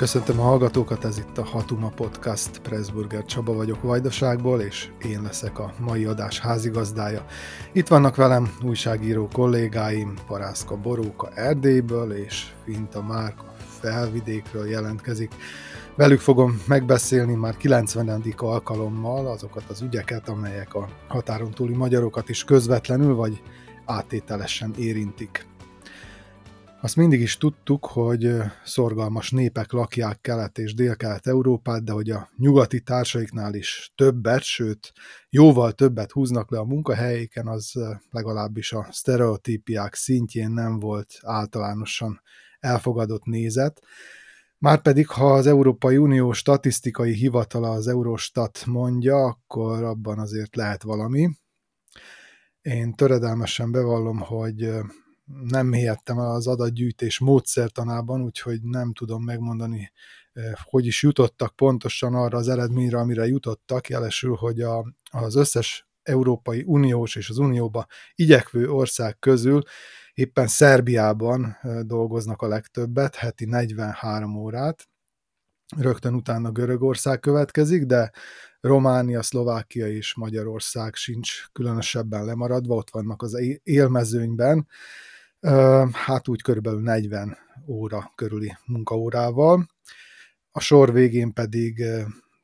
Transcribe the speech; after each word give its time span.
Köszöntöm 0.00 0.40
a 0.40 0.42
hallgatókat, 0.42 1.04
ez 1.04 1.18
itt 1.18 1.38
a 1.38 1.44
Hatuma 1.44 1.88
Podcast, 1.88 2.58
Pressburger 2.58 3.24
Csaba 3.24 3.52
vagyok 3.52 3.82
Vajdaságból, 3.82 4.60
és 4.60 4.88
én 5.02 5.22
leszek 5.22 5.58
a 5.58 5.72
mai 5.78 6.04
adás 6.04 6.38
házigazdája. 6.38 7.24
Itt 7.72 7.88
vannak 7.88 8.16
velem 8.16 8.52
újságíró 8.62 9.28
kollégáim, 9.32 10.14
Parászka 10.26 10.76
Boróka 10.76 11.30
Erdélyből, 11.34 12.12
és 12.12 12.46
Finta 12.64 13.02
Márka 13.02 13.54
Felvidékről 13.80 14.68
jelentkezik. 14.68 15.34
Velük 15.96 16.20
fogom 16.20 16.62
megbeszélni 16.66 17.34
már 17.34 17.56
90. 17.56 18.22
alkalommal 18.36 19.26
azokat 19.26 19.64
az 19.68 19.80
ügyeket, 19.80 20.28
amelyek 20.28 20.74
a 20.74 20.88
határon 21.08 21.50
túli 21.50 21.74
magyarokat 21.74 22.28
is 22.28 22.44
közvetlenül 22.44 23.14
vagy 23.14 23.42
átételesen 23.84 24.74
érintik. 24.76 25.49
Azt 26.82 26.96
mindig 26.96 27.20
is 27.20 27.36
tudtuk, 27.36 27.86
hogy 27.86 28.32
szorgalmas 28.64 29.30
népek 29.30 29.72
lakják 29.72 30.20
Kelet- 30.20 30.58
és 30.58 30.74
Dél-Kelet-Európát, 30.74 31.84
de 31.84 31.92
hogy 31.92 32.10
a 32.10 32.30
nyugati 32.36 32.80
társaiknál 32.80 33.54
is 33.54 33.92
többet, 33.94 34.42
sőt, 34.42 34.92
jóval 35.28 35.72
többet 35.72 36.12
húznak 36.12 36.50
le 36.50 36.58
a 36.58 36.64
munkahelyéken, 36.64 37.46
az 37.46 37.72
legalábbis 38.10 38.72
a 38.72 38.86
sztereotípiák 38.90 39.94
szintjén 39.94 40.50
nem 40.50 40.78
volt 40.78 41.18
általánosan 41.22 42.20
elfogadott 42.60 43.24
nézet. 43.24 43.80
Márpedig, 44.58 45.08
ha 45.08 45.32
az 45.32 45.46
Európai 45.46 45.96
Unió 45.96 46.32
statisztikai 46.32 47.12
hivatala 47.12 47.70
az 47.70 47.88
Eurostat 47.88 48.66
mondja, 48.66 49.24
akkor 49.24 49.82
abban 49.82 50.18
azért 50.18 50.56
lehet 50.56 50.82
valami. 50.82 51.30
Én 52.62 52.94
töredelmesen 52.94 53.70
bevallom, 53.70 54.18
hogy 54.18 54.70
nem 55.42 55.72
el 55.72 56.00
az 56.04 56.46
adatgyűjtés 56.46 57.18
módszertanában, 57.18 58.22
úgyhogy 58.22 58.62
nem 58.62 58.92
tudom 58.92 59.24
megmondani, 59.24 59.92
hogy 60.62 60.86
is 60.86 61.02
jutottak 61.02 61.56
pontosan 61.56 62.14
arra 62.14 62.38
az 62.38 62.48
eredményre, 62.48 62.98
amire 62.98 63.26
jutottak, 63.26 63.88
jelesül, 63.88 64.34
hogy 64.34 64.60
a, 64.60 64.94
az 65.10 65.34
összes 65.34 65.88
Európai 66.02 66.62
Uniós 66.66 67.16
és 67.16 67.30
az 67.30 67.38
Unióba 67.38 67.86
igyekvő 68.14 68.70
ország 68.70 69.18
közül 69.18 69.62
éppen 70.14 70.46
Szerbiában 70.46 71.56
dolgoznak 71.82 72.42
a 72.42 72.48
legtöbbet, 72.48 73.14
heti 73.14 73.44
43 73.44 74.36
órát, 74.36 74.88
rögtön 75.76 76.14
utána 76.14 76.50
Görögország 76.50 77.20
következik, 77.20 77.84
de 77.84 78.10
Románia, 78.60 79.22
Szlovákia 79.22 79.86
és 79.86 80.14
Magyarország 80.14 80.94
sincs 80.94 81.44
különösebben 81.52 82.24
lemaradva, 82.24 82.74
ott 82.74 82.90
vannak 82.90 83.22
az 83.22 83.38
élmezőnyben, 83.62 84.68
hát 85.92 86.28
úgy 86.28 86.42
körülbelül 86.42 86.80
40 86.80 87.36
óra 87.66 88.12
körüli 88.14 88.56
munkaórával. 88.66 89.66
A 90.50 90.60
sor 90.60 90.92
végén 90.92 91.32
pedig 91.32 91.84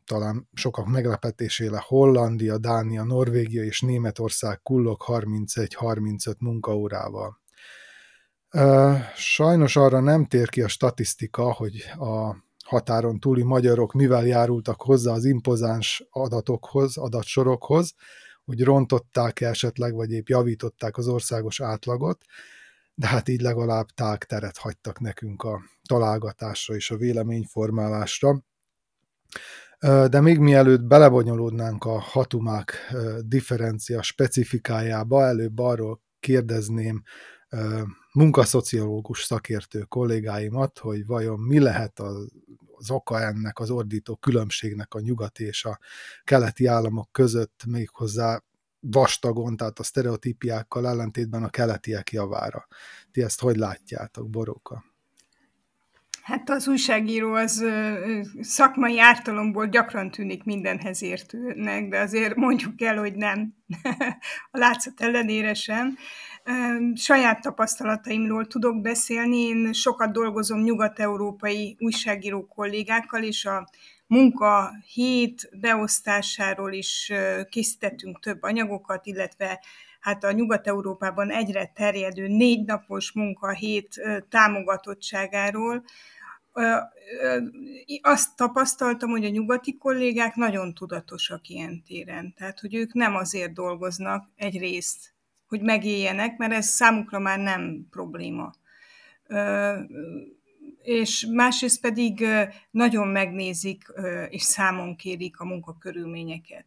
talán 0.05 0.48
sokak 0.55 0.86
meglepetésére 0.86 1.83
Hollandia, 1.86 2.58
Dánia, 2.58 3.05
Norvégia 3.05 3.64
és 3.64 3.80
Németország 3.80 4.62
kullog 4.62 5.02
31-35 5.06 6.39
munkaórával. 6.39 7.41
Sajnos 9.17 9.77
arra 9.77 10.00
nem 10.00 10.24
tér 10.24 10.48
ki 10.48 10.62
a 10.62 10.69
statisztika, 10.69 11.52
hogy 11.52 11.84
a 11.98 12.36
határon 12.64 13.20
túli 13.20 13.42
magyarok 13.42 13.92
mivel 13.92 14.27
járultak 14.27 14.83
hozzá 14.83 15.12
az 15.12 15.24
impozáns 15.24 16.06
adatokhoz, 16.11 16.97
adatsorokhoz, 16.97 17.94
hogy 18.44 18.62
rontották 18.62 19.41
esetleg, 19.41 19.94
vagy 19.94 20.12
épp 20.12 20.28
javították 20.28 20.96
az 20.96 21.08
országos 21.08 21.61
átlagot, 21.61 22.24
de 22.98 23.07
hát 23.07 23.29
így 23.29 23.40
legalább 23.40 23.86
tágteret 23.86 24.57
hagytak 24.57 25.01
nekünk 25.01 25.42
a 25.42 25.61
találgatásra 25.89 26.74
és 26.74 26.90
a 26.90 26.96
véleményformálásra. 26.96 28.42
De 30.08 30.20
még 30.20 30.39
mielőtt 30.39 30.83
belebonyolódnánk 30.83 31.85
a 31.85 32.01
hatumák 32.01 32.95
differencia 33.20 34.02
specifikájába, 34.02 35.24
előbb 35.24 35.58
arról 35.58 36.01
kérdezném 36.20 37.02
munkaszociológus 38.12 39.23
szakértő 39.23 39.80
kollégáimat, 39.80 40.79
hogy 40.79 41.06
vajon 41.06 41.40
mi 41.40 41.58
lehet 41.58 42.01
az, 42.01 42.29
az 42.77 42.90
oka 42.90 43.20
ennek 43.20 43.58
az 43.58 43.70
ordító 43.70 44.17
különbségnek 44.17 44.95
a 44.95 45.01
nyugati 45.01 45.45
és 45.45 45.64
a 45.64 45.79
keleti 46.24 46.67
államok 46.67 47.12
között 47.12 47.62
méghozzá 47.67 48.42
vastagon, 48.81 49.57
tehát 49.57 49.79
a 49.79 49.83
sztereotípiákkal 49.83 50.89
ellentétben 50.89 51.42
a 51.42 51.48
keletiek 51.48 52.13
javára. 52.13 52.67
Ti 53.13 53.23
ezt 53.23 53.41
hogy 53.41 53.57
látjátok, 53.57 54.31
Boróka? 54.31 54.85
Hát 56.27 56.51
az 56.51 56.69
újságíró 56.69 57.33
az 57.33 57.65
szakmai 58.41 59.01
ártalomból 59.01 59.67
gyakran 59.67 60.11
tűnik 60.11 60.45
mindenhez 60.45 61.03
értőnek, 61.03 61.89
de 61.89 61.98
azért 61.98 62.35
mondjuk 62.35 62.83
el, 62.83 62.98
hogy 62.98 63.15
nem. 63.15 63.55
a 64.51 64.59
látszat 64.59 65.01
ellenére 65.01 65.55
sem. 65.55 65.97
Saját 66.95 67.41
tapasztalataimról 67.41 68.47
tudok 68.47 68.81
beszélni. 68.81 69.39
Én 69.39 69.73
sokat 69.73 70.13
dolgozom 70.13 70.61
nyugat-európai 70.61 71.77
újságíró 71.79 72.47
kollégákkal, 72.47 73.23
és 73.23 73.45
a 73.45 73.69
munka 74.06 74.70
hét 74.92 75.48
beosztásáról 75.61 76.72
is 76.72 77.12
készítettünk 77.48 78.20
több 78.20 78.42
anyagokat, 78.42 79.06
illetve 79.06 79.64
hát 80.00 80.24
a 80.24 80.33
Nyugat-Európában 80.33 81.30
egyre 81.30 81.72
terjedő 81.74 82.28
négy 82.28 82.64
napos 82.64 83.12
munkahét 83.12 84.00
támogatottságáról. 84.28 85.84
Azt 88.02 88.36
tapasztaltam, 88.36 89.11
hogy 89.11 89.24
a 89.24 89.28
nyugati 89.28 89.77
kollégák 89.77 90.34
nagyon 90.34 90.74
tudatosak 90.74 91.48
ilyen 91.48 91.83
téren. 91.86 92.34
Tehát, 92.36 92.61
hogy 92.61 92.74
ők 92.74 92.92
nem 92.92 93.14
azért 93.14 93.52
dolgoznak 93.52 94.28
egyrészt, 94.36 95.14
hogy 95.46 95.61
megéljenek, 95.61 96.36
mert 96.36 96.52
ez 96.52 96.67
számukra 96.67 97.18
már 97.18 97.38
nem 97.38 97.86
probléma 97.90 98.52
és 100.86 101.27
másrészt 101.33 101.80
pedig 101.80 102.27
nagyon 102.70 103.08
megnézik 103.08 103.92
és 104.29 104.42
számon 104.42 104.97
kérik 104.97 105.41
a 105.41 105.45
munkakörülményeket. 105.45 106.64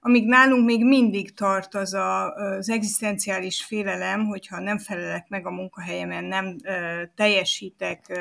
Amíg 0.00 0.26
nálunk 0.26 0.64
még 0.64 0.84
mindig 0.84 1.34
tart 1.34 1.74
az 1.74 1.94
a, 1.94 2.32
az 2.32 2.70
egzisztenciális 2.70 3.64
félelem, 3.64 4.24
hogyha 4.26 4.60
nem 4.60 4.78
felelek 4.78 5.28
meg 5.28 5.46
a 5.46 5.50
munkahelyemen, 5.50 6.24
nem 6.24 6.60
teljesítek 7.14 8.18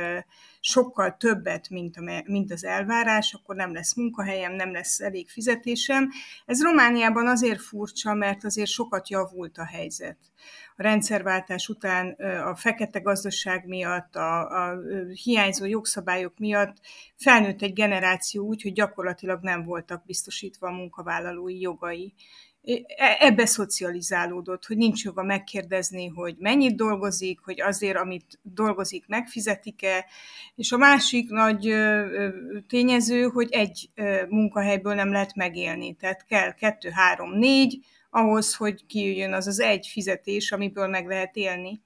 sokkal 0.60 1.18
többet, 1.18 1.70
mint, 1.70 1.98
a, 1.98 2.24
mint 2.26 2.52
az 2.52 2.66
elvárás, 2.66 3.34
akkor 3.34 3.56
nem 3.56 3.74
lesz 3.74 3.96
munkahelyem, 3.96 4.54
nem 4.54 4.72
lesz 4.72 5.00
elég 5.00 5.30
fizetésem. 5.30 6.10
Ez 6.46 6.64
Romániában 6.64 7.28
azért 7.28 7.62
furcsa, 7.62 8.14
mert 8.14 8.44
azért 8.44 8.70
sokat 8.70 9.10
javult 9.10 9.58
a 9.58 9.66
helyzet 9.66 10.18
a 10.76 10.84
rendszerváltás 10.84 11.70
után 11.70 12.12
a 12.46 12.56
fekete 12.56 13.00
gazdaság 13.00 13.68
miatt, 13.68 14.16
a, 14.16 14.42
a 14.42 14.80
hiányzó 15.24 15.66
jogszabályok 15.66 16.38
miatt 16.38 16.76
felnőtt 17.16 17.62
egy 17.62 17.74
generáció 17.74 18.46
úgy, 18.46 18.62
hogy 18.62 18.74
gyakorlatilag 18.74 19.40
nem 19.42 19.64
voltak 19.64 20.06
biztosítva 20.06 20.68
a 20.68 20.72
munkavállalói 20.72 21.60
jogai. 21.60 22.14
E, 22.96 23.18
ebbe 23.20 23.46
szocializálódott, 23.46 24.66
hogy 24.66 24.78
nincs 24.78 25.04
joga 25.04 25.24
megkérdezni, 25.24 26.08
hogy 26.08 26.36
mennyit 26.40 26.76
dolgozik, 26.76 27.40
hogy 27.44 27.62
azért, 27.62 27.98
amit 27.98 28.40
dolgozik, 28.42 29.08
megfizetik-e, 29.08 30.06
és 30.56 30.72
a 30.72 30.78
másik 30.78 31.30
nagy 31.30 31.74
tényező, 32.68 33.24
hogy 33.24 33.48
egy 33.52 33.90
munkahelyből 34.30 34.94
nem 34.94 35.12
lehet 35.12 35.36
megélni, 35.36 35.94
tehát 35.94 36.26
kell 36.26 36.54
kettő, 36.54 36.90
három, 36.90 37.38
négy, 37.38 37.86
ahhoz, 38.14 38.56
hogy 38.56 38.86
kijöjjön 38.86 39.34
az 39.34 39.48
az 39.48 39.60
egy 39.60 39.88
fizetés, 39.88 40.52
amiből 40.52 40.88
meg 40.88 41.08
lehet 41.08 41.36
élni. 41.36 41.82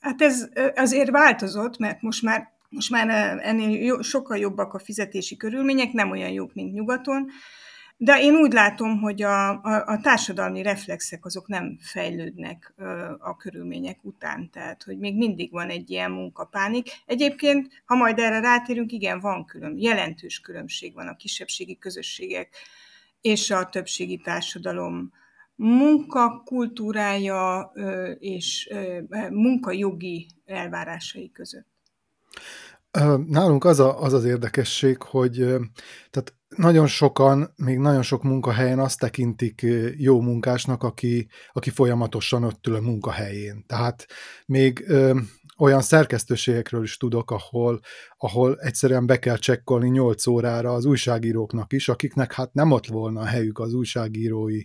Hát 0.00 0.22
ez 0.22 0.48
azért 0.74 1.10
változott, 1.10 1.78
mert 1.78 2.02
most 2.02 2.22
már, 2.22 2.52
most 2.68 2.90
már 2.90 3.38
ennél 3.42 4.02
sokkal 4.02 4.38
jobbak 4.38 4.74
a 4.74 4.78
fizetési 4.78 5.36
körülmények, 5.36 5.92
nem 5.92 6.10
olyan 6.10 6.30
jók, 6.30 6.54
mint 6.54 6.72
nyugaton, 6.72 7.30
de 7.96 8.20
én 8.20 8.34
úgy 8.34 8.52
látom, 8.52 9.00
hogy 9.00 9.22
a, 9.22 9.50
a, 9.50 9.84
a 9.86 10.00
társadalmi 10.00 10.62
reflexek 10.62 11.24
azok 11.24 11.48
nem 11.48 11.78
fejlődnek 11.80 12.74
a 13.18 13.36
körülmények 13.36 13.98
után, 14.02 14.50
tehát 14.50 14.82
hogy 14.82 14.98
még 14.98 15.16
mindig 15.16 15.50
van 15.50 15.68
egy 15.68 15.90
ilyen 15.90 16.10
munkapánik. 16.10 16.88
Egyébként, 17.06 17.82
ha 17.84 17.94
majd 17.94 18.18
erre 18.18 18.40
rátérünk, 18.40 18.92
igen, 18.92 19.20
van 19.20 19.44
külön, 19.44 19.74
jelentős 19.78 20.40
különbség 20.40 20.94
van 20.94 21.08
a 21.08 21.16
kisebbségi 21.16 21.78
közösségek 21.78 22.48
és 23.20 23.50
a 23.50 23.68
többségi 23.68 24.16
társadalom 24.16 25.12
munkakultúrája 25.54 27.72
és 28.18 28.74
munkajogi 29.30 30.26
elvárásai 30.44 31.30
között. 31.30 31.70
Nálunk 33.26 33.64
az, 33.64 33.80
a, 33.80 34.02
az 34.02 34.12
az 34.12 34.24
érdekesség, 34.24 35.02
hogy 35.02 35.34
tehát 36.10 36.34
nagyon 36.56 36.86
sokan, 36.86 37.52
még 37.56 37.78
nagyon 37.78 38.02
sok 38.02 38.22
munkahelyen 38.22 38.78
azt 38.78 38.98
tekintik 38.98 39.66
jó 39.96 40.20
munkásnak, 40.20 40.82
aki, 40.82 41.28
aki 41.52 41.70
folyamatosan 41.70 42.44
ott 42.44 42.66
ül 42.66 42.74
a 42.74 42.80
munkahelyén. 42.80 43.64
Tehát 43.66 44.06
még 44.46 44.86
olyan 45.62 45.82
szerkesztőségekről 45.82 46.82
is 46.82 46.96
tudok, 46.96 47.30
ahol, 47.30 47.80
ahol 48.18 48.58
egyszerűen 48.60 49.06
be 49.06 49.18
kell 49.18 49.36
csekkolni 49.36 49.88
8 49.88 50.26
órára 50.26 50.72
az 50.72 50.84
újságíróknak 50.84 51.72
is, 51.72 51.88
akiknek 51.88 52.32
hát 52.32 52.54
nem 52.54 52.70
ott 52.70 52.86
volna 52.86 53.20
a 53.20 53.24
helyük 53.24 53.58
az 53.58 53.74
újságírói 53.74 54.62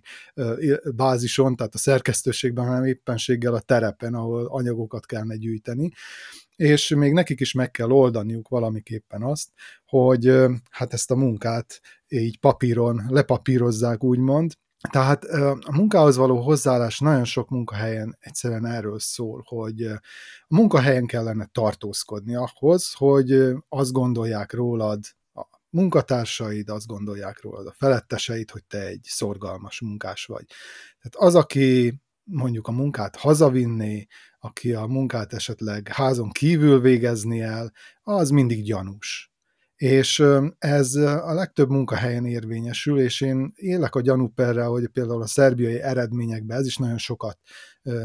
bázison, 0.96 1.56
tehát 1.56 1.74
a 1.74 1.78
szerkesztőségben, 1.78 2.66
hanem 2.66 2.86
éppenséggel 2.86 3.54
a 3.54 3.60
terepen, 3.60 4.14
ahol 4.14 4.46
anyagokat 4.46 5.06
kellene 5.06 5.36
gyűjteni. 5.36 5.92
És 6.56 6.90
még 6.90 7.14
nekik 7.14 7.40
is 7.40 7.54
meg 7.54 7.72
kell 7.72 7.92
oldaniuk 7.92 8.48
valamiképpen 8.48 9.24
azt, 9.24 9.50
hogy 9.86 10.34
hát 10.70 10.94
ezt 10.94 11.12
a 11.12 11.16
munkát 11.16 11.82
így 12.08 12.40
papíron 12.40 13.06
lepapírozzák, 13.10 14.04
úgymond, 14.04 14.54
tehát 14.90 15.24
a 15.24 15.72
munkához 15.72 16.18
való 16.18 16.42
hozzáállás 16.42 17.00
nagyon 17.00 17.26
sok 17.26 17.50
munkahelyen 17.50 18.18
egyszerűen 18.20 18.66
erről 18.66 19.00
szól, 19.00 19.44
hogy 19.46 19.82
a 19.84 20.02
munkahelyen 20.48 21.06
kellene 21.06 21.46
tartózkodni 21.52 22.36
ahhoz, 22.36 22.94
hogy 22.94 23.56
azt 23.70 23.92
gondolják 23.92 24.54
rólad 24.54 25.00
a 25.34 25.44
munkatársaid, 25.70 26.70
azt 26.70 26.88
gondolják 26.88 27.42
rólad 27.42 27.68
a 27.68 27.74
feletteseid, 27.78 28.52
hogy 28.52 28.66
te 28.66 28.86
egy 28.86 29.04
szorgalmas 29.04 29.82
munkás 29.82 30.26
vagy. 30.26 30.46
Tehát 31.02 31.28
az, 31.28 31.36
aki 31.36 32.02
mondjuk 32.24 32.68
a 32.68 32.72
munkát 32.72 33.16
hazavinné, 33.16 34.08
aki 34.40 34.74
a 34.74 34.86
munkát 34.86 35.34
esetleg 35.34 35.88
házon 35.88 36.30
kívül 36.30 36.80
végezni 36.80 37.42
el, 37.42 37.72
az 38.02 38.30
mindig 38.30 38.64
gyanús. 38.64 39.32
És 39.78 40.24
ez 40.58 40.96
a 40.96 41.34
legtöbb 41.34 41.70
munkahelyen 41.70 42.26
érvényesül, 42.26 43.00
és 43.00 43.22
én 43.22 43.52
élek 43.56 43.96
a 43.96 44.02
gyanúperrel, 44.02 44.68
hogy 44.68 44.88
például 44.88 45.22
a 45.22 45.28
szerbiai 45.28 45.82
eredményekben 45.82 46.58
ez 46.58 46.66
is 46.66 46.78
nagyon 46.78 46.98
sokat, 46.98 47.40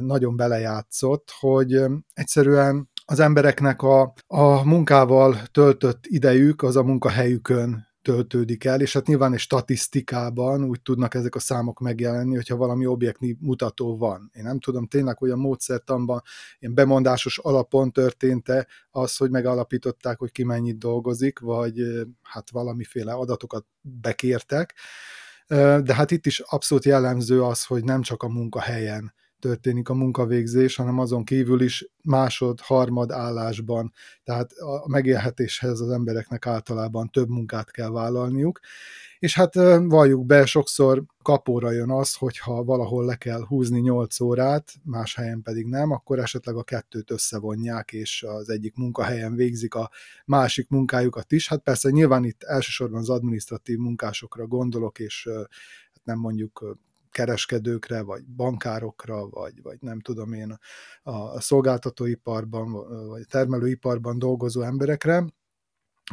nagyon 0.01 0.37
belejátszott, 0.37 1.33
hogy 1.41 1.85
egyszerűen 2.13 2.91
az 3.05 3.21
embereknek 3.21 3.83
a, 3.83 4.13
a 4.27 4.65
munkával 4.65 5.43
töltött 5.51 6.05
idejük 6.07 6.63
az 6.63 6.77
a 6.77 6.83
munkahelyükön 6.83 7.92
töltődik 8.03 8.65
el, 8.65 8.81
és 8.81 8.93
hát 8.93 9.07
nyilván 9.07 9.33
egy 9.33 9.39
statisztikában 9.39 10.65
úgy 10.65 10.83
tudnak 10.83 11.15
ezek 11.15 11.35
a 11.35 11.39
számok 11.39 11.81
megjelenni, 11.81 12.35
hogyha 12.35 12.57
valami 12.57 12.87
objektív 12.87 13.37
mutató 13.41 13.97
van. 13.97 14.31
Én 14.35 14.43
nem 14.43 14.59
tudom, 14.59 14.87
tényleg 14.87 15.23
olyan 15.23 15.39
módszertanban, 15.39 16.23
ilyen 16.59 16.75
bemondásos 16.75 17.39
alapon 17.39 17.91
történt-e 17.91 18.67
az, 18.91 19.17
hogy 19.17 19.31
megalapították, 19.31 20.19
hogy 20.19 20.33
ki 20.33 20.45
mennyit 20.45 20.79
dolgozik, 20.79 21.39
vagy 21.39 21.83
hát 22.23 22.51
valamiféle 22.51 23.13
adatokat 23.13 23.65
bekértek, 23.81 24.75
de 25.83 25.95
hát 25.95 26.11
itt 26.11 26.27
is 26.27 26.41
abszolút 26.41 26.85
jellemző 26.85 27.43
az, 27.43 27.65
hogy 27.65 27.85
nem 27.85 28.03
csak 28.03 28.23
a 28.23 28.29
munkahelyen 28.29 29.13
történik 29.43 29.89
a 29.89 29.95
munkavégzés, 29.95 30.77
hanem 30.77 30.99
azon 30.99 31.25
kívül 31.25 31.61
is 31.61 31.89
másod, 32.05 32.61
harmad 32.61 33.11
állásban, 33.11 33.93
tehát 34.25 34.53
a 34.53 34.89
megélhetéshez 34.89 35.81
az 35.81 35.91
embereknek 35.91 36.47
általában 36.47 37.11
több 37.11 37.29
munkát 37.29 37.71
kell 37.71 37.91
vállalniuk, 37.91 38.61
és 39.19 39.35
hát 39.35 39.55
valljuk 39.85 40.27
be, 40.27 40.47
sokszor 40.47 41.05
kapóra 41.23 41.71
jön 41.71 41.91
az, 41.91 42.15
hogyha 42.15 42.65
valahol 42.65 43.05
le 43.05 43.17
kell 43.17 43.45
húzni 43.47 43.81
8 43.81 44.21
órát, 44.21 44.73
más 44.85 45.15
helyen 45.15 45.43
pedig 45.43 45.67
nem, 45.67 45.91
akkor 45.91 46.19
esetleg 46.19 46.57
a 46.57 46.63
kettőt 46.63 47.11
összevonják, 47.11 47.93
és 47.93 48.23
az 48.29 48.49
egyik 48.49 48.75
munkahelyen 48.77 49.35
végzik 49.35 49.75
a 49.75 49.91
másik 50.25 50.69
munkájukat 50.69 51.33
is. 51.33 51.49
Hát 51.49 51.63
persze 51.63 51.91
nyilván 51.91 52.25
itt 52.25 52.43
elsősorban 52.43 53.01
az 53.01 53.11
administratív 53.11 53.79
munkásokra 53.79 54.47
gondolok, 54.47 54.99
és 54.99 55.29
hát 55.93 56.05
nem 56.05 56.19
mondjuk 56.19 56.77
kereskedőkre, 57.13 58.03
vagy 58.03 58.25
bankárokra, 58.25 59.29
vagy, 59.29 59.63
vagy 59.63 59.77
nem 59.81 60.01
tudom 60.01 60.33
én, 60.33 60.59
a 61.03 61.41
szolgáltatóiparban, 61.41 62.73
vagy 63.09 63.27
termelőiparban 63.27 64.19
dolgozó 64.19 64.61
emberekre. 64.61 65.25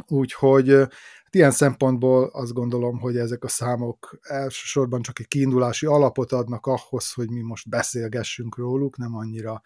Úgyhogy 0.06 0.68
hát 0.68 1.34
ilyen 1.34 1.50
szempontból 1.50 2.30
azt 2.32 2.52
gondolom, 2.52 2.98
hogy 2.98 3.16
ezek 3.16 3.44
a 3.44 3.48
számok 3.48 4.18
elsősorban 4.22 5.02
csak 5.02 5.18
egy 5.18 5.28
kiindulási 5.28 5.86
alapot 5.86 6.32
adnak 6.32 6.66
ahhoz, 6.66 7.12
hogy 7.12 7.30
mi 7.30 7.40
most 7.40 7.68
beszélgessünk 7.68 8.56
róluk, 8.56 8.96
nem 8.96 9.14
annyira 9.14 9.62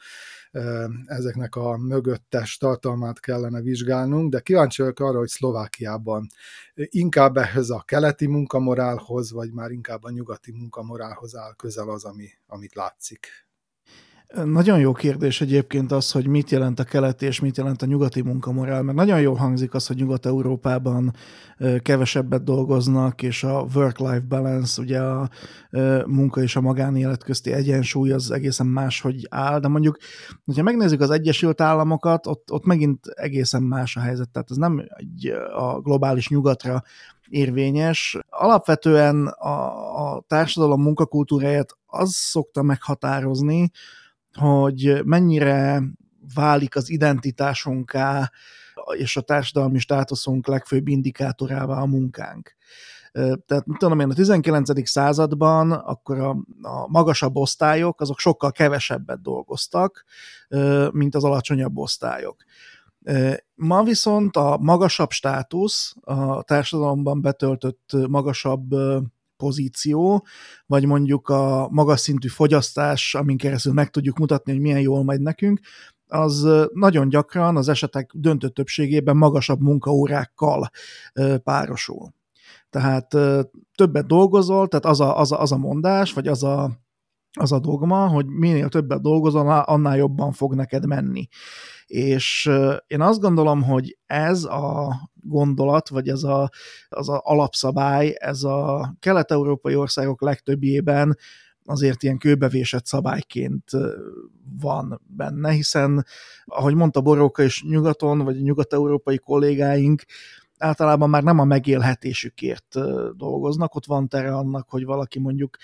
ezeknek 1.07 1.57
a 1.57 1.77
mögöttes 1.77 2.57
tartalmát 2.57 3.21
kellene 3.21 3.61
vizsgálnunk, 3.61 4.31
de 4.31 4.41
kíváncsi 4.41 4.83
vagyok 4.83 5.01
arra, 5.01 5.19
hogy 5.19 5.29
Szlovákiában 5.29 6.27
inkább 6.75 7.37
ehhez 7.37 7.71
a 7.71 7.83
keleti 7.87 8.27
munkamorálhoz, 8.27 9.33
vagy 9.33 9.53
már 9.53 9.71
inkább 9.71 10.05
a 10.05 10.11
nyugati 10.11 10.53
munkamorálhoz 10.53 11.37
áll 11.37 11.55
közel 11.55 11.89
az, 11.89 12.05
ami, 12.05 12.29
amit 12.47 12.75
látszik. 12.75 13.27
Nagyon 14.45 14.79
jó 14.79 14.93
kérdés 14.93 15.41
egyébként 15.41 15.93
az, 15.93 16.13
hogy 16.13 16.27
mit 16.27 16.51
jelent 16.51 16.79
a 16.79 16.85
keleti 16.85 17.27
és 17.27 17.41
mit 17.41 17.57
jelent 17.57 17.83
a 17.83 17.87
nyugati 17.87 18.23
munkamorál, 18.23 18.83
mert 18.83 18.97
nagyon 18.97 19.21
jól 19.21 19.35
hangzik 19.35 19.75
az, 19.75 19.87
hogy 19.87 19.97
Nyugat-Európában 19.97 21.13
kevesebbet 21.83 22.45
dolgoznak, 22.45 23.23
és 23.23 23.45
a 23.45 23.67
work-life 23.75 24.25
balance, 24.29 24.83
ugye 24.83 25.01
a 25.01 25.29
munka 26.07 26.43
és 26.43 26.57
a 26.57 26.61
magánélet 26.61 27.25
közti 27.25 27.53
egyensúly 27.53 28.13
az 28.13 28.31
egészen 28.31 28.67
máshogy 28.67 29.27
áll, 29.31 29.61
de 29.61 29.69
mondjuk, 29.69 29.97
hogyha 30.45 30.63
megnézzük 30.63 31.01
az 31.01 31.11
Egyesült 31.11 31.61
Államokat, 31.61 32.27
ott, 32.27 32.53
ott 32.53 32.65
megint 32.65 33.07
egészen 33.07 33.63
más 33.63 33.97
a 33.97 34.01
helyzet, 34.01 34.31
tehát 34.31 34.51
ez 34.51 34.57
nem 34.57 34.85
egy, 34.97 35.27
a 35.57 35.81
globális 35.81 36.29
nyugatra 36.29 36.83
érvényes. 37.29 38.19
Alapvetően 38.31 39.27
a, 39.27 40.15
a 40.15 40.25
társadalom 40.27 40.83
munkakultúráját 40.83 41.77
az 41.87 42.15
szokta 42.15 42.63
meghatározni, 42.63 43.71
hogy 44.39 45.01
mennyire 45.05 45.83
válik 46.35 46.77
az 46.77 46.91
identitásunká 46.91 48.31
és 48.97 49.17
a 49.17 49.21
társadalmi 49.21 49.79
státuszunk 49.79 50.47
legfőbb 50.47 50.89
indikátorává 50.89 51.81
a 51.81 51.87
munkánk. 51.87 52.57
Tehát 53.47 53.67
mit 53.67 53.79
tudom 53.79 54.01
én, 54.01 54.11
a 54.11 54.15
19. 54.15 54.89
században 54.89 55.73
akkor 55.73 56.19
a, 56.19 56.31
a 56.63 56.89
magasabb 56.89 57.37
osztályok 57.37 58.01
azok 58.01 58.19
sokkal 58.19 58.53
kevesebbet 58.53 59.23
dolgoztak, 59.23 60.05
mint 60.91 61.15
az 61.15 61.25
alacsonyabb 61.25 61.77
osztályok. 61.77 62.45
Ma 63.55 63.83
viszont 63.83 64.37
a 64.37 64.59
magasabb 64.61 65.11
státusz, 65.11 65.95
a 66.01 66.43
társadalomban 66.43 67.21
betöltött 67.21 67.91
magasabb 68.09 68.75
pozíció, 69.37 70.27
vagy 70.67 70.87
mondjuk 70.87 71.29
a 71.29 71.69
magas 71.71 72.01
szintű 72.01 72.29
fogyasztás, 72.29 73.15
amin 73.15 73.37
keresztül 73.37 73.73
meg 73.73 73.91
tudjuk 73.91 74.19
mutatni, 74.19 74.53
hogy 74.53 74.61
milyen 74.61 74.81
jól 74.81 75.05
megy 75.05 75.21
nekünk, 75.21 75.61
az 76.07 76.49
nagyon 76.73 77.09
gyakran 77.09 77.57
az 77.57 77.69
esetek 77.69 78.11
döntő 78.15 78.49
többségében 78.49 79.17
magasabb 79.17 79.61
munkaórákkal 79.61 80.71
párosul. 81.43 82.13
Tehát 82.71 83.09
többet 83.75 84.07
dolgozol, 84.07 84.69
tehát 84.69 84.85
az 84.85 85.01
a, 85.01 85.19
az 85.19 85.33
a, 85.33 85.41
az 85.41 85.53
a 85.53 85.57
mondás, 85.57 86.13
vagy 86.13 86.29
az 86.29 86.43
a, 86.43 86.71
az 87.41 87.53
a 87.53 87.59
dogma, 87.59 88.09
hogy 88.09 88.27
minél 88.27 88.69
többet 88.69 89.03
dolgozol, 89.03 89.51
annál 89.51 89.97
jobban 89.97 90.33
fog 90.33 90.55
neked 90.55 90.87
menni. 90.87 91.29
És 91.87 92.51
én 92.87 93.01
azt 93.01 93.21
gondolom, 93.21 93.63
hogy 93.63 93.99
ez 94.07 94.45
a 94.45 94.95
gondolat, 95.25 95.89
vagy 95.89 96.09
ez 96.09 96.23
a, 96.23 96.51
az 96.89 97.09
a 97.09 97.21
alapszabály, 97.25 98.15
ez 98.19 98.43
a 98.43 98.95
kelet-európai 99.01 99.77
országok 99.77 100.21
legtöbbjében 100.21 101.17
azért 101.65 102.03
ilyen 102.03 102.19
kőbevésett 102.19 102.87
szabályként 102.87 103.71
van 104.61 105.01
benne, 105.07 105.51
hiszen, 105.51 106.07
ahogy 106.45 106.75
mondta 106.75 107.01
Boróka 107.01 107.43
is 107.43 107.63
nyugaton, 107.63 108.19
vagy 108.19 108.43
nyugat-európai 108.43 109.19
kollégáink, 109.19 110.03
általában 110.59 111.11
már 111.11 111.23
nem 111.23 111.39
a 111.39 111.45
megélhetésükért 111.45 112.75
dolgoznak, 113.17 113.75
ott 113.75 113.87
van 113.87 114.09
tere 114.09 114.35
annak, 114.37 114.69
hogy 114.69 114.85
valaki 114.85 115.19
mondjuk 115.19 115.57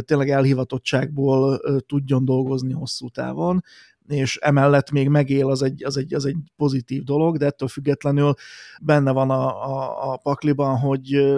tényleg 0.00 0.30
elhivatottságból 0.30 1.60
tudjon 1.86 2.24
dolgozni 2.24 2.72
hosszú 2.72 3.08
távon, 3.08 3.62
és 4.08 4.36
emellett 4.36 4.90
még 4.90 5.08
megél, 5.08 5.48
az 5.48 5.62
egy, 5.62 5.84
az, 5.84 5.96
egy, 5.96 6.14
az 6.14 6.24
egy 6.24 6.36
pozitív 6.56 7.02
dolog, 7.02 7.36
de 7.36 7.46
ettől 7.46 7.68
függetlenül 7.68 8.34
benne 8.82 9.10
van 9.10 9.30
a, 9.30 9.46
a, 9.64 10.12
a 10.12 10.16
pakliban, 10.16 10.78
hogy 10.78 11.32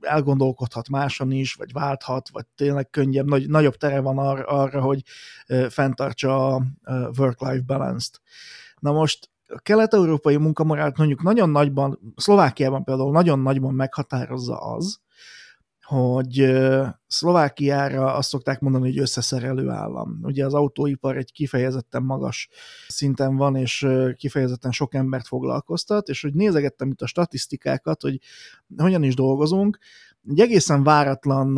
elgondolkodhat 0.00 0.88
máson 0.88 1.30
is, 1.30 1.54
vagy 1.54 1.72
válthat, 1.72 2.28
vagy 2.32 2.46
tényleg 2.56 2.90
könnyebb, 2.90 3.26
nagy, 3.26 3.48
nagyobb 3.48 3.76
tere 3.76 4.00
van 4.00 4.18
arra, 4.18 4.44
arra 4.44 4.80
hogy 4.80 5.02
fenntartsa 5.68 6.46
a 6.46 6.62
work-life 7.18 7.62
balance-t. 7.66 8.20
Na 8.78 8.92
most 8.92 9.30
a 9.46 9.58
kelet-európai 9.58 10.36
munkamorált 10.36 10.96
mondjuk 10.96 11.22
nagyon 11.22 11.50
nagyban, 11.50 12.14
Szlovákiában 12.16 12.84
például 12.84 13.12
nagyon 13.12 13.38
nagyban 13.38 13.74
meghatározza 13.74 14.56
az, 14.56 15.00
hogy 15.92 16.52
Szlovákiára 17.06 18.14
azt 18.14 18.28
szokták 18.28 18.60
mondani, 18.60 18.84
hogy 18.84 18.98
összeszerelő 18.98 19.68
állam. 19.68 20.18
Ugye 20.22 20.44
az 20.44 20.54
autóipar 20.54 21.16
egy 21.16 21.32
kifejezetten 21.32 22.02
magas 22.02 22.48
szinten 22.88 23.36
van, 23.36 23.56
és 23.56 23.86
kifejezetten 24.16 24.70
sok 24.70 24.94
embert 24.94 25.26
foglalkoztat, 25.26 26.08
és 26.08 26.22
hogy 26.22 26.34
nézegettem 26.34 26.90
itt 26.90 27.02
a 27.02 27.06
statisztikákat, 27.06 28.02
hogy 28.02 28.18
hogyan 28.76 29.02
is 29.02 29.14
dolgozunk, 29.14 29.78
egy 30.28 30.40
egészen 30.40 30.82
váratlan, 30.82 31.54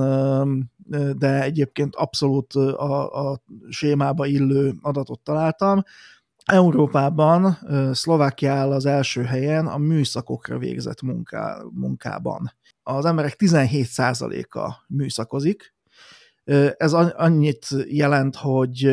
de 1.16 1.42
egyébként 1.42 1.94
abszolút 1.94 2.54
a, 2.54 3.28
a 3.30 3.42
sémába 3.68 4.26
illő 4.26 4.74
adatot 4.80 5.20
találtam, 5.20 5.82
Európában 6.44 7.58
Szlovákia 7.92 8.52
áll 8.52 8.72
az 8.72 8.86
első 8.86 9.22
helyen 9.22 9.66
a 9.66 9.78
műszakokra 9.78 10.58
végzett 10.58 11.02
munká, 11.02 11.62
munkában. 11.70 12.52
Az 12.86 13.04
emberek 13.04 13.36
17%-a 13.38 14.84
műszakozik. 14.88 15.74
Ez 16.76 16.92
annyit 16.92 17.66
jelent, 17.88 18.36
hogy 18.36 18.92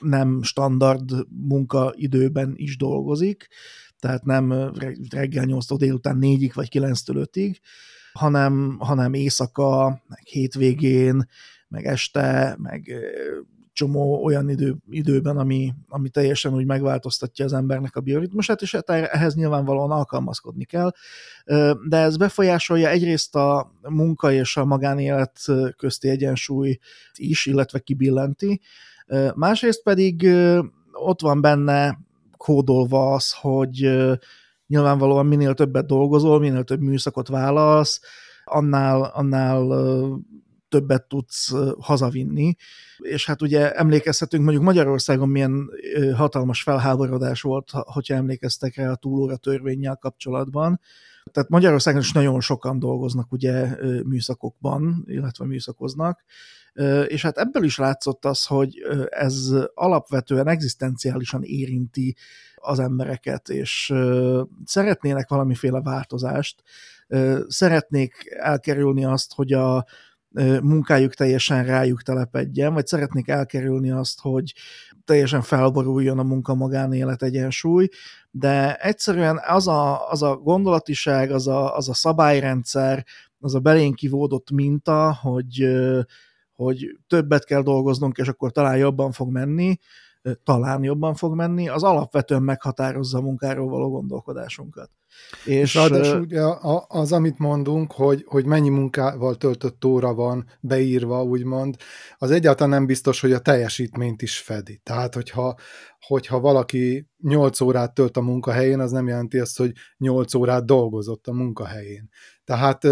nem 0.00 0.42
standard 0.42 1.10
munkaidőben 1.28 2.52
is 2.56 2.76
dolgozik, 2.76 3.48
tehát 3.98 4.24
nem 4.24 4.72
reggel 5.10 5.44
8 5.44 5.76
délután 5.76 6.18
4-ig 6.20 6.50
vagy 6.54 6.68
9-től 6.72 7.28
5-ig, 7.32 7.56
hanem, 8.12 8.76
hanem 8.78 9.14
éjszaka, 9.14 10.02
meg 10.08 10.22
hétvégén, 10.24 11.28
meg 11.68 11.86
este, 11.86 12.56
meg 12.58 12.92
csomó 13.74 14.24
olyan 14.24 14.48
idő, 14.48 14.76
időben, 14.90 15.36
ami, 15.36 15.74
ami 15.88 16.08
teljesen 16.08 16.54
úgy 16.54 16.66
megváltoztatja 16.66 17.44
az 17.44 17.52
embernek 17.52 17.96
a 17.96 18.00
bioritmusát, 18.00 18.62
és 18.62 18.74
hát 18.74 18.90
ehhez 18.90 19.34
nyilvánvalóan 19.34 19.90
alkalmazkodni 19.90 20.64
kell. 20.64 20.92
De 21.88 21.96
ez 21.96 22.16
befolyásolja 22.16 22.88
egyrészt 22.88 23.34
a 23.34 23.72
munka 23.88 24.32
és 24.32 24.56
a 24.56 24.64
magánélet 24.64 25.40
közti 25.76 26.08
egyensúly 26.08 26.78
is, 27.14 27.46
illetve 27.46 27.78
kibillenti. 27.78 28.60
Másrészt 29.34 29.82
pedig 29.82 30.28
ott 30.92 31.20
van 31.20 31.40
benne 31.40 31.98
kódolva 32.36 33.12
az, 33.12 33.32
hogy 33.32 33.90
nyilvánvalóan 34.66 35.26
minél 35.26 35.54
többet 35.54 35.86
dolgozol, 35.86 36.38
minél 36.40 36.64
több 36.64 36.80
műszakot 36.80 37.28
válasz, 37.28 38.00
annál, 38.44 39.02
annál 39.02 39.68
többet 40.74 41.08
tudsz 41.08 41.54
hazavinni. 41.78 42.56
És 42.98 43.26
hát 43.26 43.42
ugye 43.42 43.72
emlékezhetünk, 43.72 44.42
mondjuk 44.42 44.64
Magyarországon 44.64 45.28
milyen 45.28 45.70
hatalmas 46.14 46.62
felháborodás 46.62 47.40
volt, 47.40 47.70
hogyha 47.70 48.14
emlékeztek 48.14 48.76
rá 48.76 48.90
a 48.90 48.96
túlóra 48.96 49.36
törvényel 49.36 49.96
kapcsolatban. 49.96 50.80
Tehát 51.32 51.48
Magyarországon 51.48 52.00
is 52.00 52.12
nagyon 52.12 52.40
sokan 52.40 52.78
dolgoznak 52.78 53.32
ugye 53.32 53.76
műszakokban, 54.04 55.04
illetve 55.06 55.44
műszakoznak, 55.44 56.24
és 57.06 57.22
hát 57.22 57.38
ebből 57.38 57.64
is 57.64 57.78
látszott 57.78 58.24
az, 58.24 58.46
hogy 58.46 58.74
ez 59.08 59.50
alapvetően 59.74 60.48
egzisztenciálisan 60.48 61.42
érinti 61.42 62.16
az 62.54 62.78
embereket, 62.78 63.48
és 63.48 63.94
szeretnének 64.64 65.28
valamiféle 65.28 65.80
változást, 65.80 66.62
szeretnék 67.46 68.12
elkerülni 68.38 69.04
azt, 69.04 69.34
hogy 69.34 69.52
a 69.52 69.84
munkájuk 70.62 71.14
teljesen 71.14 71.64
rájuk 71.64 72.02
telepedjen, 72.02 72.74
vagy 72.74 72.86
szeretnék 72.86 73.28
elkerülni 73.28 73.90
azt, 73.90 74.20
hogy 74.20 74.54
teljesen 75.04 75.42
felboruljon 75.42 76.18
a 76.18 76.22
munka-magánélet 76.22 77.22
egyensúly, 77.22 77.88
de 78.30 78.76
egyszerűen 78.76 79.40
az 79.46 79.68
a, 79.68 80.10
az 80.10 80.22
a 80.22 80.36
gondolatiság, 80.36 81.30
az 81.30 81.48
a, 81.48 81.76
az 81.76 81.88
a 81.88 81.94
szabályrendszer, 81.94 83.04
az 83.40 83.54
a 83.54 83.60
belénk 83.60 83.94
kivódott 83.94 84.50
minta, 84.50 85.14
hogy, 85.14 85.68
hogy 86.52 86.98
többet 87.06 87.44
kell 87.44 87.62
dolgoznunk, 87.62 88.16
és 88.16 88.28
akkor 88.28 88.52
talán 88.52 88.76
jobban 88.76 89.12
fog 89.12 89.30
menni, 89.30 89.78
talán 90.44 90.82
jobban 90.82 91.14
fog 91.14 91.34
menni, 91.34 91.68
az 91.68 91.82
alapvetően 91.82 92.42
meghatározza 92.42 93.18
a 93.18 93.22
munkáról 93.22 93.68
való 93.68 93.90
gondolkodásunkat. 93.90 94.90
És 95.44 95.74
ráadásul 95.74 96.20
ugye 96.20 96.42
az, 96.86 97.12
amit 97.12 97.38
mondunk, 97.38 97.92
hogy, 97.92 98.24
hogy 98.26 98.46
mennyi 98.46 98.68
munkával 98.68 99.36
töltött 99.36 99.84
óra 99.84 100.14
van 100.14 100.46
beírva, 100.60 101.22
úgymond, 101.22 101.76
az 102.18 102.30
egyáltalán 102.30 102.70
nem 102.70 102.86
biztos, 102.86 103.20
hogy 103.20 103.32
a 103.32 103.38
teljesítményt 103.38 104.22
is 104.22 104.38
fedi. 104.38 104.80
Tehát, 104.82 105.14
hogyha, 105.14 105.54
hogyha 106.06 106.40
valaki 106.40 107.08
8 107.22 107.60
órát 107.60 107.94
tölt 107.94 108.16
a 108.16 108.20
munkahelyén, 108.20 108.80
az 108.80 108.90
nem 108.90 109.08
jelenti 109.08 109.38
azt, 109.38 109.58
hogy 109.58 109.72
8 109.98 110.34
órát 110.34 110.66
dolgozott 110.66 111.26
a 111.26 111.32
munkahelyén. 111.32 112.08
Tehát 112.44 112.86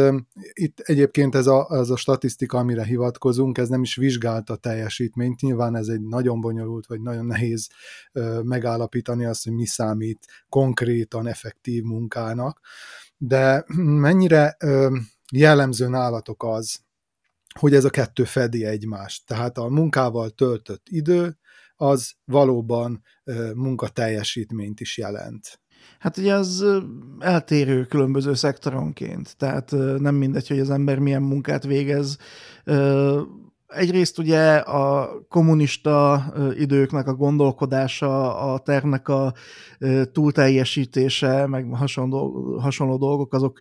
itt 0.53 0.81
egyébként 0.81 1.35
ez 1.35 1.47
a, 1.47 1.69
ez 1.71 1.91
a 1.91 1.97
statisztika, 1.97 2.59
amire 2.59 2.85
hivatkozunk, 2.85 3.59
ez 3.59 3.69
nem 3.69 3.83
is 3.83 3.97
vizsgálta 3.97 4.57
teljesítményt, 4.57 5.41
nyilván 5.41 5.77
ez 5.77 5.89
egy 5.89 6.01
nagyon 6.01 6.41
bonyolult, 6.41 6.87
vagy 6.87 7.01
nagyon 7.01 7.27
nehéz 7.27 7.69
megállapítani 8.43 9.25
azt, 9.25 9.45
hogy 9.45 9.53
mi 9.53 9.67
számít 9.67 10.27
konkrétan 10.49 11.27
effektív 11.27 11.83
munkának, 11.83 12.61
de 13.17 13.65
mennyire 13.77 14.57
jellemző 15.33 15.89
nálatok 15.89 16.45
az, 16.45 16.81
hogy 17.59 17.75
ez 17.75 17.85
a 17.85 17.91
kettő 17.91 18.25
fedi 18.25 18.65
egymást. 18.65 19.27
Tehát 19.27 19.59
a 19.59 19.69
munkával 19.69 20.31
töltött 20.31 20.87
idő, 20.89 21.39
az 21.77 22.13
valóban 22.25 23.03
munkateljesítményt 23.55 24.81
is 24.81 24.99
jelent. 24.99 25.62
Hát 25.99 26.17
ugye 26.17 26.35
az 26.35 26.65
eltérő 27.19 27.85
különböző 27.85 28.35
szektoronként, 28.35 29.37
tehát 29.37 29.71
nem 29.99 30.15
mindegy, 30.15 30.49
hogy 30.49 30.59
az 30.59 30.71
ember 30.71 30.99
milyen 30.99 31.23
munkát 31.23 31.65
végez. 31.65 32.19
Egyrészt 33.67 34.19
ugye 34.19 34.57
a 34.57 35.11
kommunista 35.29 36.25
időknek 36.59 37.07
a 37.07 37.15
gondolkodása, 37.15 38.37
a 38.53 38.59
tervnek 38.59 39.09
a 39.09 39.35
túlteljesítése, 40.13 41.47
meg 41.47 41.67
hasonló, 41.73 42.57
hasonló 42.59 42.97
dolgok, 42.97 43.33
azok 43.35 43.59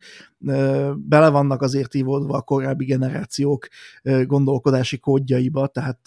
bele 0.95 1.29
vannak 1.29 1.62
azért 1.62 1.93
ívódva 1.93 2.38
a 2.38 2.41
korábbi 2.41 2.86
generációk 2.86 3.67
gondolkodási 4.25 5.00
kódjaiba, 5.00 5.67
tehát 5.67 6.00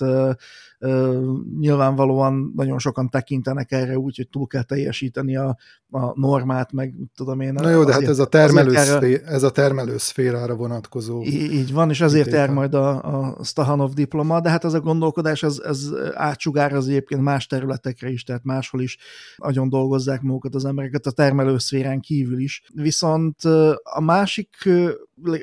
nyilvánvalóan 1.58 2.52
nagyon 2.56 2.78
sokan 2.78 3.08
tekintenek 3.08 3.72
erre 3.72 3.98
úgy, 3.98 4.16
hogy 4.16 4.28
túl 4.28 4.46
kell 4.46 4.62
teljesíteni 4.62 5.36
a, 5.36 5.56
a 5.90 6.20
normát, 6.20 6.72
meg 6.72 6.94
tudom 7.16 7.40
én. 7.40 7.52
Na 7.52 7.70
jó, 7.70 7.84
de 7.84 7.92
hát 7.92 7.96
azért, 7.96 8.10
ez 8.10 8.18
a, 8.18 8.26
termelőszfé, 8.26 9.22
ez 9.24 9.42
a 9.42 9.50
termelőszférára 9.50 10.54
vonatkozó. 10.54 11.22
Így 11.24 11.72
van, 11.72 11.90
és 11.90 12.00
azért 12.00 12.30
jár 12.30 12.50
majd 12.50 12.74
a, 12.74 13.02
a 13.02 13.44
Stahanov 13.44 13.92
diploma, 13.92 14.40
de 14.40 14.50
hát 14.50 14.64
ez 14.64 14.74
a 14.74 14.80
gondolkodás, 14.80 15.42
ez, 15.42 15.60
ez 15.64 15.88
átsugároz 16.14 16.88
egyébként 16.88 17.22
más 17.22 17.46
területekre 17.46 18.10
is, 18.10 18.22
tehát 18.22 18.44
máshol 18.44 18.80
is 18.80 18.98
nagyon 19.36 19.68
dolgozzák 19.68 20.22
magukat 20.22 20.54
az 20.54 20.64
embereket, 20.64 21.06
a 21.06 21.10
termelőszférán 21.10 22.00
kívül 22.00 22.38
is. 22.38 22.62
Viszont 22.74 23.44
a 23.82 24.00
másik 24.24 24.68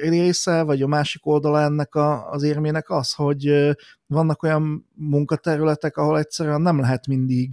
része, 0.02 0.62
vagy 0.62 0.82
a 0.82 0.88
másik 0.88 1.26
oldala 1.26 1.62
ennek 1.62 1.96
a, 1.96 2.32
az 2.32 2.44
érmének 2.44 2.90
az, 2.90 3.14
hogy 3.14 3.74
vannak 4.08 4.44
olyan 4.44 4.86
munkaterületek, 4.96 5.98
ahol 5.98 6.18
egyszerűen 6.18 6.62
nem 6.62 6.80
lehet 6.80 7.08
mindig 7.08 7.50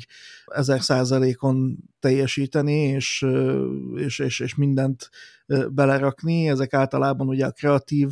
ezer 0.46 0.80
százalékon 0.80 1.78
teljesíteni, 2.00 2.74
és, 2.74 3.26
és, 3.94 4.18
és, 4.18 4.40
és 4.40 4.54
mindent 4.54 5.10
belerakni. 5.70 6.48
Ezek 6.48 6.74
általában 6.74 7.28
ugye 7.28 7.46
a 7.46 7.52
kreatív 7.52 8.08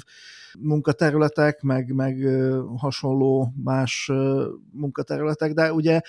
munkaterületek, 0.58 1.62
meg, 1.62 1.94
meg 1.94 2.28
hasonló 2.76 3.52
más 3.64 4.10
munkaterületek, 4.72 5.52
de 5.52 5.72
ugye 5.72 6.00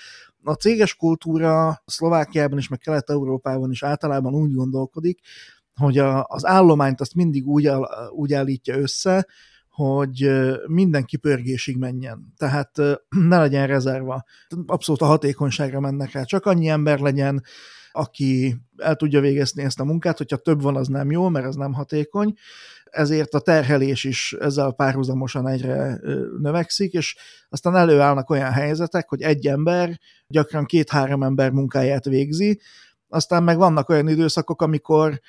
a 0.42 0.52
céges 0.52 0.94
kultúra 0.94 1.82
Szlovákiában 1.86 2.58
is, 2.58 2.68
meg 2.68 2.78
Kelet-Európában 2.78 3.70
is 3.70 3.82
általában 3.82 4.34
úgy 4.34 4.54
gondolkodik, 4.54 5.20
hogy 5.78 5.98
a, 5.98 6.24
az 6.28 6.46
állományt 6.46 7.00
azt 7.00 7.14
mindig 7.14 7.46
úgy, 7.46 7.70
úgy 8.10 8.32
állítja 8.32 8.76
össze, 8.76 9.26
hogy 9.70 10.30
mindenki 10.66 11.16
pörgésig 11.16 11.76
menjen. 11.76 12.32
Tehát 12.36 12.70
ne 13.28 13.38
legyen 13.38 13.66
rezerva. 13.66 14.24
Abszolút 14.66 15.00
a 15.00 15.06
hatékonyságra 15.06 15.80
mennek 15.80 16.12
rá. 16.12 16.22
Csak 16.22 16.46
annyi 16.46 16.68
ember 16.68 16.98
legyen, 16.98 17.42
aki 17.92 18.56
el 18.76 18.96
tudja 18.96 19.20
végezni 19.20 19.62
ezt 19.62 19.80
a 19.80 19.84
munkát, 19.84 20.18
hogyha 20.18 20.36
több 20.36 20.62
van, 20.62 20.76
az 20.76 20.88
nem 20.88 21.10
jó, 21.10 21.28
mert 21.28 21.46
ez 21.46 21.54
nem 21.54 21.72
hatékony, 21.72 22.34
ezért 22.84 23.34
a 23.34 23.40
terhelés 23.40 24.04
is 24.04 24.32
ezzel 24.40 24.72
párhuzamosan 24.72 25.48
egyre 25.48 26.00
növekszik, 26.40 26.92
és 26.92 27.16
aztán 27.48 27.76
előállnak 27.76 28.30
olyan 28.30 28.52
helyzetek, 28.52 29.08
hogy 29.08 29.22
egy 29.22 29.46
ember 29.46 29.98
gyakran 30.26 30.64
két-három 30.64 31.22
ember 31.22 31.50
munkáját 31.50 32.04
végzi, 32.04 32.60
aztán 33.08 33.42
meg 33.42 33.56
vannak 33.56 33.88
olyan 33.88 34.08
időszakok, 34.08 34.62
amikor 34.62 35.20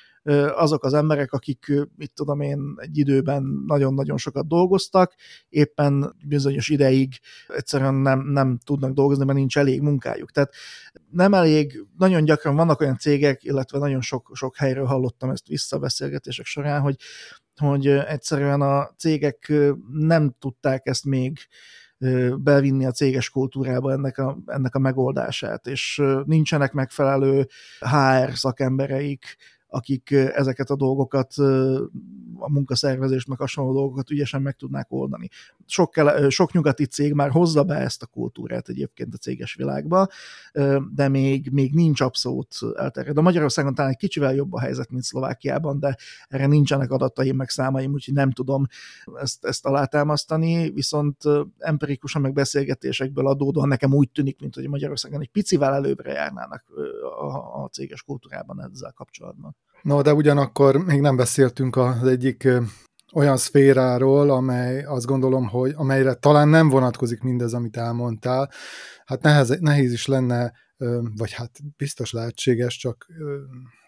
azok 0.54 0.84
az 0.84 0.94
emberek, 0.94 1.32
akik, 1.32 1.72
mit 1.96 2.12
tudom 2.14 2.40
én, 2.40 2.74
egy 2.76 2.98
időben 2.98 3.62
nagyon-nagyon 3.66 4.16
sokat 4.16 4.48
dolgoztak, 4.48 5.14
éppen 5.48 6.16
bizonyos 6.26 6.68
ideig 6.68 7.18
egyszerűen 7.48 7.94
nem, 7.94 8.20
nem 8.20 8.58
tudnak 8.64 8.92
dolgozni, 8.92 9.24
mert 9.24 9.38
nincs 9.38 9.58
elég 9.58 9.80
munkájuk. 9.80 10.30
Tehát 10.30 10.52
nem 11.10 11.34
elég, 11.34 11.84
nagyon 11.98 12.24
gyakran 12.24 12.56
vannak 12.56 12.80
olyan 12.80 12.98
cégek, 12.98 13.44
illetve 13.44 13.78
nagyon 13.78 14.00
sok, 14.00 14.30
sok 14.34 14.56
helyről 14.56 14.84
hallottam 14.84 15.30
ezt 15.30 15.46
visszabeszélgetések 15.46 16.46
során, 16.46 16.80
hogy, 16.80 16.96
hogy 17.56 17.86
egyszerűen 17.86 18.60
a 18.60 18.90
cégek 18.96 19.52
nem 19.92 20.34
tudták 20.38 20.86
ezt 20.86 21.04
még 21.04 21.38
bevinni 22.36 22.86
a 22.86 22.90
céges 22.90 23.30
kultúrába 23.30 23.92
ennek 23.92 24.18
a, 24.18 24.38
ennek 24.46 24.74
a 24.74 24.78
megoldását, 24.78 25.66
és 25.66 26.02
nincsenek 26.24 26.72
megfelelő 26.72 27.46
HR 27.78 28.32
szakembereik, 28.34 29.36
akik 29.70 30.10
ezeket 30.10 30.70
a 30.70 30.76
dolgokat 30.76 31.34
a 32.38 32.50
munkaszervezést, 32.50 33.28
meg 33.28 33.38
hasonló 33.38 33.72
dolgokat 33.72 34.10
ügyesen 34.10 34.42
meg 34.42 34.56
tudnák 34.56 34.92
oldani. 34.92 35.28
Sok, 35.66 35.94
sok 36.28 36.52
nyugati 36.52 36.86
cég 36.86 37.12
már 37.12 37.30
hozza 37.30 37.64
be 37.64 37.74
ezt 37.74 38.02
a 38.02 38.06
kultúrát 38.06 38.68
egyébként 38.68 39.14
a 39.14 39.16
céges 39.16 39.54
világba, 39.54 40.08
de 40.94 41.08
még, 41.08 41.50
még 41.52 41.74
nincs 41.74 42.00
abszolút 42.00 42.54
elterjedt. 42.76 43.18
A 43.18 43.22
Magyarországon 43.22 43.74
talán 43.74 43.90
egy 43.90 43.96
kicsivel 43.96 44.34
jobb 44.34 44.52
a 44.52 44.60
helyzet, 44.60 44.90
mint 44.90 45.02
Szlovákiában, 45.02 45.78
de 45.80 45.96
erre 46.28 46.46
nincsenek 46.46 46.90
adataim, 46.90 47.36
meg 47.36 47.48
számaim, 47.48 47.92
úgyhogy 47.92 48.14
nem 48.14 48.30
tudom 48.30 48.66
ezt, 49.14 49.44
ezt 49.44 49.66
alátámasztani, 49.66 50.70
viszont 50.70 51.16
empirikusan 51.58 52.22
meg 52.22 52.32
beszélgetésekből 52.32 53.26
adódóan 53.26 53.68
nekem 53.68 53.94
úgy 53.94 54.10
tűnik, 54.10 54.40
mint 54.40 54.54
hogy 54.54 54.68
Magyarországon 54.68 55.20
egy 55.20 55.30
picivel 55.30 55.74
előbbre 55.74 56.12
járnának 56.12 56.64
a, 57.20 57.62
a 57.62 57.68
céges 57.68 58.02
kultúrában 58.02 58.62
ezzel 58.62 58.92
kapcsolatban. 58.92 59.56
No, 59.82 60.02
de 60.02 60.14
ugyanakkor 60.14 60.76
még 60.76 61.00
nem 61.00 61.16
beszéltünk 61.16 61.76
az 61.76 62.06
egyik 62.06 62.48
olyan 63.12 63.36
szféráról, 63.36 64.30
amely 64.30 64.84
azt 64.84 65.06
gondolom, 65.06 65.48
hogy 65.48 65.72
amelyre 65.76 66.14
talán 66.14 66.48
nem 66.48 66.68
vonatkozik 66.68 67.22
mindez, 67.22 67.54
amit 67.54 67.76
elmondtál. 67.76 68.50
Hát 69.04 69.22
nehez, 69.22 69.58
nehéz 69.60 69.92
is 69.92 70.06
lenne, 70.06 70.52
vagy 71.16 71.32
hát 71.32 71.50
biztos 71.76 72.12
lehetséges, 72.12 72.76
csak 72.76 73.06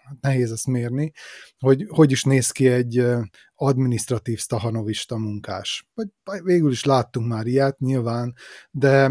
hát 0.05 0.21
nehéz 0.21 0.53
ezt 0.53 0.67
mérni, 0.67 1.13
hogy 1.59 1.87
hogy 1.89 2.11
is 2.11 2.25
néz 2.25 2.51
ki 2.51 2.69
egy 2.69 3.07
administratív 3.55 4.39
stahanovista 4.39 5.17
munkás. 5.17 5.89
Vagy 5.95 6.43
végül 6.43 6.71
is 6.71 6.85
láttunk 6.85 7.29
már 7.29 7.47
ilyet, 7.47 7.79
nyilván, 7.79 8.35
de 8.71 9.11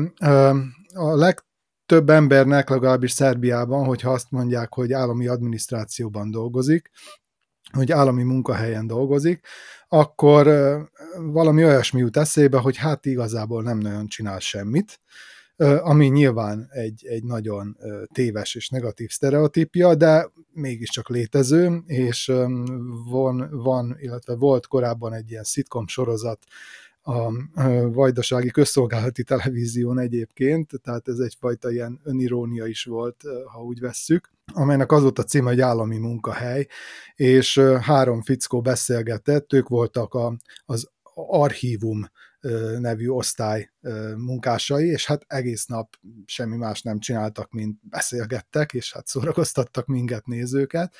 a 0.93 1.15
leg 1.15 1.43
több 1.91 2.09
embernek, 2.09 2.69
legalábbis 2.69 3.11
Szerbiában, 3.11 3.85
hogyha 3.85 4.11
azt 4.11 4.31
mondják, 4.31 4.73
hogy 4.73 4.93
állami 4.93 5.27
adminisztrációban 5.27 6.31
dolgozik, 6.31 6.89
hogy 7.71 7.91
állami 7.91 8.23
munkahelyen 8.23 8.87
dolgozik, 8.87 9.47
akkor 9.87 10.47
valami 11.17 11.63
olyasmi 11.63 11.99
jut 11.99 12.17
eszébe, 12.17 12.57
hogy 12.57 12.77
hát 12.77 13.05
igazából 13.05 13.63
nem 13.63 13.77
nagyon 13.77 14.07
csinál 14.07 14.39
semmit, 14.39 14.99
ami 15.81 16.07
nyilván 16.07 16.67
egy, 16.69 17.05
egy 17.05 17.23
nagyon 17.23 17.77
téves 18.13 18.55
és 18.55 18.69
negatív 18.69 19.09
sztereotípia, 19.09 19.95
de 19.95 20.31
mégiscsak 20.51 21.09
létező, 21.09 21.81
és 21.85 22.31
van, 23.09 23.49
van, 23.51 23.97
illetve 23.99 24.35
volt 24.35 24.67
korábban 24.67 25.13
egy 25.13 25.29
ilyen 25.31 25.43
szitkom 25.43 25.87
sorozat, 25.87 26.43
a 27.03 27.31
vajdasági 27.91 28.49
közszolgálati 28.49 29.23
televízión 29.23 29.99
egyébként, 29.99 30.71
tehát 30.83 31.07
ez 31.07 31.17
egyfajta 31.17 31.71
ilyen 31.71 31.99
önirónia 32.03 32.65
is 32.65 32.83
volt, 32.83 33.23
ha 33.45 33.63
úgy 33.63 33.79
vesszük, 33.79 34.29
amelynek 34.53 34.91
az 34.91 35.01
volt 35.01 35.19
a 35.19 35.23
címe, 35.23 35.49
hogy 35.49 35.61
állami 35.61 35.97
munkahely, 35.97 36.67
és 37.15 37.59
három 37.81 38.21
fickó 38.21 38.61
beszélgetett, 38.61 39.53
ők 39.53 39.67
voltak 39.67 40.13
a, 40.13 40.37
az 40.65 40.89
archívum 41.13 42.09
nevű 42.79 43.07
osztály 43.07 43.71
munkásai, 44.17 44.87
és 44.87 45.05
hát 45.05 45.25
egész 45.27 45.65
nap 45.65 45.95
semmi 46.25 46.55
más 46.55 46.81
nem 46.81 46.99
csináltak, 46.99 47.51
mint 47.51 47.79
beszélgettek, 47.81 48.73
és 48.73 48.93
hát 48.93 49.07
szórakoztattak 49.07 49.85
minket 49.85 50.25
nézőket, 50.25 50.95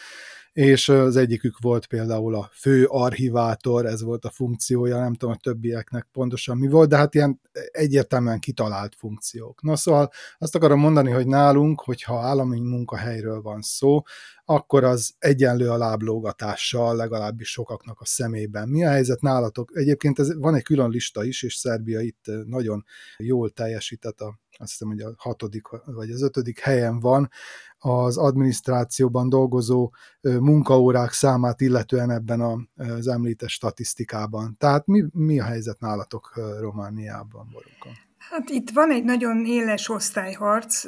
és 0.53 0.89
az 0.89 1.15
egyikük 1.15 1.59
volt 1.59 1.85
például 1.85 2.35
a 2.35 2.49
fő 2.53 2.85
archivátor, 2.85 3.85
ez 3.85 4.01
volt 4.01 4.25
a 4.25 4.29
funkciója, 4.29 4.99
nem 4.99 5.13
tudom 5.13 5.35
a 5.35 5.39
többieknek 5.43 6.07
pontosan 6.11 6.57
mi 6.57 6.67
volt, 6.67 6.89
de 6.89 6.97
hát 6.97 7.15
ilyen 7.15 7.41
egyértelműen 7.71 8.39
kitalált 8.39 8.95
funkciók. 8.95 9.61
Na 9.61 9.75
szóval 9.75 10.11
azt 10.37 10.55
akarom 10.55 10.79
mondani, 10.79 11.11
hogy 11.11 11.27
nálunk, 11.27 11.81
hogyha 11.81 12.19
állami 12.19 12.59
munkahelyről 12.59 13.41
van 13.41 13.61
szó, 13.61 14.01
akkor 14.45 14.83
az 14.83 15.13
egyenlő 15.19 15.69
a 15.69 15.77
láblógatással, 15.77 16.95
legalábbis 16.95 17.49
sokaknak 17.49 17.99
a 17.99 18.05
szemében. 18.05 18.69
Mi 18.69 18.85
a 18.85 18.89
helyzet 18.89 19.21
nálatok? 19.21 19.71
Egyébként 19.73 20.19
ez, 20.19 20.35
van 20.35 20.55
egy 20.55 20.63
külön 20.63 20.89
lista 20.89 21.23
is, 21.23 21.43
és 21.43 21.55
Szerbia 21.55 21.99
itt 21.99 22.25
nagyon 22.45 22.70
jól 23.17 23.49
teljesített 23.49 24.19
a 24.19 24.39
azt 24.61 24.71
hiszem, 24.71 24.87
hogy 24.87 25.01
a 25.01 25.13
hatodik 25.17 25.67
vagy 25.85 26.09
az 26.09 26.21
ötödik 26.21 26.59
helyen 26.59 26.99
van 26.99 27.29
az 27.77 28.17
adminisztrációban 28.17 29.29
dolgozó 29.29 29.93
munkaórák 30.21 31.11
számát 31.11 31.61
illetően 31.61 32.11
ebben 32.11 32.69
az 32.75 33.07
említett 33.07 33.49
statisztikában. 33.49 34.55
Tehát 34.57 34.85
mi, 34.85 35.03
mi 35.13 35.39
a 35.39 35.43
helyzet 35.43 35.79
nálatok 35.79 36.31
Romániában, 36.59 37.49
Boruka? 37.51 37.89
Hát 38.29 38.49
itt 38.49 38.69
van 38.69 38.91
egy 38.91 39.03
nagyon 39.03 39.45
éles 39.45 39.89
osztályharc 39.89 40.85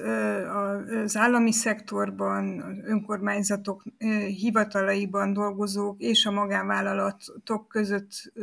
az 1.03 1.15
állami 1.17 1.51
szektorban, 1.51 2.63
önkormányzatok 2.85 3.83
hivatalaiban 4.27 5.33
dolgozók 5.33 5.99
és 6.01 6.25
a 6.25 6.31
magánvállalatok 6.31 7.67
között 7.67 8.33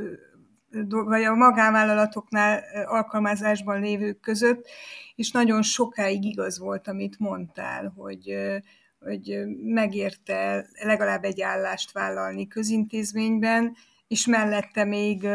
vagy 0.88 1.22
a 1.22 1.35
magánvállalatoknál 1.35 2.62
alkalmazásban 2.87 3.80
lévők 3.80 4.20
között, 4.20 4.68
és 5.14 5.30
nagyon 5.30 5.62
sokáig 5.62 6.24
igaz 6.24 6.59
volt, 6.59 6.88
amit 6.88 7.18
mondtál, 7.18 7.92
hogy, 7.96 8.37
hogy 9.00 9.40
megérte 9.64 10.66
legalább 10.83 11.24
egy 11.24 11.40
állást 11.40 11.92
vállalni 11.92 12.46
közintézményben, 12.46 13.76
és 14.11 14.27
mellette 14.27 14.85
még 14.85 15.29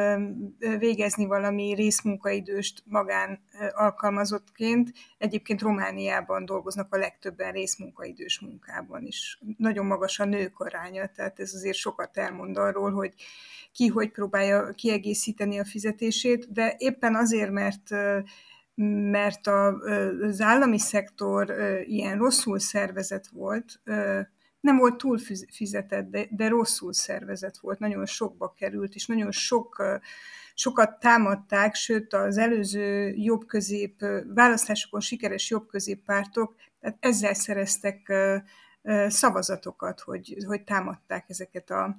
végezni 0.79 1.25
valami 1.25 1.73
részmunkaidőst 1.73 2.83
magán 2.85 3.39
alkalmazottként. 3.73 4.91
Egyébként 5.17 5.61
Romániában 5.61 6.45
dolgoznak 6.45 6.93
a 6.93 6.97
legtöbben 6.97 7.51
részmunkaidős 7.51 8.39
munkában 8.39 9.05
is. 9.05 9.39
Nagyon 9.57 9.85
magas 9.85 10.19
a 10.19 10.25
nők 10.25 10.59
aránya, 10.59 11.07
tehát 11.15 11.39
ez 11.39 11.53
azért 11.53 11.77
sokat 11.77 12.17
elmond 12.17 12.57
arról, 12.57 12.91
hogy 12.91 13.13
ki 13.71 13.87
hogy 13.87 14.11
próbálja 14.11 14.71
kiegészíteni 14.71 15.59
a 15.59 15.65
fizetését, 15.65 16.51
de 16.51 16.75
éppen 16.77 17.15
azért, 17.15 17.51
mert 17.51 17.89
mert 19.11 19.47
az 20.21 20.41
állami 20.41 20.79
szektor 20.79 21.55
ilyen 21.83 22.17
rosszul 22.17 22.59
szervezet 22.59 23.27
volt, 23.27 23.81
nem 24.65 24.77
volt 24.77 24.97
túl 24.97 25.19
fizetett, 25.51 26.09
de, 26.09 26.27
de 26.29 26.47
rosszul 26.47 26.93
szervezett 26.93 27.57
volt, 27.57 27.79
nagyon 27.79 28.05
sokba 28.05 28.53
került, 28.57 28.95
és 28.95 29.05
nagyon 29.05 29.31
sok, 29.31 29.83
sokat 30.53 30.99
támadták, 30.99 31.75
sőt 31.75 32.13
az 32.13 32.37
előző 32.37 33.13
jobb-közép, 33.15 34.05
választásokon 34.33 34.99
sikeres 34.99 35.49
jobb-közép 35.49 36.03
pártok, 36.05 36.55
tehát 36.79 36.97
ezzel 36.99 37.33
szereztek 37.33 38.13
szavazatokat, 39.07 39.99
hogy, 39.99 40.37
hogy 40.47 40.63
támadták 40.63 41.25
ezeket 41.27 41.69
a 41.69 41.97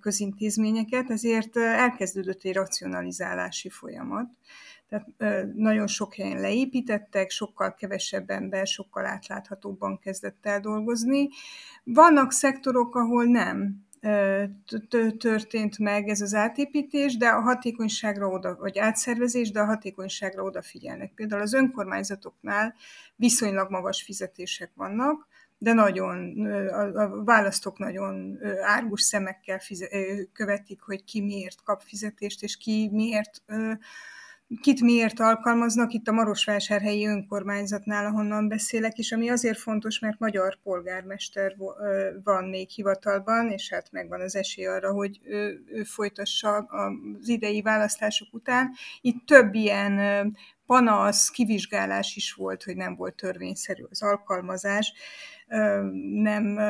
közintézményeket, 0.00 1.10
ezért 1.10 1.56
elkezdődött 1.56 2.44
egy 2.44 2.54
racionalizálási 2.54 3.68
folyamat. 3.68 4.26
Tehát 5.16 5.54
nagyon 5.54 5.86
sok 5.86 6.14
helyen 6.14 6.40
leépítettek, 6.40 7.30
sokkal 7.30 7.74
kevesebb 7.74 8.30
ember, 8.30 8.66
sokkal 8.66 9.06
átláthatóbban 9.06 9.98
kezdett 9.98 10.46
el 10.46 10.60
dolgozni. 10.60 11.28
Vannak 11.84 12.32
szektorok, 12.32 12.94
ahol 12.94 13.24
nem 13.24 13.82
történt 15.18 15.78
meg 15.78 16.08
ez 16.08 16.20
az 16.20 16.34
átépítés, 16.34 17.16
de 17.16 17.28
a 17.28 17.40
hatékonyságra 17.40 18.28
oda, 18.28 18.56
vagy 18.56 18.78
átszervezés, 18.78 19.50
de 19.50 19.60
a 19.60 19.64
hatékonyságra 19.64 20.42
odafigyelnek. 20.42 21.12
Például 21.14 21.42
az 21.42 21.52
önkormányzatoknál 21.54 22.74
viszonylag 23.16 23.70
magas 23.70 24.02
fizetések 24.02 24.70
vannak, 24.74 25.26
de 25.58 25.72
nagyon, 25.72 26.46
a 26.94 27.24
választók 27.24 27.78
nagyon 27.78 28.38
árgus 28.62 29.02
szemekkel 29.02 29.60
követik, 30.32 30.80
hogy 30.80 31.04
ki 31.04 31.20
miért 31.20 31.62
kap 31.62 31.82
fizetést, 31.82 32.42
és 32.42 32.56
ki 32.56 32.88
miért 32.92 33.42
kit 34.60 34.80
miért 34.80 35.20
alkalmaznak 35.20 35.92
itt 35.92 36.08
a 36.08 36.12
Marosvásárhelyi 36.12 37.06
önkormányzatnál, 37.06 38.06
ahonnan 38.06 38.48
beszélek, 38.48 38.98
és 38.98 39.12
ami 39.12 39.30
azért 39.30 39.58
fontos, 39.58 39.98
mert 39.98 40.18
magyar 40.18 40.58
polgármester 40.62 41.54
van 42.24 42.44
még 42.44 42.68
hivatalban, 42.68 43.50
és 43.50 43.70
hát 43.70 43.92
megvan 43.92 44.20
az 44.20 44.36
esély 44.36 44.66
arra, 44.66 44.92
hogy 44.92 45.20
ő, 45.24 45.64
ő 45.66 45.82
folytassa 45.82 46.56
az 46.56 47.28
idei 47.28 47.62
választások 47.62 48.34
után. 48.34 48.72
Itt 49.00 49.26
több 49.26 49.54
ilyen 49.54 50.36
panasz, 50.66 51.30
kivizsgálás 51.30 52.16
is 52.16 52.32
volt, 52.32 52.62
hogy 52.62 52.76
nem 52.76 52.96
volt 52.96 53.14
törvényszerű 53.14 53.82
az 53.90 54.02
alkalmazás, 54.02 54.92
nem 56.12 56.60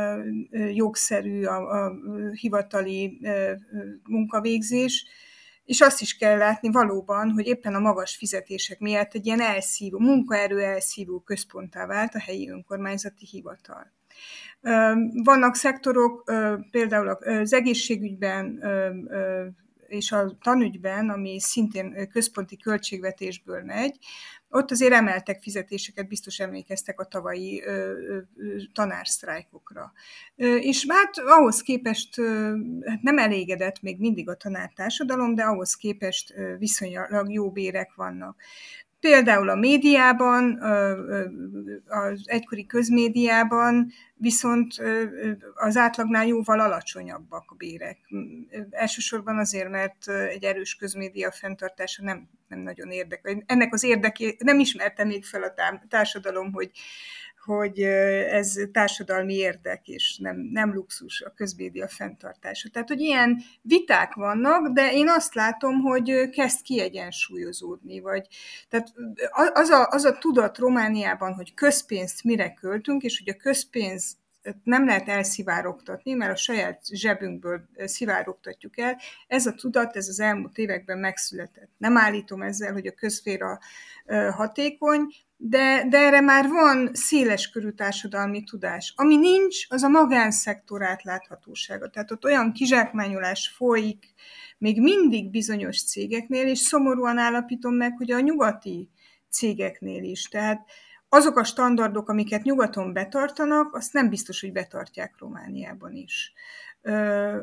jogszerű 0.73 1.45
a, 1.45 1.85
a 1.85 1.93
hivatali 2.33 3.21
munkavégzés, 4.09 5.07
és 5.65 5.81
azt 5.81 6.01
is 6.01 6.17
kell 6.17 6.37
látni 6.37 6.71
valóban, 6.71 7.31
hogy 7.31 7.47
éppen 7.47 7.75
a 7.75 7.79
magas 7.79 8.17
fizetések 8.17 8.79
miatt 8.79 9.15
egy 9.15 9.27
ilyen 9.27 9.41
elszívó, 9.41 9.99
munkaerő 9.99 10.61
elszívó 10.61 11.21
központtá 11.21 11.87
vált 11.87 12.15
a 12.15 12.21
helyi 12.21 12.49
önkormányzati 12.49 13.27
hivatal. 13.27 13.93
Vannak 15.25 15.55
szektorok, 15.55 16.33
például 16.71 17.09
az 17.09 17.53
egészségügyben 17.53 18.63
és 19.87 20.13
a 20.13 20.37
tanügyben, 20.41 21.11
ami 21.11 21.41
szintén 21.41 22.09
központi 22.09 22.57
költségvetésből 22.57 23.63
megy, 23.63 23.99
ott 24.55 24.71
azért 24.71 24.93
emeltek 24.93 25.43
fizetéseket, 25.43 26.09
biztos 26.09 26.39
emlékeztek 26.39 27.01
a 27.01 27.05
tavalyi 27.05 27.63
ö, 27.65 27.93
tanársztrájkokra. 28.73 29.93
És 30.37 30.87
hát 30.89 31.19
ahhoz 31.19 31.61
képest 31.61 32.21
hát 32.85 33.03
nem 33.03 33.19
elégedett 33.19 33.83
még 33.83 33.99
mindig 33.99 34.29
a 34.29 34.37
tanártársadalom, 34.37 35.35
de 35.35 35.43
ahhoz 35.43 35.75
képest 35.75 36.35
viszonylag 36.59 37.33
jó 37.33 37.51
bérek 37.51 37.95
vannak. 37.95 38.37
Például 39.05 39.49
a 39.49 39.55
médiában, 39.55 40.59
az 41.87 42.23
egykori 42.25 42.67
közmédiában 42.67 43.93
viszont 44.15 44.75
az 45.55 45.77
átlagnál 45.77 46.27
jóval 46.27 46.61
alacsonyabbak 46.61 47.51
a 47.51 47.55
bérek. 47.55 47.99
Elsősorban 48.71 49.39
azért, 49.39 49.69
mert 49.69 50.09
egy 50.09 50.45
erős 50.45 50.75
közmédia 50.75 51.31
fenntartása 51.31 52.03
nem, 52.03 52.29
nem 52.49 52.59
nagyon 52.59 52.91
érdekel. 52.91 53.43
Ennek 53.47 53.73
az 53.73 53.85
érdeké, 53.85 54.37
nem 54.39 54.59
ismerte 54.59 55.05
még 55.05 55.25
fel 55.25 55.43
a 55.43 55.55
társadalom, 55.89 56.53
hogy 56.53 56.71
hogy 57.45 57.81
ez 57.81 58.55
társadalmi 58.73 59.35
érdek, 59.35 59.89
és 59.89 60.19
nem, 60.19 60.37
nem 60.37 60.75
luxus 60.75 61.21
a 61.21 61.33
közmédia 61.37 61.89
fenntartása. 61.89 62.69
Tehát, 62.73 62.89
hogy 62.89 63.01
ilyen 63.01 63.43
viták 63.63 64.15
vannak, 64.15 64.69
de 64.69 64.93
én 64.93 65.09
azt 65.09 65.35
látom, 65.35 65.81
hogy 65.81 66.31
kezd 66.31 66.63
kiegyensúlyozódni, 66.63 68.01
vagy 68.01 68.27
tehát 68.69 68.93
az 69.53 69.69
a, 69.69 69.89
az 69.91 70.05
a 70.05 70.19
tudat 70.19 70.59
Romániában, 70.59 71.33
hogy 71.33 71.55
közpénzt 71.55 72.25
mire 72.25 72.55
költünk, 72.55 73.03
és 73.03 73.19
hogy 73.25 73.35
a 73.35 73.43
közpénz 73.43 74.17
nem 74.63 74.87
lehet 74.87 75.09
elszivárogtatni, 75.09 76.13
mert 76.13 76.33
a 76.33 76.37
saját 76.37 76.81
zsebünkből 76.87 77.69
szivárogtatjuk 77.77 78.79
el. 78.79 79.01
Ez 79.27 79.47
a 79.47 79.55
tudat, 79.55 79.97
ez 79.97 80.09
az 80.09 80.21
elmúlt 80.21 80.59
években 80.59 80.99
megszületett. 80.99 81.71
Nem 81.77 81.97
állítom 81.97 82.43
ezzel, 82.43 82.73
hogy 82.73 82.87
a 82.87 82.93
közféra 82.93 83.59
hatékony, 84.31 85.07
de, 85.37 85.87
de 85.89 85.99
erre 85.99 86.21
már 86.21 86.49
van 86.49 86.91
széles 86.93 87.51
körű 87.51 87.71
társadalmi 87.71 88.43
tudás. 88.43 88.93
Ami 88.97 89.17
nincs, 89.17 89.67
az 89.69 89.83
a 89.83 89.89
magánszektor 89.89 90.83
átláthatósága. 90.83 91.91
Tehát 91.91 92.11
ott 92.11 92.25
olyan 92.25 92.53
kizsákmányolás 92.53 93.53
folyik 93.57 94.15
még 94.59 94.81
mindig 94.81 95.31
bizonyos 95.31 95.85
cégeknél, 95.85 96.47
és 96.47 96.59
szomorúan 96.59 97.19
állapítom 97.19 97.75
meg, 97.75 97.97
hogy 97.97 98.11
a 98.11 98.21
nyugati 98.21 98.91
cégeknél 99.31 100.03
is. 100.03 100.29
Tehát 100.29 100.67
azok 101.15 101.37
a 101.37 101.45
standardok, 101.45 102.09
amiket 102.09 102.43
nyugaton 102.43 102.93
betartanak, 102.93 103.75
azt 103.75 103.93
nem 103.93 104.09
biztos, 104.09 104.41
hogy 104.41 104.53
betartják 104.53 105.15
Romániában 105.19 105.93
is. 105.93 106.33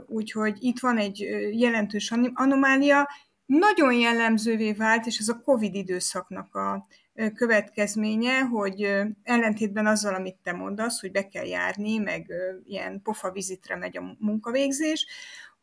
Úgyhogy 0.05 0.57
itt 0.59 0.79
van 0.79 0.97
egy 0.97 1.19
jelentős 1.51 2.13
anomália. 2.33 3.09
Nagyon 3.45 3.93
jellemzővé 3.93 4.73
vált, 4.73 5.05
és 5.05 5.17
ez 5.17 5.27
a 5.27 5.41
COVID 5.43 5.75
időszaknak 5.75 6.55
a 6.55 6.87
következménye, 7.35 8.39
hogy 8.39 8.81
ellentétben 9.23 9.85
azzal, 9.85 10.13
amit 10.13 10.37
te 10.43 10.51
mondasz, 10.51 10.99
hogy 11.01 11.11
be 11.11 11.27
kell 11.27 11.45
járni, 11.45 11.97
meg 11.97 12.31
ilyen 12.65 13.01
pofa 13.01 13.31
vizitre 13.31 13.75
megy 13.75 13.97
a 13.97 14.15
munkavégzés, 14.19 15.05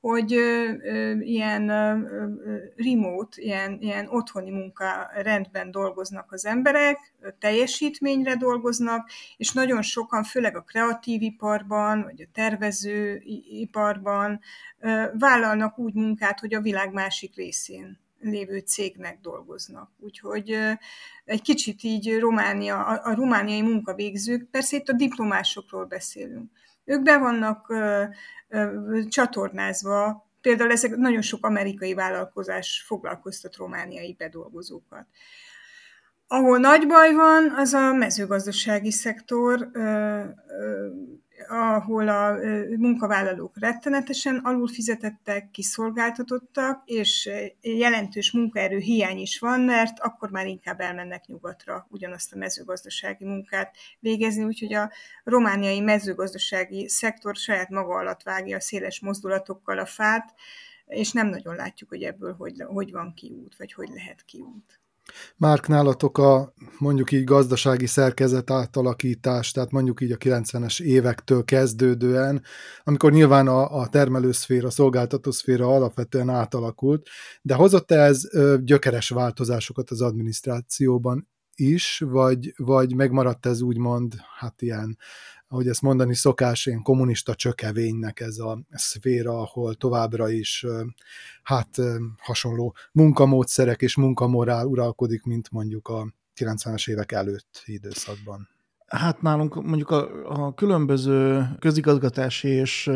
hogy 0.00 0.30
ilyen 1.20 1.66
remote, 2.76 3.42
ilyen, 3.42 3.78
ilyen 3.80 4.06
otthoni 4.08 4.50
munka 4.50 5.10
rendben 5.14 5.70
dolgoznak 5.70 6.32
az 6.32 6.46
emberek, 6.46 7.14
teljesítményre 7.38 8.36
dolgoznak, 8.36 9.10
és 9.36 9.52
nagyon 9.52 9.82
sokan, 9.82 10.24
főleg 10.24 10.56
a 10.56 10.62
kreatív 10.62 11.22
iparban, 11.22 12.02
vagy 12.02 12.22
a 12.22 12.30
tervező 12.32 13.22
iparban 13.50 14.40
vállalnak 15.12 15.78
úgy 15.78 15.94
munkát, 15.94 16.40
hogy 16.40 16.54
a 16.54 16.60
világ 16.60 16.92
másik 16.92 17.36
részén 17.36 17.98
lévő 18.20 18.58
cégnek 18.58 19.18
dolgoznak. 19.22 19.90
Úgyhogy 19.98 20.56
egy 21.24 21.42
kicsit 21.42 21.82
így 21.82 22.18
Románia, 22.18 22.84
a, 22.84 23.00
a 23.04 23.14
romániai 23.14 23.62
munkavégzők, 23.62 24.50
persze 24.50 24.76
itt 24.76 24.88
a 24.88 24.92
diplomásokról 24.92 25.84
beszélünk, 25.84 26.50
ők 26.88 27.02
be 27.02 27.18
vannak 27.18 27.70
ö, 27.70 28.02
ö, 28.48 28.98
csatornázva, 29.08 30.28
például 30.40 30.70
ezek 30.70 30.96
nagyon 30.96 31.22
sok 31.22 31.46
amerikai 31.46 31.94
vállalkozás 31.94 32.84
foglalkoztat 32.86 33.56
romániai 33.56 34.14
bedolgozókat. 34.18 35.06
Ahol 36.26 36.58
nagy 36.58 36.86
baj 36.86 37.12
van, 37.12 37.50
az 37.56 37.72
a 37.72 37.92
mezőgazdasági 37.92 38.90
szektor, 38.90 39.68
ö, 39.72 39.80
ö, 39.80 40.88
ahol 41.48 42.08
a 42.08 42.36
munkavállalók 42.76 43.58
rettenetesen 43.58 44.36
alulfizetettek, 44.36 45.50
kiszolgáltatottak, 45.50 46.82
és 46.84 47.30
jelentős 47.60 48.32
munkaerő 48.32 48.78
hiány 48.78 49.18
is 49.18 49.38
van, 49.38 49.60
mert 49.60 50.00
akkor 50.00 50.30
már 50.30 50.46
inkább 50.46 50.80
elmennek 50.80 51.26
nyugatra 51.26 51.86
ugyanazt 51.90 52.32
a 52.32 52.38
mezőgazdasági 52.38 53.24
munkát 53.24 53.76
végezni, 54.00 54.44
úgyhogy 54.44 54.74
a 54.74 54.90
romániai 55.24 55.80
mezőgazdasági 55.80 56.88
szektor 56.88 57.36
saját 57.36 57.68
maga 57.68 57.94
alatt 57.94 58.22
vágja 58.22 58.56
a 58.56 58.60
széles 58.60 59.00
mozdulatokkal 59.00 59.78
a 59.78 59.86
fát, 59.86 60.34
és 60.86 61.12
nem 61.12 61.26
nagyon 61.28 61.54
látjuk, 61.54 61.88
hogy 61.88 62.02
ebből 62.02 62.34
hogy, 62.34 62.62
hogy 62.66 62.92
van 62.92 63.14
kiút, 63.14 63.56
vagy 63.56 63.72
hogy 63.72 63.88
lehet 63.88 64.24
kiút. 64.24 64.80
Márk, 65.36 65.66
nálatok 65.68 66.18
a 66.18 66.52
mondjuk 66.78 67.12
így 67.12 67.24
gazdasági 67.24 67.86
szerkezet 67.86 68.50
átalakítás, 68.50 69.50
tehát 69.50 69.70
mondjuk 69.70 70.00
így 70.00 70.12
a 70.12 70.16
90-es 70.16 70.80
évektől 70.80 71.44
kezdődően, 71.44 72.42
amikor 72.84 73.12
nyilván 73.12 73.48
a, 73.48 73.80
a 73.80 73.88
termelőszféra, 73.88 74.66
a 74.66 74.70
szolgáltatószféra 74.70 75.66
alapvetően 75.66 76.28
átalakult, 76.28 77.08
de 77.42 77.54
hozott 77.54 77.90
ez 77.90 78.22
gyökeres 78.64 79.08
változásokat 79.08 79.90
az 79.90 80.00
adminisztrációban 80.00 81.28
is, 81.60 82.02
vagy, 82.06 82.52
vagy 82.56 82.94
megmaradt 82.94 83.46
ez 83.46 83.60
úgymond, 83.60 84.14
hát 84.38 84.62
ilyen 84.62 84.98
ahogy 85.48 85.68
ezt 85.68 85.82
mondani 85.82 86.14
szokás, 86.14 86.66
ilyen 86.66 86.82
kommunista 86.82 87.34
csökevénynek 87.34 88.20
ez 88.20 88.38
a 88.38 88.60
szféra, 88.70 89.40
ahol 89.40 89.74
továbbra 89.74 90.30
is 90.30 90.66
hát 91.42 91.76
hasonló 92.18 92.74
munkamódszerek 92.92 93.82
és 93.82 93.96
munkamorál 93.96 94.66
uralkodik, 94.66 95.22
mint 95.22 95.50
mondjuk 95.50 95.88
a 95.88 96.12
90-es 96.40 96.90
évek 96.90 97.12
előtt 97.12 97.62
időszakban. 97.64 98.48
Hát 98.86 99.22
nálunk 99.22 99.54
mondjuk 99.54 99.90
a, 99.90 100.30
a 100.46 100.54
különböző 100.54 101.48
közigazgatási 101.58 102.48
és 102.48 102.90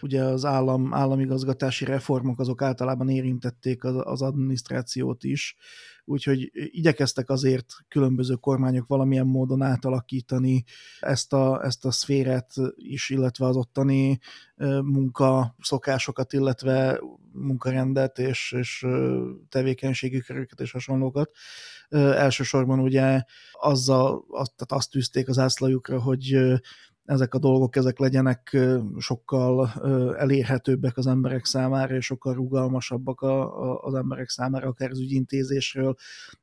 ugye 0.00 0.22
az 0.22 0.44
állam, 0.44 0.94
államigazgatási 0.94 1.84
reformok 1.84 2.40
azok 2.40 2.62
általában 2.62 3.08
érintették 3.08 3.84
az, 3.84 3.94
az 4.04 4.22
adminisztrációt 4.22 5.24
is, 5.24 5.56
úgyhogy 6.08 6.50
igyekeztek 6.52 7.30
azért 7.30 7.74
különböző 7.88 8.34
kormányok 8.34 8.86
valamilyen 8.86 9.26
módon 9.26 9.62
átalakítani 9.62 10.64
ezt 11.00 11.32
a, 11.32 11.64
ezt 11.64 11.84
a 11.84 11.90
szférát 11.90 12.52
is, 12.76 13.10
illetve 13.10 13.46
az 13.46 13.56
ottani 13.56 14.18
munkaszokásokat, 14.82 16.32
illetve 16.32 17.00
munkarendet 17.32 18.18
és, 18.18 18.54
és 18.58 18.86
tevékenységi 19.48 20.20
köröket 20.20 20.60
és 20.60 20.70
hasonlókat. 20.70 21.30
Elsősorban 21.88 22.78
ugye 22.78 23.22
azzal, 23.52 24.24
azt, 24.30 24.52
tehát 24.56 24.72
azt 24.72 24.90
tűzték 24.90 25.28
az 25.28 25.38
ászlajukra, 25.38 26.00
hogy 26.00 26.36
ezek 27.06 27.34
a 27.34 27.38
dolgok 27.38 27.76
ezek 27.76 27.98
legyenek 27.98 28.56
sokkal 28.98 29.72
elérhetőbbek 30.18 30.96
az 30.96 31.06
emberek 31.06 31.44
számára, 31.44 31.94
és 31.94 32.04
sokkal 32.04 32.34
rugalmasabbak 32.34 33.20
a, 33.20 33.62
a, 33.62 33.80
az 33.82 33.94
emberek 33.94 34.28
számára, 34.28 34.68
akár 34.68 34.90
az 34.90 35.00
ügyintézésről, 35.00 35.94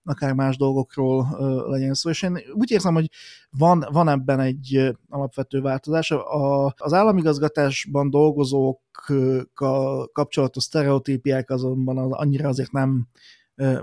akár 0.03 0.33
más 0.33 0.57
dolgokról 0.57 1.27
legyen 1.69 1.93
szó. 1.93 2.09
És 2.09 2.21
én 2.21 2.39
úgy 2.53 2.71
érzem, 2.71 2.93
hogy 2.93 3.09
van, 3.49 3.85
van 3.91 4.09
ebben 4.09 4.39
egy 4.39 4.95
alapvető 5.09 5.61
változás. 5.61 6.11
A, 6.11 6.65
az 6.77 6.93
államigazgatásban 6.93 8.09
dolgozókkal 8.09 10.07
kapcsolatos 10.11 10.63
sztereotípiák 10.63 11.49
azonban 11.49 11.97
az 11.97 12.11
annyira 12.11 12.47
azért 12.49 12.71
nem 12.71 13.07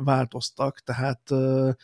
változtak, 0.05 0.79
tehát 0.81 1.21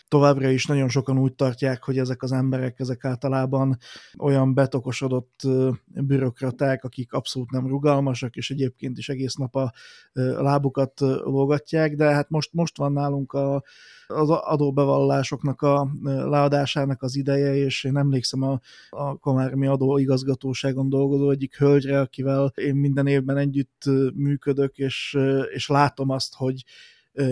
továbbra 0.09 0.49
is 0.49 0.67
nagyon 0.67 0.89
sokan 0.89 1.19
úgy 1.19 1.35
tartják, 1.35 1.85
hogy 1.85 1.99
ezek 1.99 2.23
az 2.23 2.33
emberek, 2.33 2.81
ezek 2.81 3.05
általában 3.05 3.79
olyan 4.19 4.55
betokosodott 4.55 5.41
bürokraták, 5.87 6.85
akik 6.85 7.13
abszolút 7.13 7.51
nem 7.51 7.67
rugalmasak, 7.67 8.37
és 8.37 8.51
egyébként 8.51 8.99
is 8.99 9.09
egész 9.09 9.35
nap 9.35 9.57
a 9.57 9.73
lábukat 10.13 11.01
lógatják, 11.01 11.95
de 11.95 12.05
hát 12.05 12.31
most, 12.31 12.53
most 12.53 12.77
van 12.77 12.93
nálunk 12.93 13.33
a, 13.33 13.63
az 14.07 14.31
adóbevallásoknak 14.31 15.63
a 15.63 15.89
leadásának 16.03 17.03
az 17.03 17.17
ideje, 17.17 17.55
és 17.55 17.85
én 17.85 17.97
emlékszem 17.97 18.43
a, 18.43 18.61
a 18.91 19.17
Komármi 19.17 19.67
adóigazgatóságon 19.67 20.89
dolgozó 20.89 21.31
egyik 21.31 21.57
hölgyre, 21.57 22.01
akivel 22.01 22.53
én 22.55 22.75
minden 22.75 23.07
évben 23.07 23.37
együtt 23.37 23.83
működök, 24.15 24.77
és, 24.79 25.19
és 25.53 25.69
látom 25.69 26.11
azt, 26.11 26.35
hogy 26.35 26.65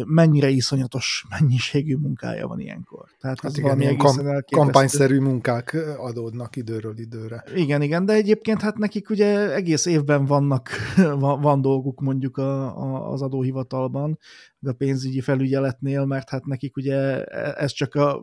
mennyire 0.05 0.49
iszonyatos 0.49 1.25
mennyiségű 1.29 1.97
munkája 1.97 2.47
van 2.47 2.61
ilyenkor. 2.61 3.09
Tehát 3.21 3.41
hát 3.41 3.57
igen, 3.57 3.79
valami 3.79 3.97
kam- 3.97 4.45
kampányszerű 4.51 5.21
munkák 5.21 5.77
adódnak 5.99 6.57
időről 6.57 6.99
időre. 6.99 7.45
Igen, 7.55 7.83
igen, 7.83 8.05
de 8.05 8.13
egyébként 8.13 8.61
hát 8.61 8.77
nekik 8.77 9.11
ugye 9.11 9.55
egész 9.55 9.87
évben 9.87 10.25
vannak, 10.25 10.71
van, 11.19 11.41
van 11.41 11.61
dolguk 11.61 12.01
mondjuk 12.01 12.37
a, 12.37 12.79
a, 12.79 13.13
az 13.13 13.23
adóhivatalban, 13.23 14.19
a 14.67 14.73
pénzügyi 14.73 15.21
felügyeletnél, 15.21 16.05
mert 16.05 16.29
hát 16.31 16.45
nekik 16.45 16.77
ugye 16.77 17.25
e, 17.25 17.55
ez 17.57 17.73
csak 17.73 17.95
a, 17.95 18.23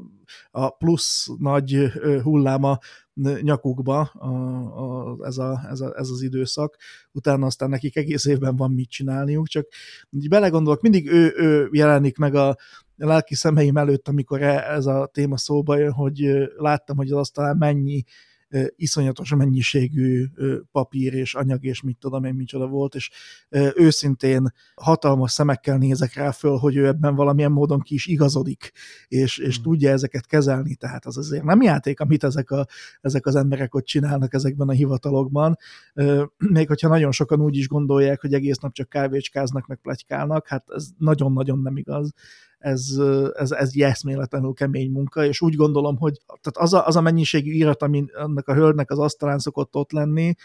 a 0.52 0.70
plusz 0.70 1.28
nagy 1.38 1.92
hulláma 2.24 2.80
nyakukba 3.42 4.00
a, 4.00 4.30
a, 4.82 5.18
ez, 5.26 5.38
a, 5.38 5.62
ez, 5.70 5.80
a, 5.80 5.94
ez 5.98 6.10
az 6.10 6.22
időszak, 6.22 6.78
utána 7.12 7.46
aztán 7.46 7.70
nekik 7.70 7.96
egész 7.96 8.26
évben 8.26 8.56
van 8.56 8.72
mit 8.72 8.90
csinálniuk, 8.90 9.48
csak 9.48 9.68
így 10.10 10.30
belegondolok, 10.30 10.82
mindig 10.82 11.12
ő, 11.12 11.34
ő 11.38 11.70
jelenik 11.72 12.18
meg 12.18 12.36
a, 12.36 12.58
lelki 13.06 13.36
szemeim 13.36 13.78
előtt, 13.78 14.08
amikor 14.08 14.42
e, 14.42 14.74
ez 14.74 14.86
a 14.86 15.10
téma 15.14 15.38
szóba 15.38 15.78
jön, 15.78 15.92
hogy 15.92 16.50
láttam, 16.58 16.98
hogy 16.98 17.12
az 17.12 17.18
aztán 17.18 17.58
mennyi 17.58 18.04
iszonyatos 18.76 19.36
mennyiségű 19.36 20.26
papír 20.72 21.14
és 21.14 21.36
anyag 21.36 21.64
és 21.64 21.82
mit 21.82 21.98
tudom 21.98 22.24
én 22.24 22.34
micsoda 22.34 22.68
volt, 22.68 22.96
és 22.96 23.10
őszintén 23.76 24.54
hatalmas 24.76 25.32
szemekkel 25.32 25.78
nézek 25.78 26.14
rá 26.14 26.32
föl, 26.32 26.58
hogy 26.58 26.76
ő 26.76 26.88
ebben 26.88 27.16
valamilyen 27.16 27.52
módon 27.52 27.80
ki 27.80 27.94
is 27.94 28.06
igazodik, 28.06 28.72
és, 29.08 29.38
és 29.38 29.56
hmm. 29.56 29.64
tudja 29.64 29.92
ezeket 29.92 30.26
kezelni, 30.26 30.76
tehát 30.76 31.06
az 31.06 31.18
azért 31.18 31.44
nem 31.44 31.62
játék, 31.62 32.00
amit 32.00 32.24
ezek, 32.24 32.52
a, 32.52 32.68
ezek 33.02 33.26
az 33.26 33.36
emberek 33.36 33.76
ott 33.76 33.86
csinálnak 33.86 34.34
ezekben 34.34 34.70
a 34.70 34.72
hivatalokban, 34.72 35.58
még 36.38 36.68
hogyha 36.68 36.88
nagyon 36.88 37.12
sokan 37.12 37.42
úgy 37.42 37.58
is 37.58 37.68
gondolják, 37.68 38.22
hogy 38.22 38.34
egész 38.34 38.58
nap 38.58 38.74
csak 38.74 38.90
kávécskáznak, 38.90 39.68
meg 39.68 39.78
plegykálnak, 39.82 40.48
hát 40.48 40.66
ez 40.70 40.88
nagyon-nagyon 40.98 41.60
nem 41.60 41.78
igaz 41.78 42.14
ez, 42.62 42.98
ez, 43.34 43.52
ez 43.52 43.72
eszméletlenül 43.76 44.54
kemény 44.54 44.92
munka, 44.92 45.26
és 45.26 45.42
úgy 45.42 45.56
gondolom, 45.56 45.98
hogy 45.98 46.20
tehát 46.26 46.58
az, 46.58 46.74
a, 46.74 46.88
az 46.88 46.96
a 46.96 47.02
mennyiségű 47.02 47.52
írat, 47.52 47.82
ami 47.82 48.06
annak 48.14 48.48
a 48.48 48.54
hölgynek 48.54 48.92
az 48.92 49.00
asztalán 49.00 49.40
szokott 49.40 49.76
ott 49.76 49.92
lenni, 49.92 50.36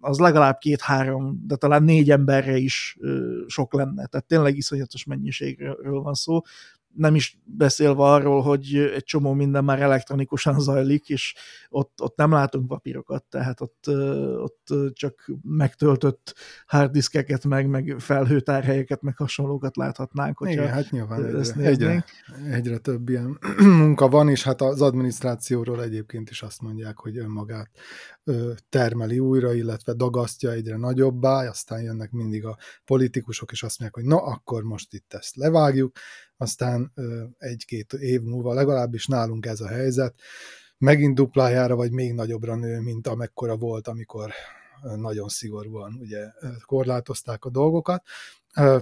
az 0.00 0.18
legalább 0.18 0.58
két-három, 0.58 1.42
de 1.46 1.56
talán 1.56 1.82
négy 1.82 2.10
emberre 2.10 2.56
is 2.56 2.98
sok 3.46 3.72
lenne. 3.72 4.06
Tehát 4.06 4.26
tényleg 4.26 4.56
iszonyatos 4.56 5.04
mennyiségről 5.04 6.00
van 6.00 6.14
szó 6.14 6.40
nem 6.96 7.14
is 7.14 7.38
beszélve 7.44 8.02
arról, 8.02 8.42
hogy 8.42 8.76
egy 8.94 9.04
csomó 9.04 9.32
minden 9.32 9.64
már 9.64 9.82
elektronikusan 9.82 10.60
zajlik, 10.60 11.08
és 11.08 11.34
ott, 11.68 12.00
ott 12.02 12.16
nem 12.16 12.30
látunk 12.30 12.66
papírokat, 12.66 13.24
tehát 13.24 13.60
ott, 13.60 13.84
ott 14.36 14.68
csak 14.92 15.30
megtöltött 15.42 16.34
harddiskeket, 16.66 17.44
meg, 17.44 17.68
meg 17.68 17.94
felhőtárhelyeket, 17.98 19.02
meg 19.02 19.16
hasonlókat 19.16 19.76
láthatnánk. 19.76 20.38
Hogyha 20.38 20.52
Igen, 20.62 20.72
hát 20.72 20.90
nyilván 20.90 21.24
egyre, 21.24 21.64
egyre, 21.64 22.04
egyre 22.50 22.78
több 22.78 23.08
ilyen 23.08 23.38
munka 23.82 24.08
van, 24.08 24.28
és 24.28 24.42
hát 24.42 24.60
az 24.60 24.80
adminisztrációról 24.80 25.82
egyébként 25.82 26.30
is 26.30 26.42
azt 26.42 26.60
mondják, 26.60 26.98
hogy 26.98 27.18
önmagát 27.18 27.70
termeli 28.68 29.18
újra, 29.18 29.52
illetve 29.52 29.92
dagasztja 29.92 30.50
egyre 30.50 30.76
nagyobbá, 30.76 31.48
aztán 31.48 31.82
jönnek 31.82 32.10
mindig 32.10 32.44
a 32.44 32.56
politikusok, 32.84 33.52
és 33.52 33.62
azt 33.62 33.78
mondják, 33.80 34.04
hogy 34.04 34.18
na, 34.18 34.24
akkor 34.32 34.62
most 34.62 34.94
itt 34.94 35.14
ezt 35.14 35.36
levágjuk, 35.36 35.92
aztán 36.44 36.92
egy-két 37.38 37.92
év 37.92 38.20
múlva, 38.20 38.54
legalábbis 38.54 39.06
nálunk 39.06 39.46
ez 39.46 39.60
a 39.60 39.68
helyzet, 39.68 40.14
megint 40.78 41.14
duplájára, 41.14 41.74
vagy 41.76 41.90
még 41.90 42.12
nagyobbra 42.12 42.56
nő, 42.56 42.80
mint 42.80 43.06
amekkora 43.06 43.56
volt, 43.56 43.88
amikor 43.88 44.30
nagyon 44.96 45.28
szigorúan 45.28 45.96
ugye 46.00 46.26
korlátozták 46.64 47.44
a 47.44 47.50
dolgokat. 47.50 48.02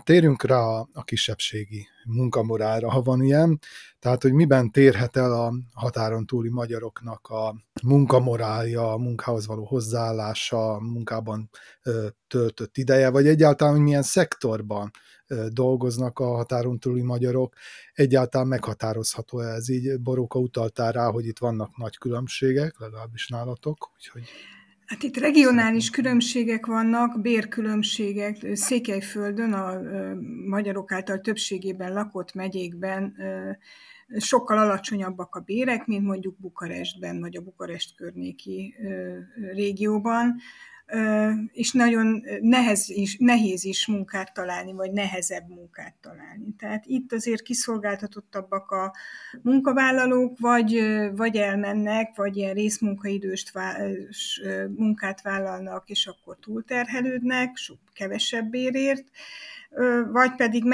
Térjünk 0.05 0.43
rá 0.43 0.59
a, 0.59 1.03
kisebbségi 1.05 1.87
munkamorálra, 2.05 2.91
ha 2.91 3.03
van 3.03 3.23
ilyen, 3.23 3.59
tehát 3.99 4.23
hogy 4.23 4.33
miben 4.33 4.71
térhet 4.71 5.17
el 5.17 5.33
a 5.33 5.53
határon 5.73 6.27
túli 6.27 6.49
magyaroknak 6.49 7.29
a 7.29 7.55
munkamorálja, 7.83 8.93
a 8.93 8.99
munkához 8.99 9.47
való 9.47 9.65
hozzáállása, 9.65 10.73
a 10.73 10.81
munkában 10.81 11.51
töltött 12.27 12.77
ideje, 12.77 13.11
vagy 13.11 13.27
egyáltalán, 13.27 13.75
hogy 13.75 13.83
milyen 13.83 14.03
szektorban 14.03 14.91
dolgoznak 15.49 16.19
a 16.19 16.25
határon 16.25 16.79
túli 16.79 17.03
magyarok, 17.03 17.55
egyáltalán 17.93 18.47
meghatározható 18.47 19.41
ez 19.41 19.69
így. 19.69 20.01
Boróka 20.01 20.39
utaltál 20.39 20.93
rá, 20.93 21.11
hogy 21.11 21.27
itt 21.27 21.39
vannak 21.39 21.77
nagy 21.77 21.99
különbségek, 21.99 22.79
legalábbis 22.79 23.29
nálatok, 23.29 23.91
úgyhogy... 23.95 24.23
Hát 24.93 25.03
itt 25.03 25.17
regionális 25.17 25.91
különbségek 25.91 26.67
vannak, 26.67 27.21
bérkülönbségek. 27.21 28.37
Székelyföldön, 28.53 29.53
a 29.53 29.81
magyarok 30.47 30.93
által 30.93 31.21
többségében 31.21 31.93
lakott 31.93 32.35
megyékben 32.35 33.17
sokkal 34.19 34.59
alacsonyabbak 34.59 35.35
a 35.35 35.41
bérek, 35.41 35.87
mint 35.87 36.05
mondjuk 36.05 36.39
Bukarestben, 36.39 37.21
vagy 37.21 37.37
a 37.37 37.41
Bukarest 37.41 37.95
környéki 37.95 38.75
régióban 39.53 40.41
és 41.53 41.73
nagyon 41.73 42.23
nehez 42.41 42.89
is, 42.89 43.17
nehéz 43.19 43.65
is 43.65 43.87
munkát 43.87 44.35
találni, 44.35 44.73
vagy 44.73 44.93
nehezebb 44.93 45.49
munkát 45.49 45.95
találni. 46.01 46.55
Tehát 46.59 46.87
itt 46.87 47.13
azért 47.13 47.43
kiszolgáltatottabbak 47.43 48.71
a 48.71 48.95
munkavállalók, 49.43 50.39
vagy, 50.39 50.85
vagy 51.17 51.37
elmennek, 51.37 52.17
vagy 52.17 52.37
ilyen 52.37 52.55
részmunkaidős 52.55 53.53
munkát 54.77 55.23
vállalnak, 55.23 55.91
és 55.91 56.07
akkor 56.07 56.37
túlterhelődnek, 56.41 57.57
sok 57.57 57.79
kevesebb 57.93 58.51
bérért, 58.51 59.05
vagy 60.13 60.35
pedig 60.37 60.65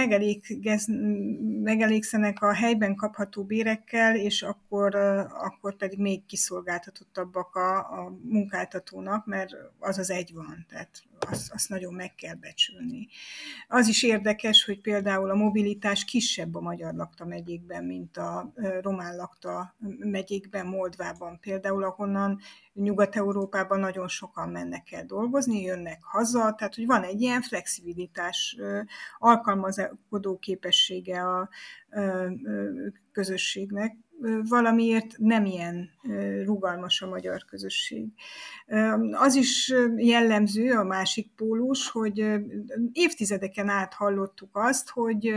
megelégszenek 1.62 2.42
a 2.42 2.52
helyben 2.52 2.96
kapható 2.96 3.44
bérekkel, 3.44 4.16
és 4.16 4.42
akkor, 4.42 4.94
akkor 5.32 5.76
pedig 5.76 5.98
még 5.98 6.26
kiszolgáltatottabbak 6.26 7.54
a, 7.54 7.76
a 7.78 8.18
munkáltatónak, 8.22 9.26
mert 9.26 9.56
az 9.78 9.98
az 9.98 10.10
egy 10.10 10.34
van, 10.34 10.66
tehát 10.68 11.02
azt, 11.18 11.52
azt 11.52 11.68
nagyon 11.68 11.94
meg 11.94 12.14
kell 12.14 12.34
becsülni. 12.34 13.08
Az 13.68 13.88
is 13.88 14.02
érdekes, 14.02 14.64
hogy 14.64 14.80
például 14.80 15.30
a 15.30 15.34
mobilitás 15.34 16.04
kisebb 16.04 16.54
a 16.54 16.60
magyar 16.60 16.94
lakta 16.94 17.24
megyékben, 17.24 17.84
mint 17.84 18.16
a 18.16 18.52
román 18.80 19.16
lakta 19.16 19.74
megyékben, 19.98 20.66
Moldvában 20.66 21.38
például, 21.40 21.84
ahonnan 21.84 22.40
Nyugat-Európában 22.72 23.80
nagyon 23.80 24.08
sokan 24.08 24.48
mennek 24.48 24.92
el 24.92 25.04
dolgozni, 25.04 25.62
jönnek 25.62 26.02
haza, 26.02 26.54
tehát 26.54 26.74
hogy 26.74 26.86
van 26.86 27.02
egy 27.02 27.20
ilyen 27.20 27.42
flexibilitás, 27.42 28.56
alkalmazkodó 29.18 30.38
képessége 30.38 31.22
a 31.22 31.48
közösségnek, 33.12 33.96
valamiért 34.48 35.18
nem 35.18 35.44
ilyen 35.44 35.90
rugalmas 36.44 37.02
a 37.02 37.08
magyar 37.08 37.44
közösség. 37.44 38.06
Az 39.12 39.34
is 39.34 39.74
jellemző, 39.96 40.72
a 40.72 40.84
másik 40.84 41.30
pólus, 41.36 41.88
hogy 41.88 42.24
évtizedeken 42.92 43.68
át 43.68 43.94
hallottuk 43.94 44.56
azt, 44.56 44.88
hogy 44.88 45.34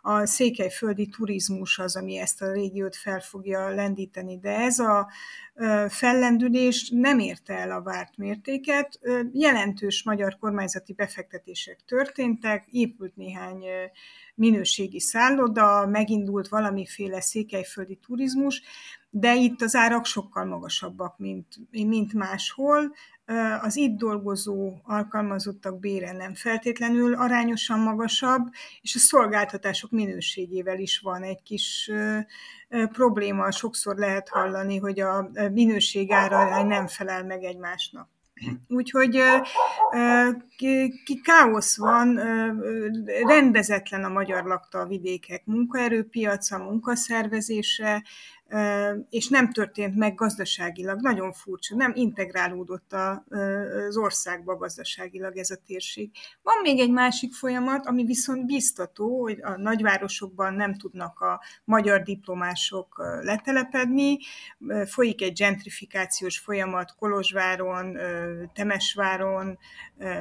a 0.00 0.26
székelyföldi 0.26 1.08
turizmus 1.08 1.78
az, 1.78 1.96
ami 1.96 2.18
ezt 2.18 2.42
a 2.42 2.52
régiót 2.52 2.96
fel 2.96 3.20
fogja 3.20 3.68
lendíteni, 3.68 4.38
de 4.38 4.56
ez 4.56 4.78
a 4.78 5.10
fellendülés 5.88 6.90
nem 6.94 7.18
érte 7.18 7.54
el 7.54 7.70
a 7.70 7.82
várt 7.82 8.16
mértéket. 8.16 9.00
Jelentős 9.32 10.02
magyar 10.02 10.36
kormányzati 10.38 10.92
befektetések 10.92 11.80
történtek, 11.86 12.66
épült 12.70 13.16
néhány 13.16 13.64
minőségi 14.34 15.00
szálloda, 15.00 15.86
megindult 15.86 16.48
valamiféle 16.48 17.20
székelyföldi 17.20 17.96
turizmus, 18.06 18.62
de 19.10 19.34
itt 19.34 19.62
az 19.62 19.74
árak 19.74 20.04
sokkal 20.04 20.44
magasabbak, 20.44 21.18
mint, 21.18 21.46
mint 21.70 22.12
máshol. 22.12 22.94
Az 23.60 23.76
itt 23.76 23.96
dolgozó 23.96 24.72
alkalmazottak 24.82 25.78
bére 25.78 26.12
nem 26.12 26.34
feltétlenül 26.34 27.14
arányosan 27.14 27.78
magasabb, 27.78 28.50
és 28.80 28.94
a 28.94 28.98
szolgáltatások 28.98 29.90
minőségével 29.90 30.78
is 30.78 30.98
van 30.98 31.22
egy 31.22 31.42
kis 31.42 31.90
probléma. 32.68 33.50
Sokszor 33.50 33.96
lehet 33.96 34.28
hallani, 34.28 34.78
hogy 34.78 35.00
a 35.00 35.30
minőség 35.52 36.12
ára 36.12 36.62
nem 36.62 36.86
felel 36.86 37.24
meg 37.24 37.42
egymásnak. 37.42 38.08
Úgyhogy 38.68 39.18
ki 41.04 41.20
káosz 41.22 41.76
van, 41.76 42.20
rendezetlen 43.26 44.04
a 44.04 44.08
magyar 44.08 44.44
lakta 44.44 44.78
a 44.78 44.86
vidékek 44.86 45.42
munkaerőpiaca, 45.44 46.58
munkaszervezése, 46.58 48.04
és 49.10 49.28
nem 49.28 49.52
történt 49.52 49.96
meg 49.96 50.14
gazdaságilag. 50.14 51.00
Nagyon 51.00 51.32
furcsa, 51.32 51.76
nem 51.76 51.92
integrálódott 51.94 52.92
az 52.92 53.96
országba 53.96 54.56
gazdaságilag 54.56 55.36
ez 55.36 55.50
a 55.50 55.56
térség. 55.66 56.10
Van 56.42 56.54
még 56.62 56.78
egy 56.78 56.90
másik 56.90 57.32
folyamat, 57.32 57.86
ami 57.86 58.04
viszont 58.04 58.46
biztató, 58.46 59.20
hogy 59.20 59.38
a 59.42 59.56
nagyvárosokban 59.56 60.54
nem 60.54 60.74
tudnak 60.74 61.20
a 61.20 61.40
magyar 61.64 62.02
diplomások 62.02 63.02
letelepedni. 63.22 64.18
Folyik 64.86 65.22
egy 65.22 65.32
gentrifikációs 65.32 66.38
folyamat 66.38 66.94
Kolozsváron, 66.94 67.96
Temesváron, 68.54 69.58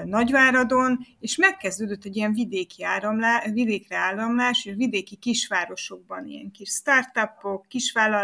Nagyváradon, 0.05 0.99
és 1.19 1.35
megkezdődött 1.35 2.05
egy 2.05 2.15
ilyen 2.15 2.33
vidéki 2.33 2.83
áramlás, 2.83 3.49
vidékre 3.53 3.97
áramlás, 3.97 4.65
és 4.65 4.73
vidéki 4.75 5.15
kisvárosokban 5.15 6.25
ilyen 6.25 6.51
kis 6.51 6.69
startupok, 6.69 7.67
kisvállalkozások 7.67 8.19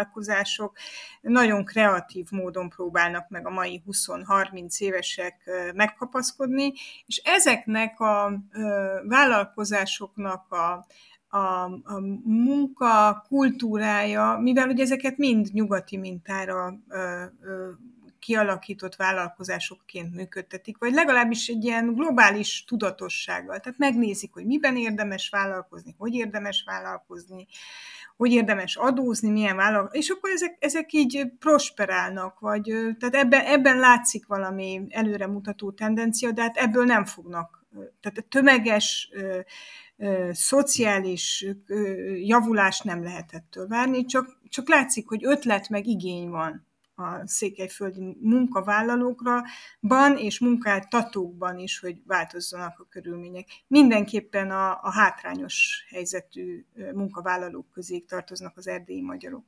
nagyon 1.22 1.66
kreatív 1.66 2.28
módon 2.30 2.70
próbálnak 2.70 3.30
meg 3.30 3.48
a 3.48 3.50
mai 3.50 3.84
20-30 3.88 4.80
évesek 4.80 5.50
megkapaszkodni, 5.74 6.74
és 7.06 7.22
ezeknek 7.24 8.00
a 8.00 8.34
vállalkozásoknak 9.04 10.52
a, 10.52 10.86
a, 11.38 11.64
a 11.84 12.00
munka 12.24 13.24
kultúrája, 13.28 14.38
mivel 14.42 14.70
ugye 14.70 14.84
ezeket 14.84 15.18
mind 15.18 15.48
nyugati 15.52 15.98
mintára 15.98 16.80
ö, 16.90 17.24
ö, 17.42 17.70
kialakított 18.20 18.96
vállalkozásokként 18.96 20.16
működtetik, 20.16 20.78
vagy 20.78 20.94
legalábbis 20.94 21.48
egy 21.48 21.64
ilyen 21.64 21.94
globális 21.94 22.64
tudatossággal. 22.68 23.60
Tehát 23.60 23.78
megnézik, 23.78 24.34
hogy 24.34 24.46
miben 24.46 24.78
érdemes 24.78 25.30
vállalkozni, 25.30 25.96
hogy 25.98 26.14
érdemes 26.14 26.64
vállalkozni, 26.66 27.48
hogy 28.18 28.32
érdemes 28.32 28.76
adózni, 28.76 29.30
milyen 29.30 29.56
vállalkozás, 29.56 30.04
és 30.04 30.10
akkor 30.10 30.30
ezek, 30.30 30.58
ezek 30.60 30.94
így 30.94 31.32
prosperálnak, 31.40 32.40
vagy 32.40 32.64
tehát 33.00 33.16
ebben, 33.16 33.46
ebben 33.46 33.78
látszik 33.80 34.26
valami 34.26 34.82
előremutató 34.90 35.72
tendencia, 35.72 36.32
de 36.32 36.42
hát 36.42 36.58
ebből 36.58 36.86
nem 36.86 37.06
fognak, 37.06 37.66
tehát 38.00 38.18
a 38.18 38.28
tömeges 38.30 39.12
szociális 40.32 41.46
ö, 41.68 41.92
javulást 42.16 42.84
nem 42.84 43.04
lehet 43.04 43.34
ettől 43.34 43.68
várni, 43.68 44.06
csak, 44.06 44.40
csak 44.50 44.70
látszik, 44.70 45.08
hogy 45.08 45.26
ötlet 45.26 45.70
meg 45.70 45.88
igény 45.88 46.30
van 46.30 46.67
a 47.00 47.28
székelyföldi 47.28 48.18
munkavállalókra 48.22 49.44
ban 49.82 50.18
és 50.18 50.40
munkáltatókban 50.40 51.58
is, 51.58 51.80
hogy 51.80 52.02
változzanak 52.06 52.80
a 52.80 52.88
körülmények. 52.90 53.48
Mindenképpen 53.68 54.52
a, 54.52 54.72
a 54.72 54.92
hátrányos 54.92 55.86
helyzetű 55.90 56.66
munkavállalók 56.94 57.72
közé 57.72 58.00
tartoznak 58.00 58.58
az 58.58 58.68
erdélyi 58.68 59.02
magyarok. 59.02 59.44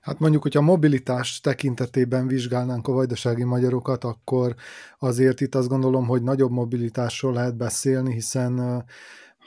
Hát 0.00 0.18
mondjuk, 0.18 0.42
hogyha 0.42 0.60
mobilitás 0.60 1.40
tekintetében 1.40 2.26
vizsgálnánk 2.26 2.88
a 2.88 2.92
vajdasági 2.92 3.44
magyarokat, 3.44 4.04
akkor 4.04 4.54
azért 4.98 5.40
itt 5.40 5.54
azt 5.54 5.68
gondolom, 5.68 6.06
hogy 6.06 6.22
nagyobb 6.22 6.50
mobilitásról 6.50 7.32
lehet 7.32 7.56
beszélni, 7.56 8.12
hiszen 8.12 8.84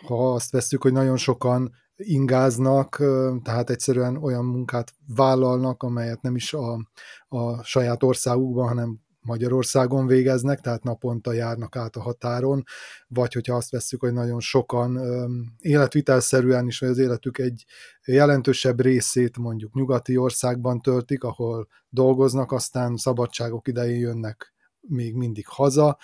ha 0.08 0.34
azt 0.34 0.51
vesszük, 0.51 0.82
hogy 0.82 0.91
nagyon 0.91 1.17
sokan 1.17 1.75
ingáznak, 1.96 2.96
tehát 3.44 3.70
egyszerűen 3.70 4.18
olyan 4.18 4.46
munkát 4.46 4.94
vállalnak, 5.16 5.84
amelyet 5.84 6.22
nem 6.22 6.36
is 6.36 6.54
a, 6.54 6.74
a 7.28 7.64
saját 7.64 8.04
országukban, 8.04 8.68
hanem 8.68 9.04
Magyarországon 9.26 10.08
végeznek, 10.08 10.62
tehát 10.62 10.84
naponta 10.84 11.34
járnak 11.34 11.76
át 11.76 11.96
a 11.96 12.02
határon, 12.02 12.64
vagy 13.08 13.34
hogyha 13.34 13.56
azt 13.56 13.72
vesszük, 13.72 14.00
hogy 14.00 14.14
nagyon 14.14 14.40
sokan 14.40 15.00
életvitelszerűen 15.60 16.68
is, 16.68 16.80
vagy 16.80 16.90
az 16.90 16.98
életük 16.98 17.38
egy 17.38 17.66
jelentősebb 18.06 18.82
részét 18.82 19.38
mondjuk 19.38 19.74
nyugati 19.74 20.18
országban 20.18 20.82
töltik, 20.82 21.24
ahol 21.24 21.68
dolgoznak, 21.90 22.52
aztán 22.52 22.96
szabadságok 22.96 23.68
idején 23.68 24.00
jönnek 24.00 24.54
még 24.88 25.16
mindig 25.16 25.48
haza, 25.48 25.98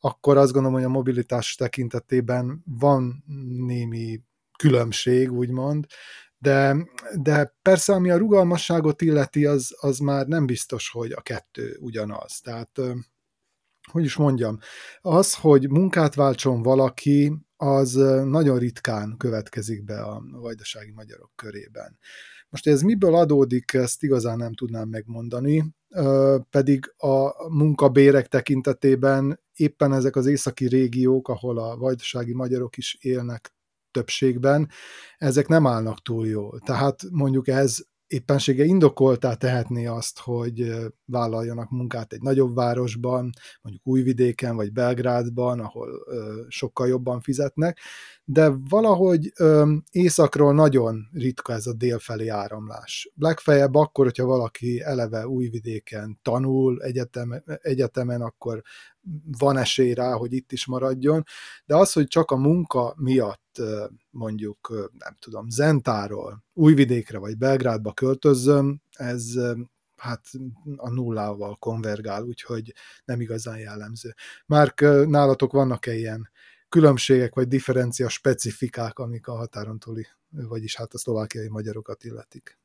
akkor 0.00 0.36
azt 0.36 0.52
gondolom, 0.52 0.76
hogy 0.76 0.86
a 0.86 0.92
mobilitás 0.92 1.54
tekintetében 1.54 2.62
van 2.64 3.24
némi 3.66 4.20
különbség, 4.58 5.32
úgymond, 5.32 5.86
de, 6.38 6.76
de 7.14 7.56
persze, 7.62 7.92
ami 7.92 8.10
a 8.10 8.16
rugalmasságot 8.16 9.02
illeti, 9.02 9.46
az, 9.46 9.76
az 9.80 9.98
már 9.98 10.26
nem 10.26 10.46
biztos, 10.46 10.90
hogy 10.90 11.12
a 11.12 11.20
kettő 11.20 11.76
ugyanaz. 11.80 12.40
Tehát, 12.40 12.80
hogy 13.90 14.04
is 14.04 14.16
mondjam, 14.16 14.58
az, 15.00 15.34
hogy 15.34 15.70
munkát 15.70 16.14
váltson 16.14 16.62
valaki, 16.62 17.32
az 17.56 17.92
nagyon 18.24 18.58
ritkán 18.58 19.16
következik 19.16 19.84
be 19.84 20.00
a 20.02 20.22
vajdasági 20.30 20.90
magyarok 20.90 21.30
körében. 21.34 21.98
Most 22.48 22.66
ez 22.66 22.82
miből 22.82 23.14
adódik, 23.14 23.72
ezt 23.72 24.02
igazán 24.02 24.36
nem 24.36 24.54
tudnám 24.54 24.88
megmondani, 24.88 25.74
pedig 26.50 26.94
a 26.96 27.48
munkabérek 27.48 28.26
tekintetében 28.26 29.40
éppen 29.54 29.92
ezek 29.92 30.16
az 30.16 30.26
északi 30.26 30.66
régiók, 30.66 31.28
ahol 31.28 31.58
a 31.58 31.76
vajdasági 31.76 32.34
magyarok 32.34 32.76
is 32.76 32.96
élnek 33.00 33.57
többségben, 33.90 34.68
ezek 35.18 35.48
nem 35.48 35.66
állnak 35.66 36.02
túl 36.02 36.26
jól. 36.26 36.60
Tehát 36.64 37.02
mondjuk 37.10 37.48
ez 37.48 37.76
éppensége 38.08 38.64
indokoltá 38.64 39.34
tehetné 39.34 39.86
azt, 39.86 40.18
hogy 40.18 40.72
vállaljanak 41.04 41.70
munkát 41.70 42.12
egy 42.12 42.22
nagyobb 42.22 42.54
városban, 42.54 43.30
mondjuk 43.62 43.86
Újvidéken 43.86 44.56
vagy 44.56 44.72
Belgrádban, 44.72 45.60
ahol 45.60 45.88
sokkal 46.48 46.88
jobban 46.88 47.20
fizetnek, 47.20 47.78
de 48.24 48.52
valahogy 48.68 49.32
északról 49.90 50.54
nagyon 50.54 51.08
ritka 51.12 51.52
ez 51.52 51.66
a 51.66 51.72
délfelé 51.72 52.28
áramlás. 52.28 53.12
Legfeljebb 53.16 53.74
akkor, 53.74 54.04
hogyha 54.04 54.24
valaki 54.24 54.80
eleve 54.80 55.26
Újvidéken 55.26 56.18
tanul 56.22 56.82
egyetem, 56.82 57.42
egyetemen, 57.62 58.20
akkor 58.20 58.62
van 59.38 59.56
esély 59.56 59.94
rá, 59.94 60.12
hogy 60.12 60.32
itt 60.32 60.52
is 60.52 60.66
maradjon, 60.66 61.24
de 61.64 61.76
az, 61.76 61.92
hogy 61.92 62.06
csak 62.06 62.30
a 62.30 62.36
munka 62.36 62.94
miatt 62.96 63.47
mondjuk, 64.10 64.90
nem 64.98 65.16
tudom, 65.18 65.48
Zentáról 65.48 66.44
Újvidékre 66.52 67.18
vagy 67.18 67.36
Belgrádba 67.36 67.92
költözzön, 67.92 68.82
ez 68.90 69.34
hát 69.96 70.26
a 70.76 70.90
nullával 70.90 71.56
konvergál, 71.56 72.22
úgyhogy 72.22 72.74
nem 73.04 73.20
igazán 73.20 73.58
jellemző. 73.58 74.14
Már 74.46 74.74
nálatok 75.06 75.52
vannak-e 75.52 75.94
ilyen 75.94 76.30
különbségek 76.68 77.34
vagy 77.34 77.48
differencia 77.48 78.08
specifikák, 78.08 78.98
amik 78.98 79.26
a 79.26 79.36
határon 79.36 79.78
túli, 79.78 80.06
vagyis 80.30 80.76
hát 80.76 80.94
a 80.94 80.98
szlovákiai 80.98 81.48
magyarokat 81.48 82.04
illetik? 82.04 82.58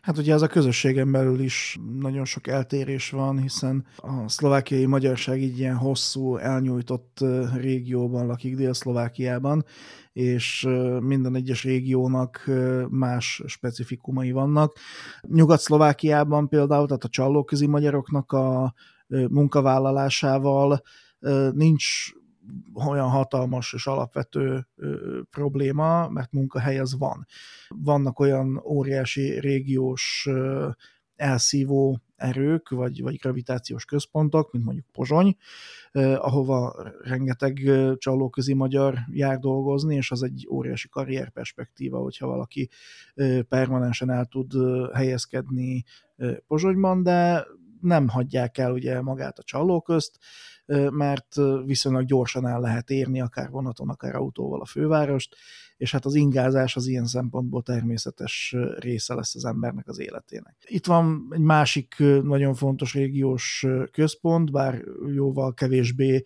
Hát 0.00 0.18
ugye 0.18 0.32
ez 0.32 0.42
a 0.42 0.46
közösségen 0.46 1.12
belül 1.12 1.40
is 1.40 1.78
nagyon 2.00 2.24
sok 2.24 2.46
eltérés 2.46 3.10
van, 3.10 3.40
hiszen 3.40 3.86
a 3.96 4.28
szlovákiai 4.28 4.86
magyarság 4.86 5.42
így 5.42 5.58
ilyen 5.58 5.76
hosszú, 5.76 6.36
elnyújtott 6.36 7.24
régióban 7.56 8.26
lakik 8.26 8.56
Dél-Szlovákiában, 8.56 9.64
és 10.12 10.68
minden 11.00 11.34
egyes 11.34 11.64
régiónak 11.64 12.50
más 12.88 13.42
specifikumai 13.46 14.32
vannak. 14.32 14.76
Nyugat-Szlovákiában 15.20 16.48
például, 16.48 16.86
tehát 16.86 17.04
a 17.04 17.08
csallóközi 17.08 17.66
magyaroknak 17.66 18.32
a 18.32 18.74
munkavállalásával 19.28 20.82
nincs 21.52 22.12
olyan 22.86 23.08
hatalmas 23.08 23.72
és 23.72 23.86
alapvető 23.86 24.66
probléma, 25.30 26.08
mert 26.08 26.32
munkahely 26.32 26.78
az 26.78 26.98
van. 26.98 27.26
Vannak 27.68 28.18
olyan 28.18 28.62
óriási 28.64 29.40
régiós 29.40 30.28
elszívó 31.16 32.00
erők, 32.16 32.68
vagy, 32.68 33.02
vagy 33.02 33.16
gravitációs 33.16 33.84
központok, 33.84 34.52
mint 34.52 34.64
mondjuk 34.64 34.86
Pozsony, 34.92 35.36
eh, 35.92 36.24
ahova 36.24 36.74
rengeteg 37.02 37.70
csalóközi 37.96 38.54
magyar 38.54 38.98
jár 39.10 39.38
dolgozni, 39.38 39.94
és 39.94 40.10
az 40.10 40.22
egy 40.22 40.46
óriási 40.50 40.88
karrierperspektíva, 40.88 41.98
hogyha 41.98 42.26
valaki 42.26 42.68
permanensen 43.48 44.10
el 44.10 44.24
tud 44.24 44.52
helyezkedni 44.92 45.84
Pozsonyban, 46.46 47.02
de 47.02 47.46
nem 47.80 48.08
hagyják 48.08 48.58
el 48.58 48.72
ugye 48.72 49.00
magát 49.00 49.38
a 49.38 49.42
csalóközt, 49.42 50.18
mert 50.90 51.34
viszonylag 51.64 52.04
gyorsan 52.04 52.46
el 52.46 52.60
lehet 52.60 52.90
érni, 52.90 53.20
akár 53.20 53.50
vonaton, 53.50 53.88
akár 53.88 54.14
autóval 54.14 54.60
a 54.60 54.64
fővárost, 54.66 55.36
és 55.76 55.90
hát 55.90 56.04
az 56.04 56.14
ingázás 56.14 56.76
az 56.76 56.86
ilyen 56.86 57.06
szempontból 57.06 57.62
természetes 57.62 58.56
része 58.78 59.14
lesz 59.14 59.34
az 59.34 59.44
embernek 59.44 59.88
az 59.88 59.98
életének. 59.98 60.56
Itt 60.66 60.86
van 60.86 61.28
egy 61.30 61.40
másik 61.40 61.94
nagyon 62.22 62.54
fontos 62.54 62.94
régiós 62.94 63.66
központ, 63.92 64.50
bár 64.50 64.84
jóval 65.14 65.54
kevésbé 65.54 66.22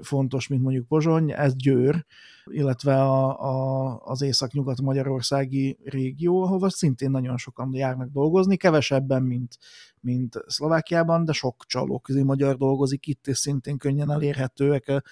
fontos, 0.00 0.48
mint 0.48 0.62
mondjuk 0.62 0.86
Pozsony, 0.86 1.32
ez 1.32 1.56
Győr, 1.56 2.04
illetve 2.44 3.02
a, 3.02 3.40
a, 3.40 4.00
az 4.04 4.22
észak-nyugat-magyarországi 4.22 5.78
régió, 5.84 6.42
ahova 6.42 6.70
szintén 6.70 7.10
nagyon 7.10 7.36
sokan 7.36 7.74
járnak 7.74 8.10
dolgozni, 8.10 8.56
kevesebben, 8.56 9.22
mint, 9.22 9.58
mint 10.02 10.34
Szlovákiában, 10.46 11.24
de 11.24 11.32
sok 11.32 11.64
csalóközi 11.66 12.22
magyar 12.22 12.56
dolgozik 12.56 13.06
itt, 13.06 13.26
és 13.26 13.38
szintén 13.38 13.78
könnyen 13.78 14.10
elérhetőek 14.10 15.02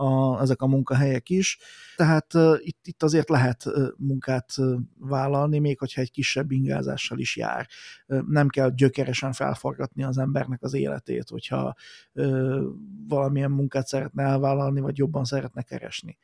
a, 0.00 0.40
ezek 0.40 0.62
a 0.62 0.66
munkahelyek 0.66 1.28
is. 1.28 1.58
Tehát 1.96 2.34
uh, 2.34 2.56
itt, 2.58 2.86
itt 2.86 3.02
azért 3.02 3.28
lehet 3.28 3.66
uh, 3.66 3.88
munkát 3.96 4.52
uh, 4.56 4.78
vállalni, 4.98 5.58
még 5.58 5.78
hogyha 5.78 6.00
egy 6.00 6.10
kisebb 6.10 6.50
ingázással 6.50 7.18
is 7.18 7.36
jár. 7.36 7.68
Uh, 8.06 8.20
nem 8.28 8.48
kell 8.48 8.70
gyökeresen 8.74 9.32
felforgatni 9.32 10.04
az 10.04 10.18
embernek 10.18 10.62
az 10.62 10.74
életét, 10.74 11.28
hogyha 11.28 11.74
uh, 12.12 12.62
valamilyen 13.08 13.50
munkát 13.50 13.86
szeretne 13.86 14.22
elvállalni, 14.22 14.80
vagy 14.80 14.98
jobban 14.98 15.24
szeretne 15.24 15.62
keresni. 15.62 16.18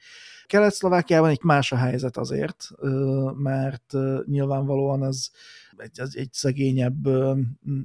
Kelet-Szlovákiában 0.47 1.31
egy 1.31 1.43
más 1.43 1.73
a 1.73 1.77
helyzet 1.77 2.17
azért, 2.17 2.71
mert 3.37 3.93
nyilvánvalóan 4.27 5.05
ez 5.05 5.29
egy, 5.77 6.01
egy, 6.13 6.33
szegényebb 6.33 7.09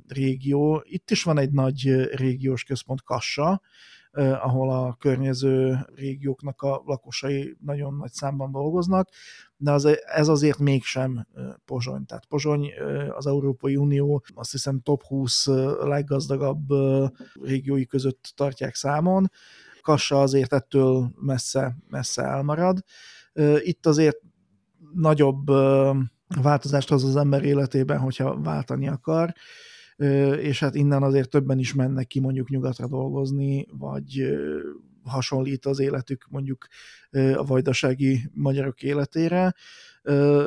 régió. 0.07 0.83
Itt 0.85 1.11
is 1.11 1.23
van 1.23 1.37
egy 1.37 1.51
nagy 1.51 2.09
régiós 2.15 2.63
központ 2.63 3.03
Kassa, 3.03 3.61
ahol 4.13 4.71
a 4.71 4.95
környező 4.99 5.87
régióknak 5.95 6.61
a 6.61 6.81
lakosai 6.85 7.57
nagyon 7.59 7.95
nagy 7.95 8.11
számban 8.11 8.51
dolgoznak, 8.51 9.09
de 9.57 9.71
az, 9.71 9.87
ez 10.05 10.27
azért 10.27 10.57
mégsem 10.57 11.27
Pozsony. 11.65 12.05
Tehát 12.05 12.25
Pozsony 12.25 12.71
az 13.09 13.27
Európai 13.27 13.75
Unió 13.75 14.23
azt 14.35 14.51
hiszem 14.51 14.79
top 14.79 15.03
20 15.03 15.47
leggazdagabb 15.81 16.67
régiói 17.41 17.85
között 17.85 18.33
tartják 18.35 18.75
számon, 18.75 19.31
Kassa 19.81 20.21
azért 20.21 20.53
ettől 20.53 21.11
messze, 21.15 21.77
messze 21.89 22.23
elmarad. 22.23 22.83
Itt 23.57 23.85
azért 23.85 24.17
nagyobb 24.93 25.47
változást 26.41 26.89
hoz 26.89 27.03
az 27.03 27.15
ember 27.15 27.43
életében, 27.43 27.99
hogyha 27.99 28.41
váltani 28.41 28.87
akar, 28.87 29.33
és 30.37 30.59
hát 30.59 30.75
innen 30.75 31.03
azért 31.03 31.29
többen 31.29 31.59
is 31.59 31.73
mennek 31.73 32.07
ki 32.07 32.19
mondjuk 32.19 32.49
nyugatra 32.49 32.87
dolgozni, 32.87 33.67
vagy 33.77 34.37
hasonlít 35.03 35.65
az 35.65 35.79
életük 35.79 36.25
mondjuk 36.29 36.67
a 37.35 37.43
vajdasági 37.45 38.29
magyarok 38.33 38.81
életére. 38.81 39.55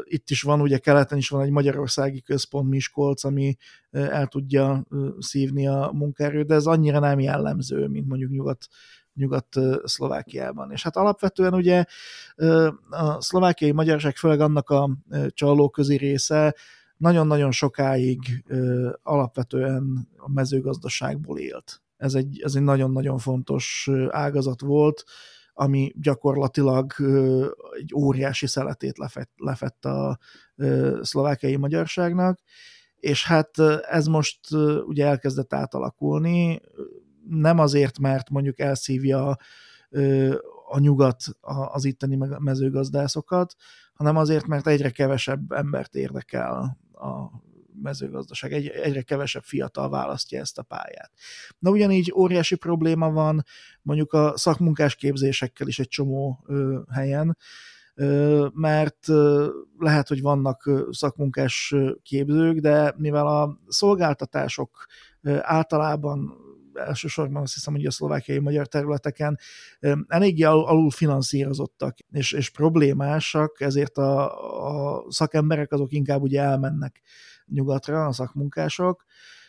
Itt 0.04 0.30
is 0.30 0.42
van, 0.42 0.60
ugye 0.60 0.78
keleten 0.78 1.18
is 1.18 1.28
van 1.28 1.42
egy 1.42 1.50
magyarországi 1.50 2.22
központ 2.22 2.68
Miskolc, 2.68 3.24
ami 3.24 3.56
el 3.90 4.26
tudja 4.26 4.86
szívni 5.18 5.66
a 5.66 5.90
munkaerőt, 5.92 6.46
de 6.46 6.54
ez 6.54 6.66
annyira 6.66 6.98
nem 6.98 7.20
jellemző, 7.20 7.86
mint 7.86 8.08
mondjuk 8.08 8.30
nyugat 8.30 8.66
Nyugat-Szlovákiában. 9.14 10.70
És 10.70 10.82
hát 10.82 10.96
alapvetően 10.96 11.54
ugye 11.54 11.84
a 12.90 13.20
szlovákiai 13.20 13.72
magyarság, 13.72 14.16
főleg 14.16 14.40
annak 14.40 14.70
a 14.70 14.90
csalóközi 15.28 15.96
része, 15.96 16.54
nagyon-nagyon 16.96 17.50
sokáig 17.50 18.44
alapvetően 19.02 20.08
a 20.16 20.30
mezőgazdaságból 20.30 21.38
élt. 21.38 21.82
Ez 21.96 22.14
egy, 22.14 22.40
ez 22.44 22.54
egy 22.54 22.62
nagyon-nagyon 22.62 23.18
fontos 23.18 23.90
ágazat 24.08 24.60
volt, 24.60 25.04
ami 25.52 25.92
gyakorlatilag 26.00 26.92
egy 27.72 27.92
óriási 27.94 28.46
szeletét 28.46 28.98
lefett, 28.98 29.30
lefett 29.36 29.84
a 29.84 30.18
szlovákiai 31.00 31.56
magyarságnak, 31.56 32.38
és 32.96 33.26
hát 33.26 33.58
ez 33.90 34.06
most 34.06 34.38
ugye 34.86 35.06
elkezdett 35.06 35.54
átalakulni, 35.54 36.60
nem 37.28 37.58
azért, 37.58 37.98
mert 37.98 38.30
mondjuk 38.30 38.58
elszívja 38.58 39.36
a 40.68 40.78
nyugat 40.78 41.24
az 41.72 41.84
itteni 41.84 42.18
mezőgazdászokat, 42.38 43.54
hanem 43.94 44.16
azért, 44.16 44.46
mert 44.46 44.66
egyre 44.66 44.90
kevesebb 44.90 45.52
embert 45.52 45.94
érdekel 45.94 46.78
a 46.92 47.42
mezőgazdaság, 47.82 48.52
egy, 48.52 48.66
egyre 48.66 49.02
kevesebb 49.02 49.42
fiatal 49.42 49.88
választja 49.88 50.40
ezt 50.40 50.58
a 50.58 50.62
pályát. 50.62 51.12
Na 51.58 51.70
ugyanígy 51.70 52.12
óriási 52.16 52.56
probléma 52.56 53.10
van 53.10 53.44
mondjuk 53.82 54.12
a 54.12 54.32
szakmunkás 54.36 54.94
képzésekkel 54.94 55.66
is 55.66 55.78
egy 55.78 55.88
csomó 55.88 56.44
ö, 56.46 56.80
helyen, 56.92 57.36
ö, 57.94 58.46
mert 58.52 59.08
ö, 59.08 59.48
lehet, 59.78 60.08
hogy 60.08 60.22
vannak 60.22 60.70
szakmunkás 60.90 61.74
képzők, 62.02 62.58
de 62.58 62.94
mivel 62.96 63.26
a 63.26 63.58
szolgáltatások 63.68 64.86
általában 65.40 66.43
elsősorban 66.74 67.42
azt 67.42 67.54
hiszem, 67.54 67.74
hogy 67.74 67.86
a 67.86 67.90
szlovákiai 67.90 68.38
magyar 68.38 68.66
területeken 68.66 69.38
eléggé 70.08 70.42
alul 70.42 70.90
finanszírozottak 70.90 71.96
és, 72.10 72.32
és 72.32 72.50
problémásak, 72.50 73.60
ezért 73.60 73.96
a, 73.96 74.98
a 74.98 75.04
szakemberek 75.08 75.72
azok 75.72 75.92
inkább 75.92 76.22
ugye 76.22 76.40
elmennek 76.40 77.00
nyugatra, 77.46 78.06
a 78.06 78.12
szakmunkások, 78.12 79.04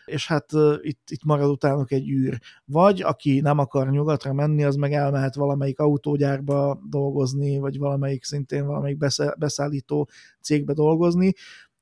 és 0.06 0.28
hát 0.28 0.52
itt, 0.82 1.10
itt 1.10 1.24
marad 1.24 1.50
utánuk 1.50 1.92
egy 1.92 2.10
űr. 2.10 2.40
Vagy 2.66 3.02
aki 3.02 3.40
nem 3.40 3.60
akar 3.60 3.90
nyugatra 3.90 4.34
menni, 4.34 4.64
az 4.64 4.76
meg 4.76 4.94
elmehet 4.94 5.36
valamelyik 5.36 5.80
autógyárba 5.80 6.80
dolgozni, 6.90 7.58
vagy 7.58 7.78
valamelyik 7.78 8.24
szintén 8.24 8.66
valamelyik 8.66 8.98
beszállító 9.38 10.10
cégbe 10.42 10.74
dolgozni, 10.74 11.34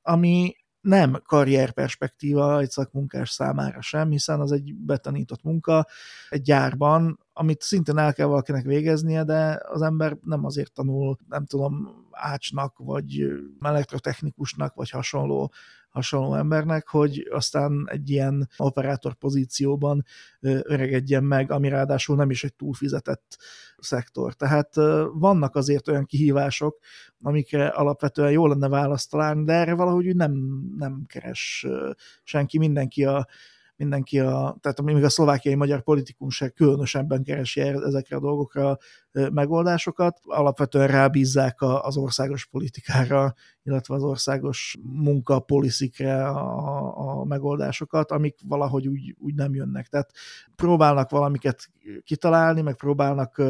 ami 0.02 0.54
nem 0.84 1.20
karrierperspektíva 1.26 2.60
egy 2.60 2.70
szakmunkás 2.70 3.30
számára 3.30 3.80
sem, 3.80 4.10
hiszen 4.10 4.40
az 4.40 4.52
egy 4.52 4.74
betanított 4.74 5.42
munka 5.42 5.86
egy 6.28 6.42
gyárban, 6.42 7.18
amit 7.32 7.62
szintén 7.62 7.98
el 7.98 8.14
kell 8.14 8.26
valakinek 8.26 8.64
végeznie, 8.64 9.24
de 9.24 9.60
az 9.68 9.82
ember 9.82 10.16
nem 10.22 10.44
azért 10.44 10.72
tanul, 10.72 11.18
nem 11.28 11.44
tudom, 11.44 12.04
ácsnak, 12.10 12.78
vagy 12.78 13.26
elektrotechnikusnak, 13.60 14.74
vagy 14.74 14.90
hasonló 14.90 15.52
hasonló 15.94 16.34
embernek, 16.34 16.88
hogy 16.88 17.28
aztán 17.30 17.88
egy 17.90 18.10
ilyen 18.10 18.48
operátor 18.56 19.14
pozícióban 19.14 20.04
öregedjen 20.40 21.24
meg, 21.24 21.50
ami 21.50 21.68
ráadásul 21.68 22.16
nem 22.16 22.30
is 22.30 22.44
egy 22.44 22.54
túlfizetett 22.54 23.36
szektor. 23.78 24.34
Tehát 24.34 24.74
vannak 25.12 25.56
azért 25.56 25.88
olyan 25.88 26.04
kihívások, 26.04 26.78
amikre 27.22 27.66
alapvetően 27.66 28.30
jó 28.30 28.46
lenne 28.46 28.68
választ 28.68 29.10
találni, 29.10 29.44
de 29.44 29.52
erre 29.52 29.74
valahogy 29.74 30.16
nem, 30.16 30.32
nem 30.76 31.04
keres 31.06 31.66
senki, 32.22 32.58
mindenki 32.58 33.04
a 33.04 33.26
mindenki 33.76 34.18
a, 34.18 34.56
tehát 34.60 34.82
még 34.82 35.04
a 35.04 35.08
szlovákiai 35.08 35.54
magyar 35.54 35.82
politikum 35.82 36.30
se 36.30 36.48
különösebben 36.48 37.22
keresi 37.22 37.60
ezekre 37.60 38.16
a 38.16 38.20
dolgokra 38.20 38.78
megoldásokat. 39.32 40.18
Alapvetően 40.24 40.86
rábízzák 40.86 41.62
az 41.62 41.96
országos 41.96 42.46
politikára, 42.46 43.34
illetve 43.62 43.94
az 43.94 44.02
országos 44.02 44.76
munkapoliszikre 44.82 46.28
a, 46.28 47.20
a 47.20 47.24
megoldásokat, 47.24 48.10
amik 48.10 48.38
valahogy 48.44 48.88
úgy, 48.88 49.14
úgy 49.18 49.34
nem 49.34 49.54
jönnek. 49.54 49.86
Tehát 49.86 50.10
próbálnak 50.56 51.10
valamiket 51.10 51.70
kitalálni, 52.04 52.60
meg 52.60 52.76
próbálnak 52.76 53.42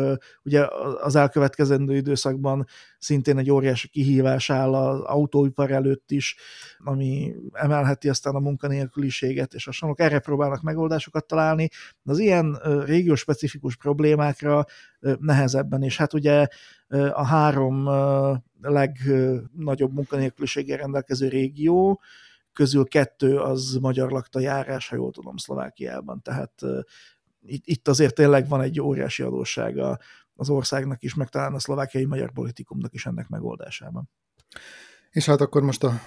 ugye 0.44 0.66
az 1.02 1.16
elkövetkezendő 1.16 1.96
időszakban 1.96 2.66
szintén 2.98 3.38
egy 3.38 3.50
óriási 3.50 3.88
kihívás 3.88 4.50
áll 4.50 4.74
az 4.74 5.00
autóipar 5.00 5.70
előtt 5.70 6.10
is, 6.10 6.36
ami 6.78 7.34
emelheti 7.52 8.08
aztán 8.08 8.34
a 8.34 8.38
munkanélküliséget, 8.38 9.54
és 9.54 9.64
hasonlók. 9.64 10.00
Erre 10.00 10.18
próbálnak 10.18 10.62
megoldásokat 10.62 11.26
találni. 11.26 11.68
Az 12.04 12.18
ilyen 12.18 12.58
régiós 12.84 13.20
specifikus 13.20 13.76
problémákra 13.76 14.64
nehezebben, 15.18 15.82
és 15.82 15.96
hát 15.96 16.12
ugye 16.12 16.46
a 17.12 17.24
három 17.24 17.88
legnagyobb 18.60 19.92
munkanélküliséggel 19.92 20.76
rendelkező 20.76 21.28
régió, 21.28 22.00
közül 22.52 22.84
kettő 22.84 23.38
az 23.38 23.78
magyar 23.80 24.10
lakta 24.10 24.40
járás, 24.40 24.88
ha 24.88 24.96
jól 24.96 25.12
tudom, 25.12 25.36
Szlovákiában. 25.36 26.22
Tehát 26.22 26.52
itt, 27.46 27.88
azért 27.88 28.14
tényleg 28.14 28.48
van 28.48 28.60
egy 28.60 28.80
óriási 28.80 29.22
adóssága 29.22 29.98
az 30.34 30.50
országnak 30.50 31.02
is, 31.02 31.14
meg 31.14 31.28
talán 31.28 31.54
a 31.54 31.58
szlovákiai 31.58 32.04
magyar 32.04 32.32
politikumnak 32.32 32.94
is 32.94 33.06
ennek 33.06 33.28
megoldásában. 33.28 34.10
És 35.10 35.26
hát 35.26 35.40
akkor 35.40 35.62
most 35.62 35.84
a 35.84 36.00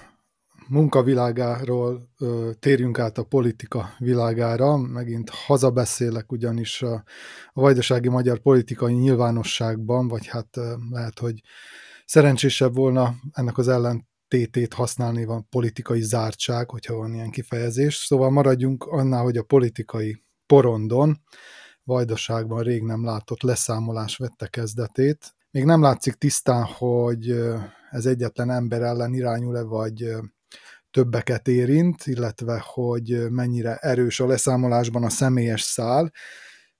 munkavilágáról 0.68 2.08
ö, 2.18 2.50
térjünk 2.58 2.98
át 2.98 3.18
a 3.18 3.22
politika 3.22 3.94
világára. 3.98 4.76
Megint 4.76 5.30
hazabeszélek, 5.30 6.32
ugyanis 6.32 6.82
a, 6.82 7.04
a 7.52 7.60
vajdasági 7.60 8.08
magyar 8.08 8.38
politikai 8.38 8.94
nyilvánosságban, 8.94 10.08
vagy 10.08 10.26
hát 10.26 10.56
ö, 10.56 10.74
lehet, 10.90 11.18
hogy 11.18 11.40
szerencsésebb 12.04 12.74
volna 12.74 13.14
ennek 13.32 13.58
az 13.58 13.68
ellentétét 13.68 14.74
használni, 14.74 15.24
van 15.24 15.48
politikai 15.48 16.00
zártság, 16.00 16.70
hogyha 16.70 16.94
van 16.94 17.14
ilyen 17.14 17.30
kifejezés. 17.30 17.96
Szóval 17.96 18.30
maradjunk 18.30 18.84
annál, 18.84 19.22
hogy 19.22 19.36
a 19.36 19.42
politikai 19.42 20.22
porondon, 20.46 21.20
Vajdaságban 21.88 22.62
rég 22.62 22.82
nem 22.82 23.04
látott 23.04 23.42
leszámolás 23.42 24.16
vette 24.16 24.46
kezdetét. 24.46 25.34
Még 25.50 25.64
nem 25.64 25.82
látszik 25.82 26.14
tisztán, 26.14 26.64
hogy 26.64 27.30
ez 27.90 28.06
egyetlen 28.06 28.50
ember 28.50 28.82
ellen 28.82 29.14
irányul-e, 29.14 29.62
vagy 29.62 30.16
többeket 30.90 31.48
érint, 31.48 32.06
illetve 32.06 32.62
hogy 32.64 33.30
mennyire 33.30 33.76
erős 33.76 34.20
a 34.20 34.26
leszámolásban 34.26 35.04
a 35.04 35.10
személyes 35.10 35.62
szál. 35.62 36.12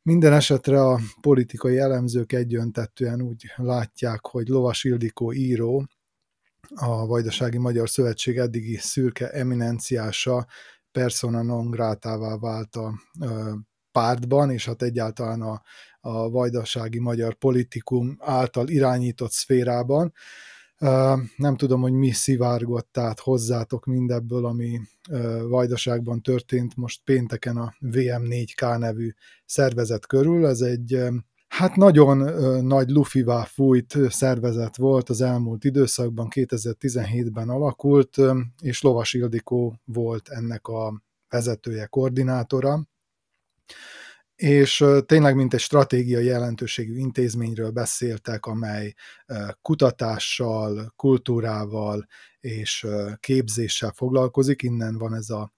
Minden 0.03 0.33
esetre 0.33 0.81
a 0.81 1.01
politikai 1.21 1.79
elemzők 1.79 2.33
egyöntetően 2.33 3.23
úgy 3.23 3.45
látják, 3.57 4.27
hogy 4.27 4.49
Lovas 4.49 4.85
Ildikó 4.85 5.33
író, 5.33 5.87
a 6.75 7.07
Vajdasági 7.07 7.59
Magyar 7.59 7.89
Szövetség 7.89 8.37
eddigi 8.37 8.77
szürke 8.77 9.31
eminenciása 9.31 10.47
persona 10.93 11.43
non 11.43 11.71
grátává 11.71 12.37
vált 12.37 12.77
a 12.77 12.95
pártban, 13.93 14.51
és 14.51 14.65
hát 14.65 14.83
egyáltalán 14.83 15.43
a, 15.43 15.63
a 16.01 16.31
vajdasági 16.31 16.99
magyar 16.99 17.35
politikum 17.35 18.17
által 18.19 18.69
irányított 18.69 19.31
szférában. 19.31 20.13
Nem 21.37 21.57
tudom, 21.57 21.81
hogy 21.81 21.93
mi 21.93 22.11
szivárgott 22.11 22.99
át 22.99 23.21
hozzátok 23.21 23.85
mindebből, 23.85 24.47
ami 24.47 24.81
Vajdaságban 25.49 26.23
történt 26.23 26.77
most 26.77 27.01
pénteken 27.05 27.57
a 27.57 27.75
VM4K 27.81 28.79
nevű 28.79 29.11
szervezet 29.45 30.07
körül. 30.07 30.47
Ez 30.47 30.61
egy 30.61 31.03
hát 31.49 31.77
nagyon 31.77 32.19
nagy 32.65 32.89
lufivá 32.89 33.45
fújt 33.45 33.99
szervezet 34.09 34.77
volt 34.77 35.09
az 35.09 35.21
elmúlt 35.21 35.65
időszakban, 35.65 36.29
2017-ben 36.31 37.49
alakult, 37.49 38.17
és 38.61 38.83
Lovas 38.83 39.13
Ildikó 39.13 39.81
volt 39.85 40.29
ennek 40.29 40.67
a 40.67 41.03
vezetője, 41.29 41.87
koordinátora 41.87 42.89
és 44.39 44.85
tényleg 45.07 45.35
mint 45.35 45.55
egy 45.55 45.61
stratégiai 45.61 46.25
jelentőségű 46.25 46.97
intézményről 46.97 47.71
beszéltek, 47.71 48.47
amely 48.47 48.95
kutatással, 49.63 50.93
kultúrával 50.97 52.07
és 52.41 52.87
képzéssel 53.21 53.93
foglalkozik, 53.95 54.63
innen 54.63 54.99
van 54.99 55.15
ez 55.15 55.31
a 55.31 55.53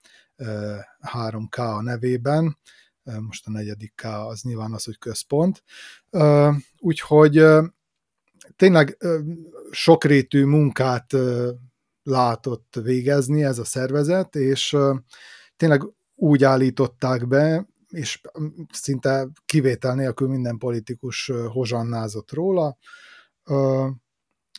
3K 1.13 1.77
a 1.77 1.83
nevében, 1.83 2.59
most 3.03 3.47
a 3.47 3.51
negyedik 3.51 3.93
K 3.95 4.05
az 4.05 4.43
nyilván 4.43 4.73
az, 4.73 4.85
hogy 4.85 4.99
központ. 4.99 5.63
Úgyhogy 6.79 7.45
tényleg 8.57 8.99
sokrétű 9.71 10.45
munkát 10.45 11.13
látott 12.03 12.79
végezni 12.83 13.45
ez 13.45 13.59
a 13.59 13.65
szervezet, 13.65 14.37
és 14.37 14.77
tényleg 15.57 15.83
úgy 16.15 16.45
állították 16.45 17.29
be, 17.29 17.69
és 17.91 18.21
szinte 18.73 19.29
kivétel 19.47 19.95
nélkül 19.95 20.29
minden 20.29 20.59
politikus 20.59 21.33
hozsannázott 21.53 22.33
róla, 22.33 22.79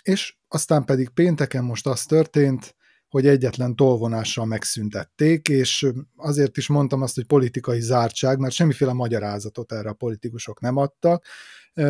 és 0.04 0.36
aztán 0.48 0.86
pedig 0.86 1.10
pénteken 1.10 1.64
most 1.64 1.88
az 1.88 2.06
történt, 2.06 2.76
hogy 3.12 3.28
egyetlen 3.28 3.76
tolvonással 3.76 4.46
megszüntették, 4.46 5.48
és 5.50 5.92
azért 6.16 6.58
is 6.58 6.68
mondtam 6.68 7.02
azt, 7.02 7.16
hogy 7.16 7.26
politikai 7.26 7.82
zártság, 7.82 8.40
mert 8.40 8.54
semmiféle 8.54 8.94
magyarázatot 8.94 9.72
erre 9.72 9.90
a 9.90 9.94
politikusok 9.94 10.60
nem 10.60 10.78
adtak. 10.78 11.26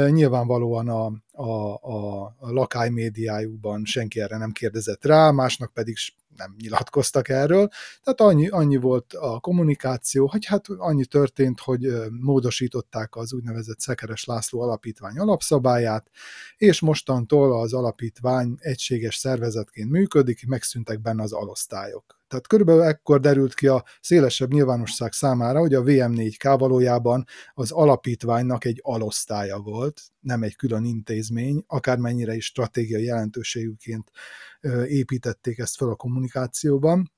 Nyilvánvalóan 0.09 0.87
a, 0.87 1.05
a, 1.31 1.73
a 2.37 2.51
lakály 2.51 2.89
médiájukban 2.89 3.85
senki 3.85 4.21
erre 4.21 4.37
nem 4.37 4.51
kérdezett 4.51 5.05
rá, 5.05 5.31
másnak 5.31 5.73
pedig 5.73 5.95
nem 6.35 6.55
nyilatkoztak 6.61 7.29
erről. 7.29 7.69
Tehát 8.03 8.21
annyi, 8.21 8.47
annyi 8.47 8.75
volt 8.75 9.13
a 9.13 9.39
kommunikáció, 9.39 10.27
hogy 10.27 10.45
hát 10.45 10.65
annyi 10.77 11.05
történt, 11.05 11.59
hogy 11.59 11.87
módosították 12.09 13.15
az 13.15 13.33
úgynevezett 13.33 13.79
Szekeres 13.79 14.23
László 14.23 14.61
Alapítvány 14.61 15.17
alapszabályát, 15.17 16.09
és 16.57 16.79
mostantól 16.79 17.59
az 17.61 17.73
alapítvány 17.73 18.55
egységes 18.59 19.15
szervezetként 19.15 19.89
működik, 19.89 20.47
megszűntek 20.47 21.01
benne 21.01 21.23
az 21.23 21.31
alosztályok. 21.31 22.19
Tehát 22.31 22.47
körülbelül 22.47 22.81
ekkor 22.81 23.19
derült 23.19 23.53
ki 23.53 23.67
a 23.67 23.83
szélesebb 24.01 24.51
nyilvánosság 24.51 25.11
számára, 25.11 25.59
hogy 25.59 25.73
a 25.73 25.81
VM4K 25.81 26.55
valójában 26.59 27.25
az 27.53 27.71
alapítványnak 27.71 28.65
egy 28.65 28.79
alosztálya 28.83 29.59
volt, 29.59 30.01
nem 30.21 30.43
egy 30.43 30.55
külön 30.55 30.85
intézmény, 30.85 31.63
akármennyire 31.67 32.33
is 32.33 32.45
stratégiai 32.45 33.03
jelentőségűként 33.03 34.11
építették 34.85 35.57
ezt 35.57 35.75
fel 35.75 35.89
a 35.89 35.95
kommunikációban. 35.95 37.11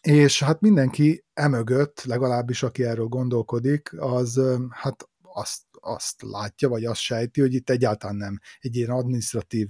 És 0.00 0.42
hát 0.42 0.60
mindenki 0.60 1.24
emögött, 1.32 2.02
legalábbis 2.02 2.62
aki 2.62 2.84
erről 2.84 3.06
gondolkodik, 3.06 4.00
az 4.00 4.40
hát 4.70 5.08
azt, 5.22 5.62
azt 5.70 6.22
látja, 6.22 6.68
vagy 6.68 6.84
azt 6.84 7.00
sejti, 7.00 7.40
hogy 7.40 7.54
itt 7.54 7.70
egyáltalán 7.70 8.16
nem 8.16 8.38
egy 8.60 8.76
ilyen 8.76 8.90
administratív 8.90 9.68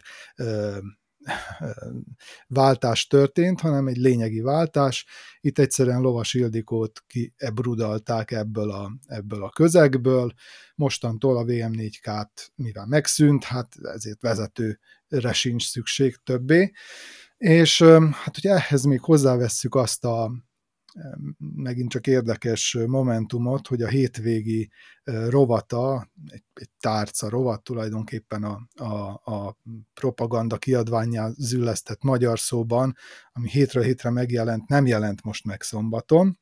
váltás 2.47 3.07
történt, 3.07 3.61
hanem 3.61 3.87
egy 3.87 3.97
lényegi 3.97 4.41
váltás. 4.41 5.07
Itt 5.41 5.59
egyszerűen 5.59 6.01
Lovas 6.01 6.35
Ildikót 6.35 7.03
kiebrudalták 7.07 8.31
ebből 8.31 8.71
a, 8.71 8.93
ebből 9.07 9.45
a 9.45 9.51
közegből. 9.51 10.33
Mostantól 10.75 11.37
a 11.37 11.45
VM4K-t 11.45 12.49
mivel 12.55 12.87
megszűnt, 12.87 13.45
hát 13.45 13.73
ezért 13.83 14.23
vezetőre 14.23 15.33
sincs 15.33 15.69
szükség 15.69 16.17
többé. 16.25 16.73
És 17.37 17.83
hát, 17.83 18.35
hogy 18.35 18.47
ehhez 18.47 18.83
még 18.83 19.01
hozzávesszük 19.01 19.75
azt 19.75 20.05
a 20.05 20.31
megint 21.39 21.91
csak 21.91 22.07
érdekes 22.07 22.79
momentumot, 22.87 23.67
hogy 23.67 23.83
a 23.83 23.89
hétvégi 23.89 24.71
rovata, 25.05 26.11
egy, 26.27 26.45
egy 26.53 26.71
tárca 26.81 27.29
rovat 27.29 27.63
tulajdonképpen 27.63 28.45
a, 28.45 28.69
a, 28.75 29.21
a 29.33 29.59
propaganda 29.95 30.59
kiadványá 30.59 31.29
züllesztett 31.37 32.03
magyar 32.03 32.39
szóban, 32.39 32.97
ami 33.33 33.49
hétről 33.49 33.83
hétre 33.83 34.11
megjelent, 34.11 34.69
nem 34.69 34.87
jelent 34.87 35.23
most 35.23 35.45
meg 35.45 35.63
szombaton, 35.63 36.39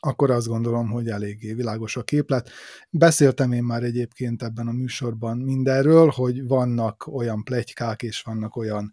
akkor 0.00 0.30
azt 0.30 0.46
gondolom, 0.46 0.90
hogy 0.90 1.08
eléggé 1.08 1.52
világos 1.52 1.96
a 1.96 2.02
képlet. 2.02 2.50
Beszéltem 2.90 3.52
én 3.52 3.62
már 3.62 3.82
egyébként 3.82 4.42
ebben 4.42 4.68
a 4.68 4.72
műsorban 4.72 5.38
mindenről, 5.38 6.08
hogy 6.08 6.46
vannak 6.46 7.06
olyan 7.06 7.44
plegykák 7.44 8.02
és 8.02 8.22
vannak 8.22 8.56
olyan 8.56 8.92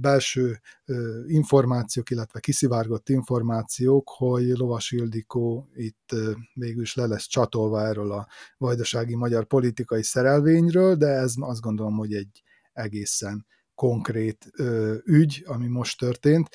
belső 0.00 0.60
információk, 1.26 2.10
illetve 2.10 2.40
kiszivárgott 2.40 3.08
információk, 3.08 4.08
hogy 4.16 4.46
Lovas 4.46 4.90
Ildikó 4.90 5.68
itt 5.74 6.14
végül 6.54 6.82
is 6.82 6.94
le 6.94 7.06
lesz 7.06 7.26
csatolva 7.26 7.86
erről 7.86 8.12
a 8.12 8.26
vajdasági 8.58 9.14
magyar 9.14 9.44
politikai 9.44 10.02
szerelvényről, 10.02 10.94
de 10.96 11.06
ez 11.06 11.32
azt 11.38 11.60
gondolom, 11.60 11.96
hogy 11.96 12.14
egy 12.14 12.42
egészen 12.72 13.46
konkrét 13.74 14.50
ö, 14.52 14.94
ügy, 15.04 15.42
ami 15.46 15.66
most 15.66 15.98
történt. 15.98 16.48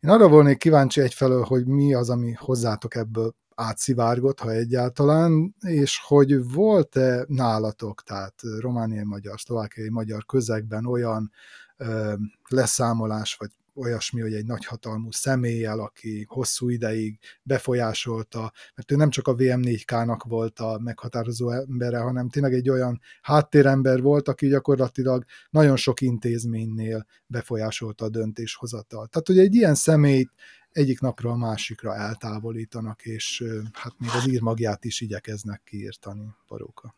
Én 0.00 0.10
arra 0.10 0.28
volnék 0.28 0.58
kíváncsi 0.58 1.00
egyfelől, 1.00 1.42
hogy 1.42 1.66
mi 1.66 1.94
az, 1.94 2.10
ami 2.10 2.32
hozzátok 2.32 2.94
ebből 2.94 3.34
átszivárgott, 3.54 4.40
ha 4.40 4.50
egyáltalán, 4.50 5.54
és 5.60 6.00
hogy 6.06 6.52
volt-e 6.52 7.24
nálatok, 7.28 8.02
tehát 8.02 8.34
romániai 8.58 9.04
magyar, 9.04 9.40
szlovákiai 9.40 9.88
magyar 9.88 10.24
közegben 10.26 10.86
olyan 10.86 11.30
ö, 11.76 12.14
leszámolás, 12.48 13.34
vagy 13.34 13.50
olyasmi, 13.78 14.20
hogy 14.20 14.34
egy 14.34 14.46
nagyhatalmú 14.46 15.10
személlyel, 15.10 15.80
aki 15.80 16.24
hosszú 16.28 16.68
ideig 16.68 17.18
befolyásolta, 17.42 18.52
mert 18.74 18.92
ő 18.92 18.96
nem 18.96 19.10
csak 19.10 19.26
a 19.28 19.34
VM4K-nak 19.34 20.20
volt 20.28 20.58
a 20.58 20.78
meghatározó 20.82 21.50
embere, 21.50 21.98
hanem 21.98 22.28
tényleg 22.28 22.54
egy 22.54 22.70
olyan 22.70 23.00
háttérember 23.22 24.00
volt, 24.00 24.28
aki 24.28 24.48
gyakorlatilag 24.48 25.24
nagyon 25.50 25.76
sok 25.76 26.00
intézménynél 26.00 27.06
befolyásolta 27.26 28.04
a 28.04 28.08
döntéshozatal. 28.08 29.06
Tehát, 29.06 29.26
hogy 29.26 29.38
egy 29.38 29.54
ilyen 29.54 29.74
személyt 29.74 30.30
egyik 30.72 31.00
napról 31.00 31.32
a 31.32 31.36
másikra 31.36 31.94
eltávolítanak, 31.94 33.04
és 33.04 33.44
hát 33.72 33.94
még 33.98 34.10
az 34.14 34.28
írmagját 34.28 34.84
is 34.84 35.00
igyekeznek 35.00 35.62
kiírtani, 35.64 36.26
Paróka. 36.46 36.94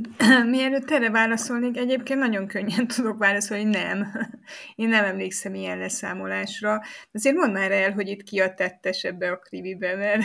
Mielőtt 0.50 0.90
erre 0.90 1.10
válaszolnék, 1.10 1.76
egyébként 1.76 2.18
nagyon 2.18 2.46
könnyen 2.46 2.86
tudok 2.94 3.18
válaszolni, 3.18 3.64
nem. 3.64 4.06
Én 4.74 4.88
nem 4.88 5.04
emlékszem 5.04 5.54
ilyen 5.54 5.78
leszámolásra. 5.78 6.80
Azért 7.12 7.36
mondd 7.36 7.52
már 7.52 7.70
el, 7.70 7.92
hogy 7.92 8.08
itt 8.08 8.22
ki 8.22 8.40
a 8.40 8.54
tettes 8.54 9.02
ebbe 9.04 9.30
a 9.30 9.38
krivibe, 9.38 9.96
mert 9.96 10.24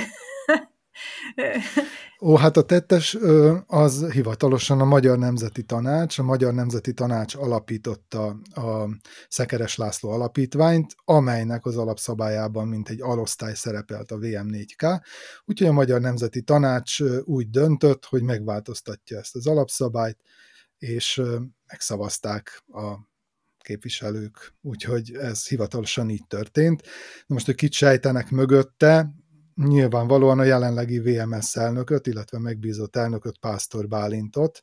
Ó, 2.21 2.35
hát 2.35 2.57
a 2.57 2.61
tettes 2.61 3.17
az 3.65 4.11
hivatalosan 4.11 4.81
a 4.81 4.85
Magyar 4.85 5.17
Nemzeti 5.17 5.63
Tanács. 5.63 6.19
A 6.19 6.23
Magyar 6.23 6.53
Nemzeti 6.53 6.93
Tanács 6.93 7.35
alapította 7.35 8.25
a 8.53 8.89
Szekeres 9.29 9.75
László 9.75 10.09
Alapítványt, 10.09 10.95
amelynek 11.05 11.65
az 11.65 11.77
alapszabályában 11.77 12.67
mint 12.67 12.89
egy 12.89 13.01
alosztály 13.01 13.53
szerepelt 13.53 14.11
a 14.11 14.17
VM4K. 14.17 15.01
Úgyhogy 15.45 15.67
a 15.67 15.71
Magyar 15.71 16.01
Nemzeti 16.01 16.41
Tanács 16.41 17.01
úgy 17.23 17.49
döntött, 17.49 18.05
hogy 18.05 18.21
megváltoztatja 18.21 19.17
ezt 19.17 19.35
az 19.35 19.47
alapszabályt, 19.47 20.17
és 20.77 21.21
megszavazták 21.67 22.63
a 22.67 22.95
képviselők, 23.59 24.53
úgyhogy 24.61 25.15
ez 25.15 25.47
hivatalosan 25.47 26.09
így 26.09 26.27
történt. 26.27 26.83
Most, 27.27 27.45
hogy 27.45 27.55
kit 27.55 27.71
sejtenek 27.71 28.29
mögötte, 28.29 29.09
nyilvánvalóan 29.65 30.39
a 30.39 30.43
jelenlegi 30.43 30.99
VMS 30.99 31.55
elnököt, 31.55 32.07
illetve 32.07 32.39
megbízott 32.39 32.95
elnököt, 32.95 33.37
Pásztor 33.37 33.87
Bálintot. 33.87 34.59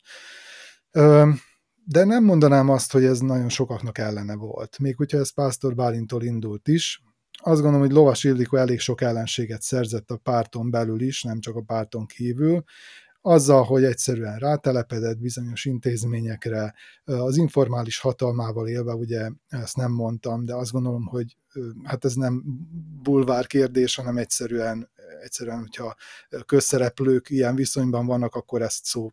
De 1.86 2.04
nem 2.04 2.24
mondanám 2.24 2.68
azt, 2.68 2.92
hogy 2.92 3.04
ez 3.04 3.18
nagyon 3.18 3.48
sokaknak 3.48 3.98
ellene 3.98 4.34
volt. 4.34 4.78
Még 4.78 4.96
hogyha 4.96 5.18
ez 5.18 5.34
Pásztor 5.34 5.74
Bálintól 5.74 6.22
indult 6.22 6.68
is, 6.68 7.02
azt 7.42 7.60
gondolom, 7.60 7.86
hogy 7.86 7.96
Lovas 7.96 8.24
Ildikó 8.24 8.56
elég 8.56 8.80
sok 8.80 9.00
ellenséget 9.00 9.62
szerzett 9.62 10.10
a 10.10 10.16
párton 10.16 10.70
belül 10.70 11.00
is, 11.00 11.22
nem 11.22 11.40
csak 11.40 11.56
a 11.56 11.62
párton 11.62 12.06
kívül, 12.06 12.64
azzal, 13.26 13.62
hogy 13.62 13.84
egyszerűen 13.84 14.38
rátelepedett 14.38 15.18
bizonyos 15.18 15.64
intézményekre, 15.64 16.74
az 17.04 17.36
informális 17.36 17.98
hatalmával 17.98 18.68
élve, 18.68 18.94
ugye 18.94 19.30
ezt 19.48 19.76
nem 19.76 19.92
mondtam, 19.92 20.44
de 20.44 20.54
azt 20.54 20.72
gondolom, 20.72 21.06
hogy 21.06 21.36
hát 21.82 22.04
ez 22.04 22.14
nem 22.14 22.42
bulvár 23.02 23.46
kérdés, 23.46 23.94
hanem 23.94 24.16
egyszerűen, 24.16 24.90
egyszerűen 25.22 25.58
hogyha 25.58 25.94
közszereplők 26.46 27.30
ilyen 27.30 27.54
viszonyban 27.54 28.06
vannak, 28.06 28.34
akkor 28.34 28.62
ezt 28.62 28.84
szó 28.84 29.10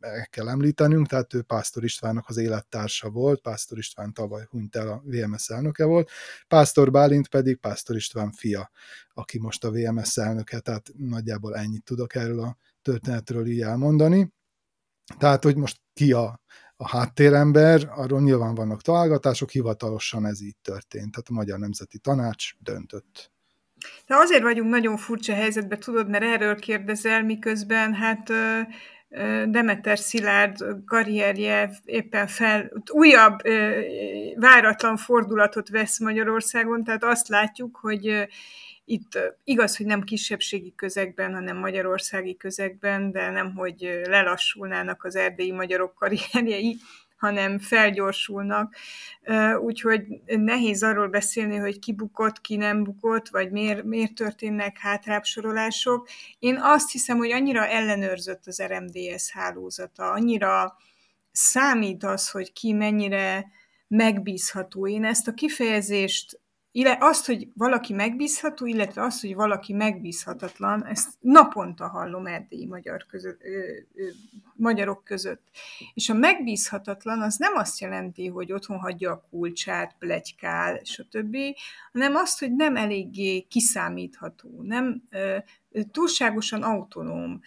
meg 0.00 0.28
kell 0.30 0.48
említenünk, 0.48 1.06
tehát 1.06 1.34
ő 1.34 1.42
Pásztor 1.42 1.84
Istvánnak 1.84 2.28
az 2.28 2.36
élettársa 2.36 3.10
volt, 3.10 3.40
Pásztor 3.40 3.78
István 3.78 4.12
tavaly 4.12 4.46
hunyt 4.50 4.76
el 4.76 4.88
a 4.88 5.02
VMS 5.04 5.48
elnöke 5.48 5.84
volt, 5.84 6.10
Pásztor 6.48 6.90
Bálint 6.90 7.28
pedig 7.28 7.56
Pásztor 7.56 7.96
István 7.96 8.32
fia, 8.32 8.70
aki 9.14 9.38
most 9.38 9.64
a 9.64 9.70
VMS 9.70 10.16
elnöke, 10.16 10.60
tehát 10.60 10.88
nagyjából 10.96 11.56
ennyit 11.56 11.84
tudok 11.84 12.14
erről 12.14 12.40
a 12.40 12.56
történetről 12.82 13.46
így 13.46 13.60
elmondani. 13.60 14.32
Tehát, 15.18 15.42
hogy 15.42 15.56
most 15.56 15.80
ki 15.92 16.12
a, 16.12 16.40
a 16.76 16.88
háttérember, 16.88 17.88
arról 17.90 18.20
nyilván 18.20 18.54
vannak 18.54 18.82
találgatások, 18.82 19.50
hivatalosan 19.50 20.26
ez 20.26 20.40
így 20.40 20.56
történt. 20.62 21.10
Tehát 21.10 21.28
a 21.28 21.32
Magyar 21.32 21.58
Nemzeti 21.58 21.98
Tanács 21.98 22.54
döntött. 22.58 23.32
De 24.06 24.16
azért 24.16 24.42
vagyunk 24.42 24.70
nagyon 24.70 24.96
furcsa 24.96 25.34
helyzetben, 25.34 25.80
tudod, 25.80 26.08
mert 26.08 26.24
erről 26.24 26.54
kérdezel, 26.54 27.22
miközben 27.22 27.94
hát 27.94 28.30
Demeter 29.46 29.98
Szilárd 29.98 30.56
karrierje 30.86 31.70
éppen 31.84 32.26
fel, 32.26 32.72
újabb 32.90 33.38
váratlan 34.34 34.96
fordulatot 34.96 35.68
vesz 35.68 35.98
Magyarországon, 35.98 36.84
tehát 36.84 37.04
azt 37.04 37.28
látjuk, 37.28 37.76
hogy 37.76 38.28
itt 38.84 39.18
igaz, 39.44 39.76
hogy 39.76 39.86
nem 39.86 40.02
kisebbségi 40.02 40.72
közegben, 40.76 41.34
hanem 41.34 41.56
magyarországi 41.56 42.36
közegben, 42.36 43.10
de 43.10 43.30
nem, 43.30 43.54
hogy 43.54 44.00
lelassulnának 44.04 45.04
az 45.04 45.16
erdélyi 45.16 45.52
magyarok 45.52 45.94
karrierjei, 45.94 46.76
hanem 47.18 47.58
felgyorsulnak. 47.58 48.74
Úgyhogy 49.60 50.04
nehéz 50.26 50.82
arról 50.82 51.08
beszélni, 51.08 51.56
hogy 51.56 51.78
ki 51.78 51.92
bukott, 51.92 52.40
ki 52.40 52.56
nem 52.56 52.84
bukott, 52.84 53.28
vagy 53.28 53.50
miért, 53.50 53.84
miért 53.84 54.14
történnek 54.14 54.78
hátrábsorolások. 54.78 56.08
Én 56.38 56.58
azt 56.60 56.90
hiszem, 56.90 57.16
hogy 57.16 57.30
annyira 57.30 57.66
ellenőrzött 57.66 58.46
az 58.46 58.62
RMDS 58.62 59.30
hálózata, 59.32 60.10
annyira 60.10 60.76
számít 61.32 62.04
az, 62.04 62.30
hogy 62.30 62.52
ki 62.52 62.72
mennyire 62.72 63.46
megbízható. 63.88 64.88
Én 64.88 65.04
ezt 65.04 65.28
a 65.28 65.34
kifejezést 65.34 66.40
azt, 66.98 67.26
hogy 67.26 67.48
valaki 67.54 67.92
megbízható, 67.92 68.66
illetve 68.66 69.02
azt, 69.02 69.20
hogy 69.20 69.34
valaki 69.34 69.72
megbízhatatlan, 69.72 70.86
ezt 70.86 71.08
naponta 71.20 71.88
hallom 71.88 72.26
erdélyi 72.26 72.66
magyar 72.66 73.06
között, 73.06 73.42
ö, 73.42 73.58
ö, 73.94 74.08
magyarok 74.54 75.04
között. 75.04 75.42
És 75.94 76.08
a 76.08 76.14
megbízhatatlan 76.14 77.22
az 77.22 77.36
nem 77.36 77.54
azt 77.54 77.80
jelenti, 77.80 78.26
hogy 78.26 78.52
otthon 78.52 78.78
hagyja 78.78 79.10
a 79.10 79.26
kulcsát, 79.30 79.96
plegykál, 79.98 80.80
stb., 80.84 81.36
hanem 81.92 82.14
azt, 82.14 82.38
hogy 82.38 82.54
nem 82.54 82.76
eléggé 82.76 83.40
kiszámítható, 83.40 84.62
nem 84.62 85.02
ö, 85.10 85.36
túlságosan 85.90 86.62
autonóm, 86.62 87.40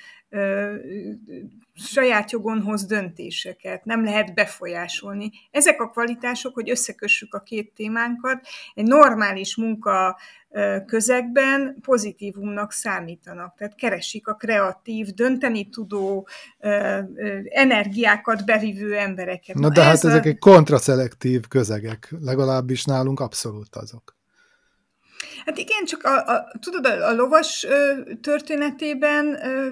saját 1.73 2.31
jogon 2.31 2.61
hoz 2.61 2.85
döntéseket, 2.85 3.85
nem 3.85 4.03
lehet 4.03 4.33
befolyásolni. 4.33 5.31
Ezek 5.51 5.81
a 5.81 5.89
kvalitások, 5.89 6.53
hogy 6.53 6.69
összekössük 6.69 7.33
a 7.33 7.39
két 7.39 7.73
témánkat, 7.73 8.47
egy 8.73 8.85
normális 8.85 9.55
munka 9.55 10.19
közegben 10.85 11.77
pozitívumnak 11.81 12.71
számítanak. 12.71 13.55
Tehát 13.57 13.75
keresik 13.75 14.27
a 14.27 14.33
kreatív, 14.33 15.07
dönteni 15.07 15.69
tudó, 15.69 16.27
energiákat 17.49 18.45
bevívő 18.45 18.95
embereket. 18.97 19.55
Na, 19.55 19.69
de 19.69 19.81
hát 19.81 19.93
ez 19.93 20.01
hát 20.01 20.11
ezek 20.11 20.25
a... 20.25 20.27
egy 20.27 20.39
kontraszelektív 20.39 21.47
közegek, 21.47 22.13
legalábbis 22.19 22.83
nálunk 22.85 23.19
abszolút 23.19 23.75
azok. 23.75 24.19
Hát 25.45 25.57
igen, 25.57 25.85
csak 25.85 26.03
a, 26.03 26.25
a, 26.25 26.51
tudod, 26.59 26.85
a, 26.85 27.07
a 27.07 27.13
lovas 27.13 27.63
ö, 27.63 28.01
történetében 28.21 29.25
ö, 29.45 29.69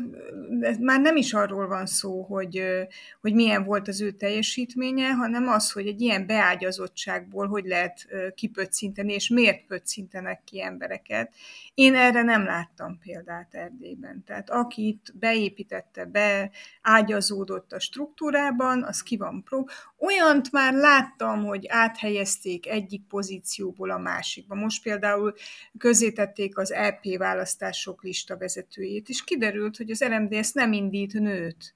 már 0.80 1.02
nem 1.02 1.16
is 1.16 1.34
arról 1.34 1.68
van 1.68 1.86
szó, 1.86 2.22
hogy, 2.22 2.58
ö, 2.58 2.82
hogy 3.22 3.34
milyen 3.34 3.64
volt 3.64 3.88
az 3.88 4.02
ő 4.02 4.12
teljesítménye, 4.12 5.10
hanem 5.10 5.48
az, 5.48 5.72
hogy 5.72 5.88
egy 5.88 6.02
ilyen 6.02 6.26
beágyazottságból 6.26 7.48
hogy 7.48 7.66
lehet 7.66 8.06
ö, 8.10 8.28
kipöccinteni, 8.36 9.14
és 9.14 9.30
miért 9.30 9.66
pöccintenek 9.66 10.42
ki 10.44 10.62
embereket. 10.62 11.34
Én 11.74 11.96
erre 11.96 12.22
nem 12.22 12.44
láttam 12.44 13.00
példát 13.00 13.54
Erdélyben. 13.54 14.24
Tehát 14.26 14.50
aki 14.50 14.88
itt 14.88 15.14
beépítette, 15.14 16.06
beágyazódott 16.06 17.74
a 17.74 17.80
struktúrában, 17.80 18.84
az 18.84 19.02
ki 19.02 19.18
van 19.18 19.44
prób. 19.44 19.70
Olyant 19.98 20.52
már 20.52 20.74
láttam, 20.74 21.46
hogy 21.46 21.66
áthelyezték 21.68 22.68
egyik 22.68 23.02
pozícióból 23.08 23.90
a 23.90 23.98
másikba. 23.98 24.56
Most 24.56 24.84
például 24.84 25.34
közzétették 25.78 26.58
az 26.58 26.72
EP 26.72 27.18
választások 27.18 28.04
lista 28.04 28.38
vezetőjét, 28.38 29.10
és 29.10 29.24
kiderült, 29.24 29.78
hogy 29.78 29.92
az 29.92 30.04
RMDS 30.04 30.52
nem 30.52 30.74
indít 30.74 31.14
nőt 31.14 31.74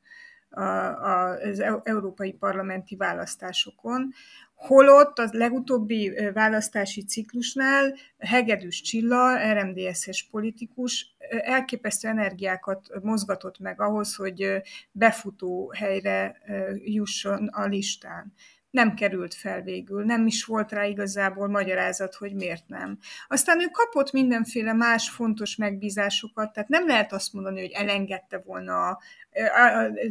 az 1.01 1.59
európai 1.83 2.33
parlamenti 2.33 2.95
választásokon, 2.95 4.13
holott 4.55 5.19
a 5.19 5.27
legutóbbi 5.31 6.11
választási 6.33 7.03
ciklusnál 7.03 7.95
Hegedűs 8.17 8.81
Csilla, 8.81 9.53
RMDS-es 9.53 10.27
politikus, 10.31 11.15
elképesztő 11.29 12.07
energiákat 12.07 12.89
mozgatott 13.01 13.59
meg 13.59 13.81
ahhoz, 13.81 14.15
hogy 14.15 14.61
befutó 14.91 15.71
helyre 15.75 16.37
jusson 16.83 17.47
a 17.47 17.65
listán 17.65 18.33
nem 18.73 18.93
került 18.93 19.33
fel 19.33 19.61
végül, 19.61 20.03
nem 20.03 20.27
is 20.27 20.45
volt 20.45 20.71
rá 20.71 20.85
igazából 20.85 21.47
magyarázat, 21.47 22.15
hogy 22.15 22.33
miért 22.33 22.67
nem. 22.67 22.97
Aztán 23.27 23.61
ő 23.61 23.65
kapott 23.71 24.11
mindenféle 24.11 24.73
más 24.73 25.09
fontos 25.09 25.55
megbízásokat, 25.55 26.53
tehát 26.53 26.69
nem 26.69 26.87
lehet 26.87 27.13
azt 27.13 27.33
mondani, 27.33 27.59
hogy 27.59 27.71
elengedte 27.71 28.37
volna 28.45 28.87
a, 28.87 28.99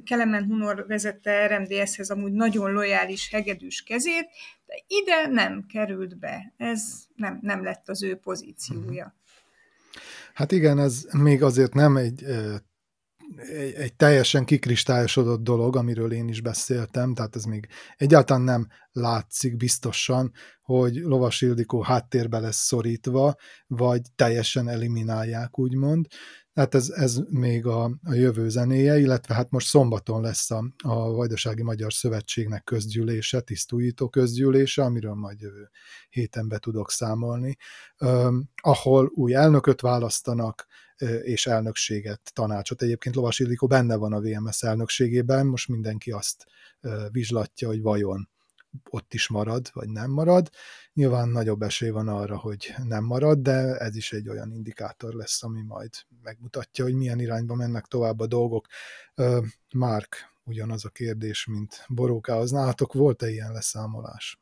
Kelemen 0.04 0.44
Hunor 0.44 0.84
vezette 0.86 1.46
RMDS-hez 1.46 2.10
amúgy 2.10 2.32
nagyon 2.32 2.72
lojális 2.72 3.30
hegedűs 3.30 3.82
kezét, 3.82 4.28
de 4.66 4.74
ide 4.86 5.26
nem 5.26 5.66
került 5.72 6.18
be. 6.18 6.52
Ez 6.56 6.82
nem, 7.14 7.38
nem 7.42 7.64
lett 7.64 7.88
az 7.88 8.02
ő 8.02 8.16
pozíciója. 8.16 9.14
Hát 10.34 10.52
igen, 10.52 10.78
ez 10.78 11.06
még 11.12 11.42
azért 11.42 11.74
nem 11.74 11.96
egy 11.96 12.24
egy, 13.37 13.72
egy 13.72 13.95
teljesen 13.95 14.45
kikristályosodott 14.45 15.43
dolog, 15.43 15.76
amiről 15.76 16.12
én 16.12 16.28
is 16.28 16.41
beszéltem, 16.41 17.14
tehát 17.14 17.37
ez 17.37 17.45
még 17.45 17.68
egyáltalán 17.97 18.43
nem 18.43 18.68
látszik 18.93 19.57
biztosan, 19.57 20.33
hogy 20.62 20.95
Lovas 20.95 21.41
Ildikó 21.41 21.83
háttérbe 21.83 22.39
lesz 22.39 22.66
szorítva, 22.66 23.35
vagy 23.66 24.01
teljesen 24.16 24.68
eliminálják, 24.68 25.59
úgymond. 25.59 26.07
Hát 26.55 26.74
ez, 26.74 26.88
ez 26.88 27.20
még 27.28 27.66
a, 27.66 27.84
a 27.84 28.12
jövő 28.12 28.48
zenéje, 28.48 28.98
illetve 28.98 29.34
hát 29.34 29.50
most 29.50 29.66
szombaton 29.66 30.20
lesz 30.20 30.50
a, 30.50 30.72
a 30.84 31.12
Vajdasági 31.12 31.62
Magyar 31.62 31.92
Szövetségnek 31.92 32.64
közgyűlése, 32.64 33.40
tisztújító 33.40 34.09
közgyűlése, 34.09 34.82
amiről 34.82 35.14
majd 35.14 35.40
jövő 35.40 35.70
héten 36.09 36.48
be 36.48 36.59
tudok 36.59 36.90
számolni, 36.90 37.57
eh, 37.96 38.28
ahol 38.62 39.11
új 39.14 39.34
elnököt 39.34 39.80
választanak, 39.80 40.66
és 41.22 41.46
elnökséget, 41.46 42.30
tanácsot. 42.34 42.82
Egyébként 42.82 43.14
Lovas 43.14 43.38
Ildikó 43.38 43.66
benne 43.66 43.96
van 43.96 44.12
a 44.12 44.20
VMS 44.20 44.62
elnökségében, 44.62 45.46
most 45.46 45.68
mindenki 45.68 46.11
azt 46.11 46.44
vizslatja, 47.11 47.68
hogy 47.68 47.82
vajon 47.82 48.28
ott 48.90 49.14
is 49.14 49.28
marad, 49.28 49.70
vagy 49.72 49.88
nem 49.88 50.10
marad. 50.10 50.50
Nyilván 50.92 51.28
nagyobb 51.28 51.62
esély 51.62 51.90
van 51.90 52.08
arra, 52.08 52.38
hogy 52.38 52.74
nem 52.84 53.04
marad, 53.04 53.38
de 53.38 53.76
ez 53.76 53.96
is 53.96 54.12
egy 54.12 54.28
olyan 54.28 54.52
indikátor 54.52 55.14
lesz, 55.14 55.42
ami 55.42 55.62
majd 55.62 55.90
megmutatja, 56.22 56.84
hogy 56.84 56.94
milyen 56.94 57.20
irányba 57.20 57.54
mennek 57.54 57.86
tovább 57.86 58.20
a 58.20 58.26
dolgok. 58.26 58.66
Márk, 59.74 60.16
ugyanaz 60.44 60.84
a 60.84 60.88
kérdés, 60.88 61.46
mint 61.46 61.84
Borókához. 61.88 62.50
Nálatok 62.50 62.92
volt-e 62.92 63.30
ilyen 63.30 63.52
leszámolás? 63.52 64.40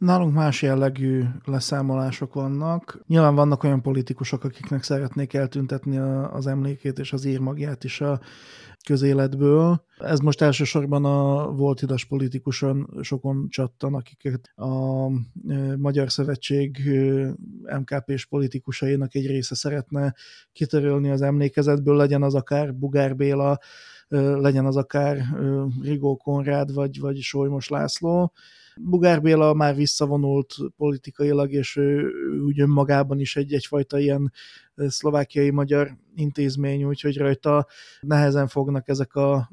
Nálunk 0.00 0.34
más 0.34 0.62
jellegű 0.62 1.22
leszámolások 1.44 2.34
vannak. 2.34 3.02
Nyilván 3.06 3.34
vannak 3.34 3.62
olyan 3.62 3.82
politikusok, 3.82 4.44
akiknek 4.44 4.82
szeretnék 4.82 5.34
eltüntetni 5.34 5.98
az 6.32 6.46
emlékét 6.46 6.98
és 6.98 7.12
az 7.12 7.24
írmagját 7.24 7.84
is 7.84 8.00
a 8.00 8.20
közéletből. 8.86 9.84
Ez 9.98 10.18
most 10.18 10.40
elsősorban 10.40 11.04
a 11.04 11.50
volt 11.50 11.80
hidas 11.80 12.04
politikuson 12.04 12.98
sokon 13.00 13.46
csattan, 13.48 13.94
akiket 13.94 14.52
a 14.54 15.08
Magyar 15.76 16.10
Szövetség 16.10 16.78
MKP-s 17.78 18.26
politikusainak 18.26 19.14
egy 19.14 19.26
része 19.26 19.54
szeretne 19.54 20.14
kitörölni 20.52 21.10
az 21.10 21.22
emlékezetből, 21.22 21.96
legyen 21.96 22.22
az 22.22 22.34
akár 22.34 22.74
Bugár 22.74 23.16
Béla, 23.16 23.58
legyen 24.38 24.66
az 24.66 24.76
akár 24.76 25.24
Rigó 25.82 26.16
Konrád 26.16 26.74
vagy, 26.74 27.00
vagy 27.00 27.18
Solymos 27.18 27.68
László 27.68 28.32
Bugár 28.76 29.20
Béla 29.20 29.54
már 29.54 29.74
visszavonult 29.74 30.54
politikailag, 30.76 31.52
és 31.52 31.76
ő, 31.76 32.10
úgy 32.46 32.60
önmagában 32.60 33.20
is 33.20 33.36
egy, 33.36 33.52
egyfajta 33.52 33.98
ilyen 33.98 34.32
szlovákiai 34.88 35.50
magyar 35.50 35.96
intézmény, 36.14 36.84
úgyhogy 36.84 37.16
rajta 37.16 37.66
nehezen 38.00 38.46
fognak 38.46 38.88
ezek 38.88 39.14
a 39.14 39.50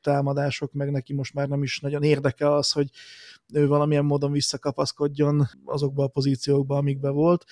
támadások, 0.00 0.72
meg 0.72 0.90
neki 0.90 1.14
most 1.14 1.34
már 1.34 1.48
nem 1.48 1.62
is 1.62 1.80
nagyon 1.80 2.02
érdeke 2.02 2.54
az, 2.54 2.72
hogy 2.72 2.90
ő 3.52 3.66
valamilyen 3.66 4.04
módon 4.04 4.32
visszakapaszkodjon 4.32 5.48
azokba 5.64 6.04
a 6.04 6.08
pozíciókba, 6.08 6.76
amikbe 6.76 7.10
volt. 7.10 7.44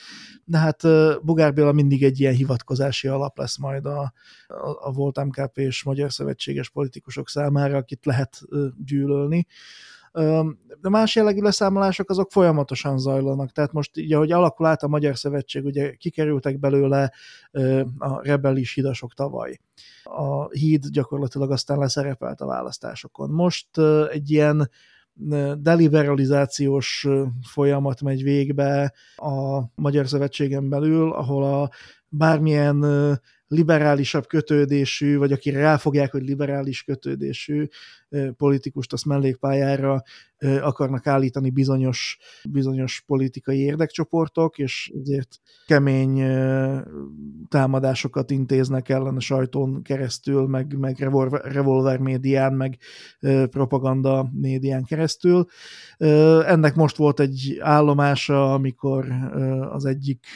De 0.44 0.59
hát 0.59 0.82
Bugár 1.22 1.53
Béla 1.55 1.72
mindig 1.72 2.03
egy 2.03 2.20
ilyen 2.20 2.34
hivatkozási 2.34 3.09
alap 3.09 3.38
lesz 3.38 3.59
majd 3.59 3.86
a, 3.86 4.12
a, 4.46 4.86
a 4.86 4.92
volt 4.92 5.24
MKP 5.24 5.59
és 5.59 5.82
Magyar 5.82 6.12
Szövetséges 6.12 6.70
politikusok 6.70 7.28
számára, 7.28 7.76
akit 7.76 8.07
lehet 8.07 8.40
gyűlölni. 8.84 9.46
De 10.80 10.88
más 10.88 11.16
jellegű 11.16 11.40
leszámolások 11.40 12.10
azok 12.10 12.30
folyamatosan 12.30 12.98
zajlanak, 12.98 13.52
tehát 13.52 13.72
most 13.72 13.96
így, 13.96 14.12
ahogy 14.12 14.32
alakul 14.32 14.66
át 14.66 14.82
a 14.82 14.88
Magyar 14.88 15.16
Szövetség, 15.16 15.64
ugye 15.64 15.94
kikerültek 15.94 16.58
belőle 16.58 17.12
a 17.98 18.22
rebellis 18.22 18.74
hidasok 18.74 19.14
tavaly. 19.14 19.60
A 20.02 20.48
híd 20.48 20.86
gyakorlatilag 20.86 21.50
aztán 21.50 21.78
leszerepelt 21.78 22.40
a 22.40 22.46
választásokon. 22.46 23.30
Most 23.30 23.68
egy 24.10 24.30
ilyen 24.30 24.70
deliberalizációs 25.58 27.06
folyamat 27.48 28.02
megy 28.02 28.22
végbe 28.22 28.94
a 29.16 29.62
Magyar 29.74 30.08
Szövetségen 30.08 30.68
belül, 30.68 31.12
ahol 31.12 31.44
a 31.44 31.70
bármilyen 32.08 32.80
liberálisabb 33.49 34.26
kötődésű, 34.26 35.16
vagy 35.16 35.32
akire 35.32 35.61
ráfogják, 35.61 36.11
hogy 36.11 36.22
liberális 36.22 36.82
kötődésű 36.82 37.68
politikust, 38.36 38.92
azt 38.92 39.05
mellékpályára 39.05 40.03
akarnak 40.61 41.07
állítani 41.07 41.51
bizonyos, 41.51 42.18
bizonyos 42.51 43.03
politikai 43.07 43.59
érdekcsoportok, 43.59 44.59
és 44.59 44.92
ezért 45.01 45.40
kemény 45.66 46.22
támadásokat 47.49 48.30
intéznek 48.30 48.88
ellen 48.88 49.16
a 49.16 49.20
sajtón 49.20 49.82
keresztül, 49.82 50.46
meg, 50.46 50.78
meg 50.78 50.99
revolver 51.42 51.99
médián, 51.99 52.53
meg 52.53 52.78
propaganda 53.51 54.30
médián 54.32 54.84
keresztül. 54.84 55.46
Ennek 56.46 56.74
most 56.74 56.96
volt 56.96 57.20
egy 57.20 57.59
állomása, 57.61 58.55
amikor 58.55 59.07
az 59.70 59.84
egyik 59.84 60.26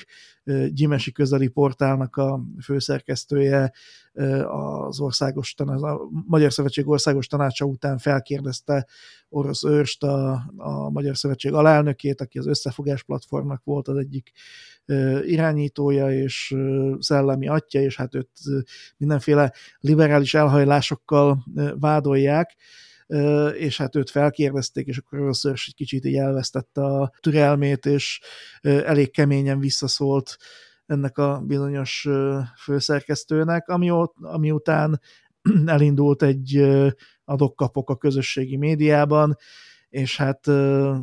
Gyimesi 0.72 1.12
közeli 1.12 1.48
portálnak 1.48 2.16
a 2.16 2.40
főszerkesztője 2.62 3.72
az 4.44 5.00
országos 5.00 5.54
tanács, 5.54 5.82
a 5.82 6.00
Magyar 6.26 6.52
Szövetség 6.52 6.88
országos 6.88 7.26
tanácsa 7.26 7.64
után 7.64 7.98
felkérdezte 7.98 8.86
Orosz 9.28 9.64
Őrst, 9.64 10.02
a, 10.02 10.32
a 10.56 10.90
Magyar 10.90 11.16
Szövetség 11.16 11.52
alelnökét, 11.52 12.20
aki 12.20 12.38
az 12.38 12.46
Összefogás 12.46 13.02
platformnak 13.02 13.64
volt 13.64 13.88
az 13.88 13.96
egyik 13.96 14.32
irányítója 15.22 16.10
és 16.10 16.56
szellemi 16.98 17.48
atya, 17.48 17.80
és 17.80 17.96
hát 17.96 18.14
őt 18.14 18.30
mindenféle 18.96 19.52
liberális 19.78 20.34
elhajlásokkal 20.34 21.44
vádolják, 21.78 22.56
és 23.58 23.76
hát 23.76 23.96
őt 23.96 24.10
felkérdezték, 24.10 24.86
és 24.86 24.98
akkor 24.98 25.18
először 25.18 25.52
is 25.52 25.66
egy 25.66 25.74
kicsit 25.74 26.04
így 26.04 26.16
elvesztette 26.16 26.84
a 26.84 27.12
türelmét, 27.20 27.86
és 27.86 28.20
elég 28.60 29.10
keményen 29.10 29.58
visszaszólt 29.58 30.36
ennek 30.86 31.18
a 31.18 31.42
bizonyos 31.46 32.08
főszerkesztőnek, 32.62 33.68
ami, 33.68 33.90
ami 34.20 34.50
után 34.50 35.00
elindult 35.66 36.22
egy 36.22 36.62
adok-kapok 37.24 37.90
a 37.90 37.96
közösségi 37.96 38.56
médiában, 38.56 39.36
és 39.88 40.16
hát 40.16 40.46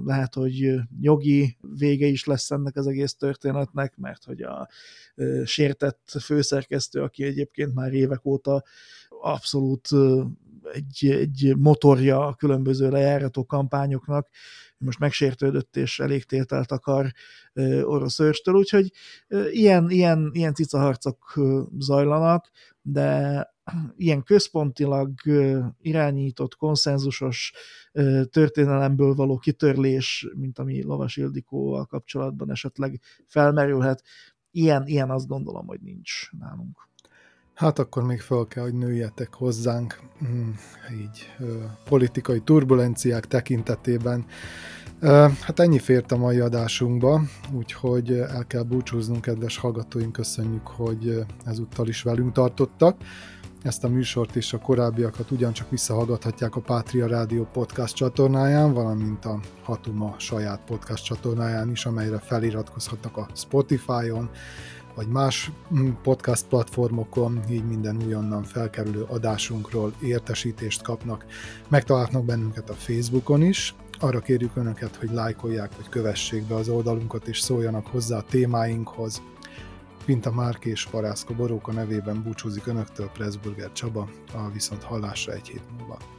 lehet, 0.06 0.34
hogy 0.34 0.74
jogi 1.00 1.58
vége 1.78 2.06
is 2.06 2.26
lesz 2.26 2.52
ennek 2.52 2.76
az 2.76 2.88
egész 2.88 3.16
történetnek, 3.16 3.96
mert 3.96 4.24
hogy 4.24 4.42
a 4.42 4.70
sértett 5.46 6.16
főszerkesztő, 6.22 7.02
aki 7.02 7.24
egyébként 7.24 7.74
már 7.74 7.94
évek 7.94 8.26
óta 8.26 8.64
abszolút 9.22 9.90
egy, 10.74 11.10
egy 11.10 11.54
motorja 11.58 12.28
a 12.28 12.34
különböző 12.34 12.90
lejárató 12.90 13.46
kampányoknak, 13.46 14.28
most 14.78 15.00
megsértődött 15.00 15.76
és 15.76 16.00
elég 16.00 16.24
tételt 16.24 16.72
akar 16.72 17.12
orosz 17.82 18.20
őrstől, 18.20 18.56
úgyhogy 18.56 18.92
ilyen, 19.52 19.90
ilyen, 19.90 20.30
ilyen 20.34 20.54
cicaharcok 20.54 21.40
zajlanak, 21.78 22.50
de 22.82 23.48
ilyen 23.96 24.24
központilag 24.24 25.12
irányított, 25.82 26.56
konszenzusos 26.56 27.54
történelemből 28.30 29.14
való 29.14 29.38
kitörlés, 29.38 30.28
mint 30.36 30.60
ami 30.60 30.84
Lovas 30.84 31.18
Ildikóval 31.18 31.86
kapcsolatban 31.86 32.52
esetleg 32.52 33.02
felmerülhet, 33.26 34.04
ilyen, 34.52 34.88
ilyen 34.88 35.10
azt 35.10 35.28
gondolom, 35.28 35.68
hogy 35.68 35.80
nincs 35.82 36.32
nálunk. 36.32 36.89
Hát 37.60 37.80
akkor 37.80 38.04
még 38.04 38.22
fel 38.22 38.46
kell, 38.48 38.64
hogy 38.64 38.74
nőjetek 38.74 39.34
hozzánk, 39.34 40.00
mm, 40.24 40.50
így 41.02 41.32
politikai 41.86 42.40
turbulenciák 42.40 43.26
tekintetében. 43.26 44.26
Hát 45.42 45.60
ennyi 45.60 45.80
fért 45.80 46.12
a 46.12 46.18
mai 46.18 46.40
adásunkba, 46.40 47.22
úgyhogy 47.52 48.12
el 48.12 48.46
kell 48.48 48.62
búcsúznunk, 48.62 49.22
kedves 49.22 49.58
hallgatóink, 49.58 50.12
köszönjük, 50.12 50.68
hogy 50.68 51.24
ezúttal 51.46 51.88
is 51.88 52.02
velünk 52.02 52.32
tartottak. 52.32 52.98
Ezt 53.64 53.84
a 53.84 53.90
műsort 53.90 54.36
és 54.36 54.54
a 54.54 54.60
korábbiakat 54.60 55.32
ugyancsak 55.32 55.70
visszahallgathatják 55.70 56.56
a 56.56 56.62
Pátria 56.62 57.08
Rádió 57.08 57.48
podcast 57.52 57.96
csatornáján, 57.96 58.74
valamint 58.74 59.26
a 59.26 59.40
Hatuma 59.64 60.16
saját 60.18 60.62
podcast 60.66 61.04
csatornáján 61.04 61.70
is, 61.70 61.86
amelyre 61.86 62.20
feliratkozhatnak 62.20 63.18
a 63.18 63.28
Spotify-on, 63.34 64.30
vagy 64.96 65.08
más 65.08 65.52
mm, 65.74 65.90
podcast 66.04 66.48
platformokon, 66.48 67.40
így 67.50 67.66
minden 67.66 68.04
újonnan 68.06 68.44
felkerülő 68.44 69.02
adásunkról 69.02 69.94
értesítést 70.02 70.82
kapnak. 70.82 71.26
Megtalálnak 71.68 72.26
bennünket 72.26 72.70
a 72.70 72.74
Facebookon 72.74 73.42
is, 73.42 73.76
arra 74.00 74.20
kérjük 74.20 74.56
Önöket, 74.56 74.96
hogy 74.96 75.12
lájkolják, 75.12 75.76
vagy 75.76 75.90
kövessék 75.90 76.44
be 76.44 76.56
az 76.56 76.70
oldalunkat, 76.70 77.28
és 77.28 77.40
szóljanak 77.40 77.88
hozzá 77.88 78.18
a 78.18 78.24
témáinkhoz. 78.30 79.22
Pinta 80.06 80.32
Márk 80.32 80.66
és 80.66 80.88
Parászka 80.92 81.34
Boróka 81.34 81.72
nevében 81.72 82.24
búcsúzik 82.24 82.68
Önöktől 82.68 83.10
Pressburger 83.10 83.72
Csaba, 83.72 84.10
a 84.34 84.50
viszont 84.54 84.84
hallásra 84.84 85.34
egy 85.34 85.48
hét 85.48 85.64
múlva. 85.78 86.19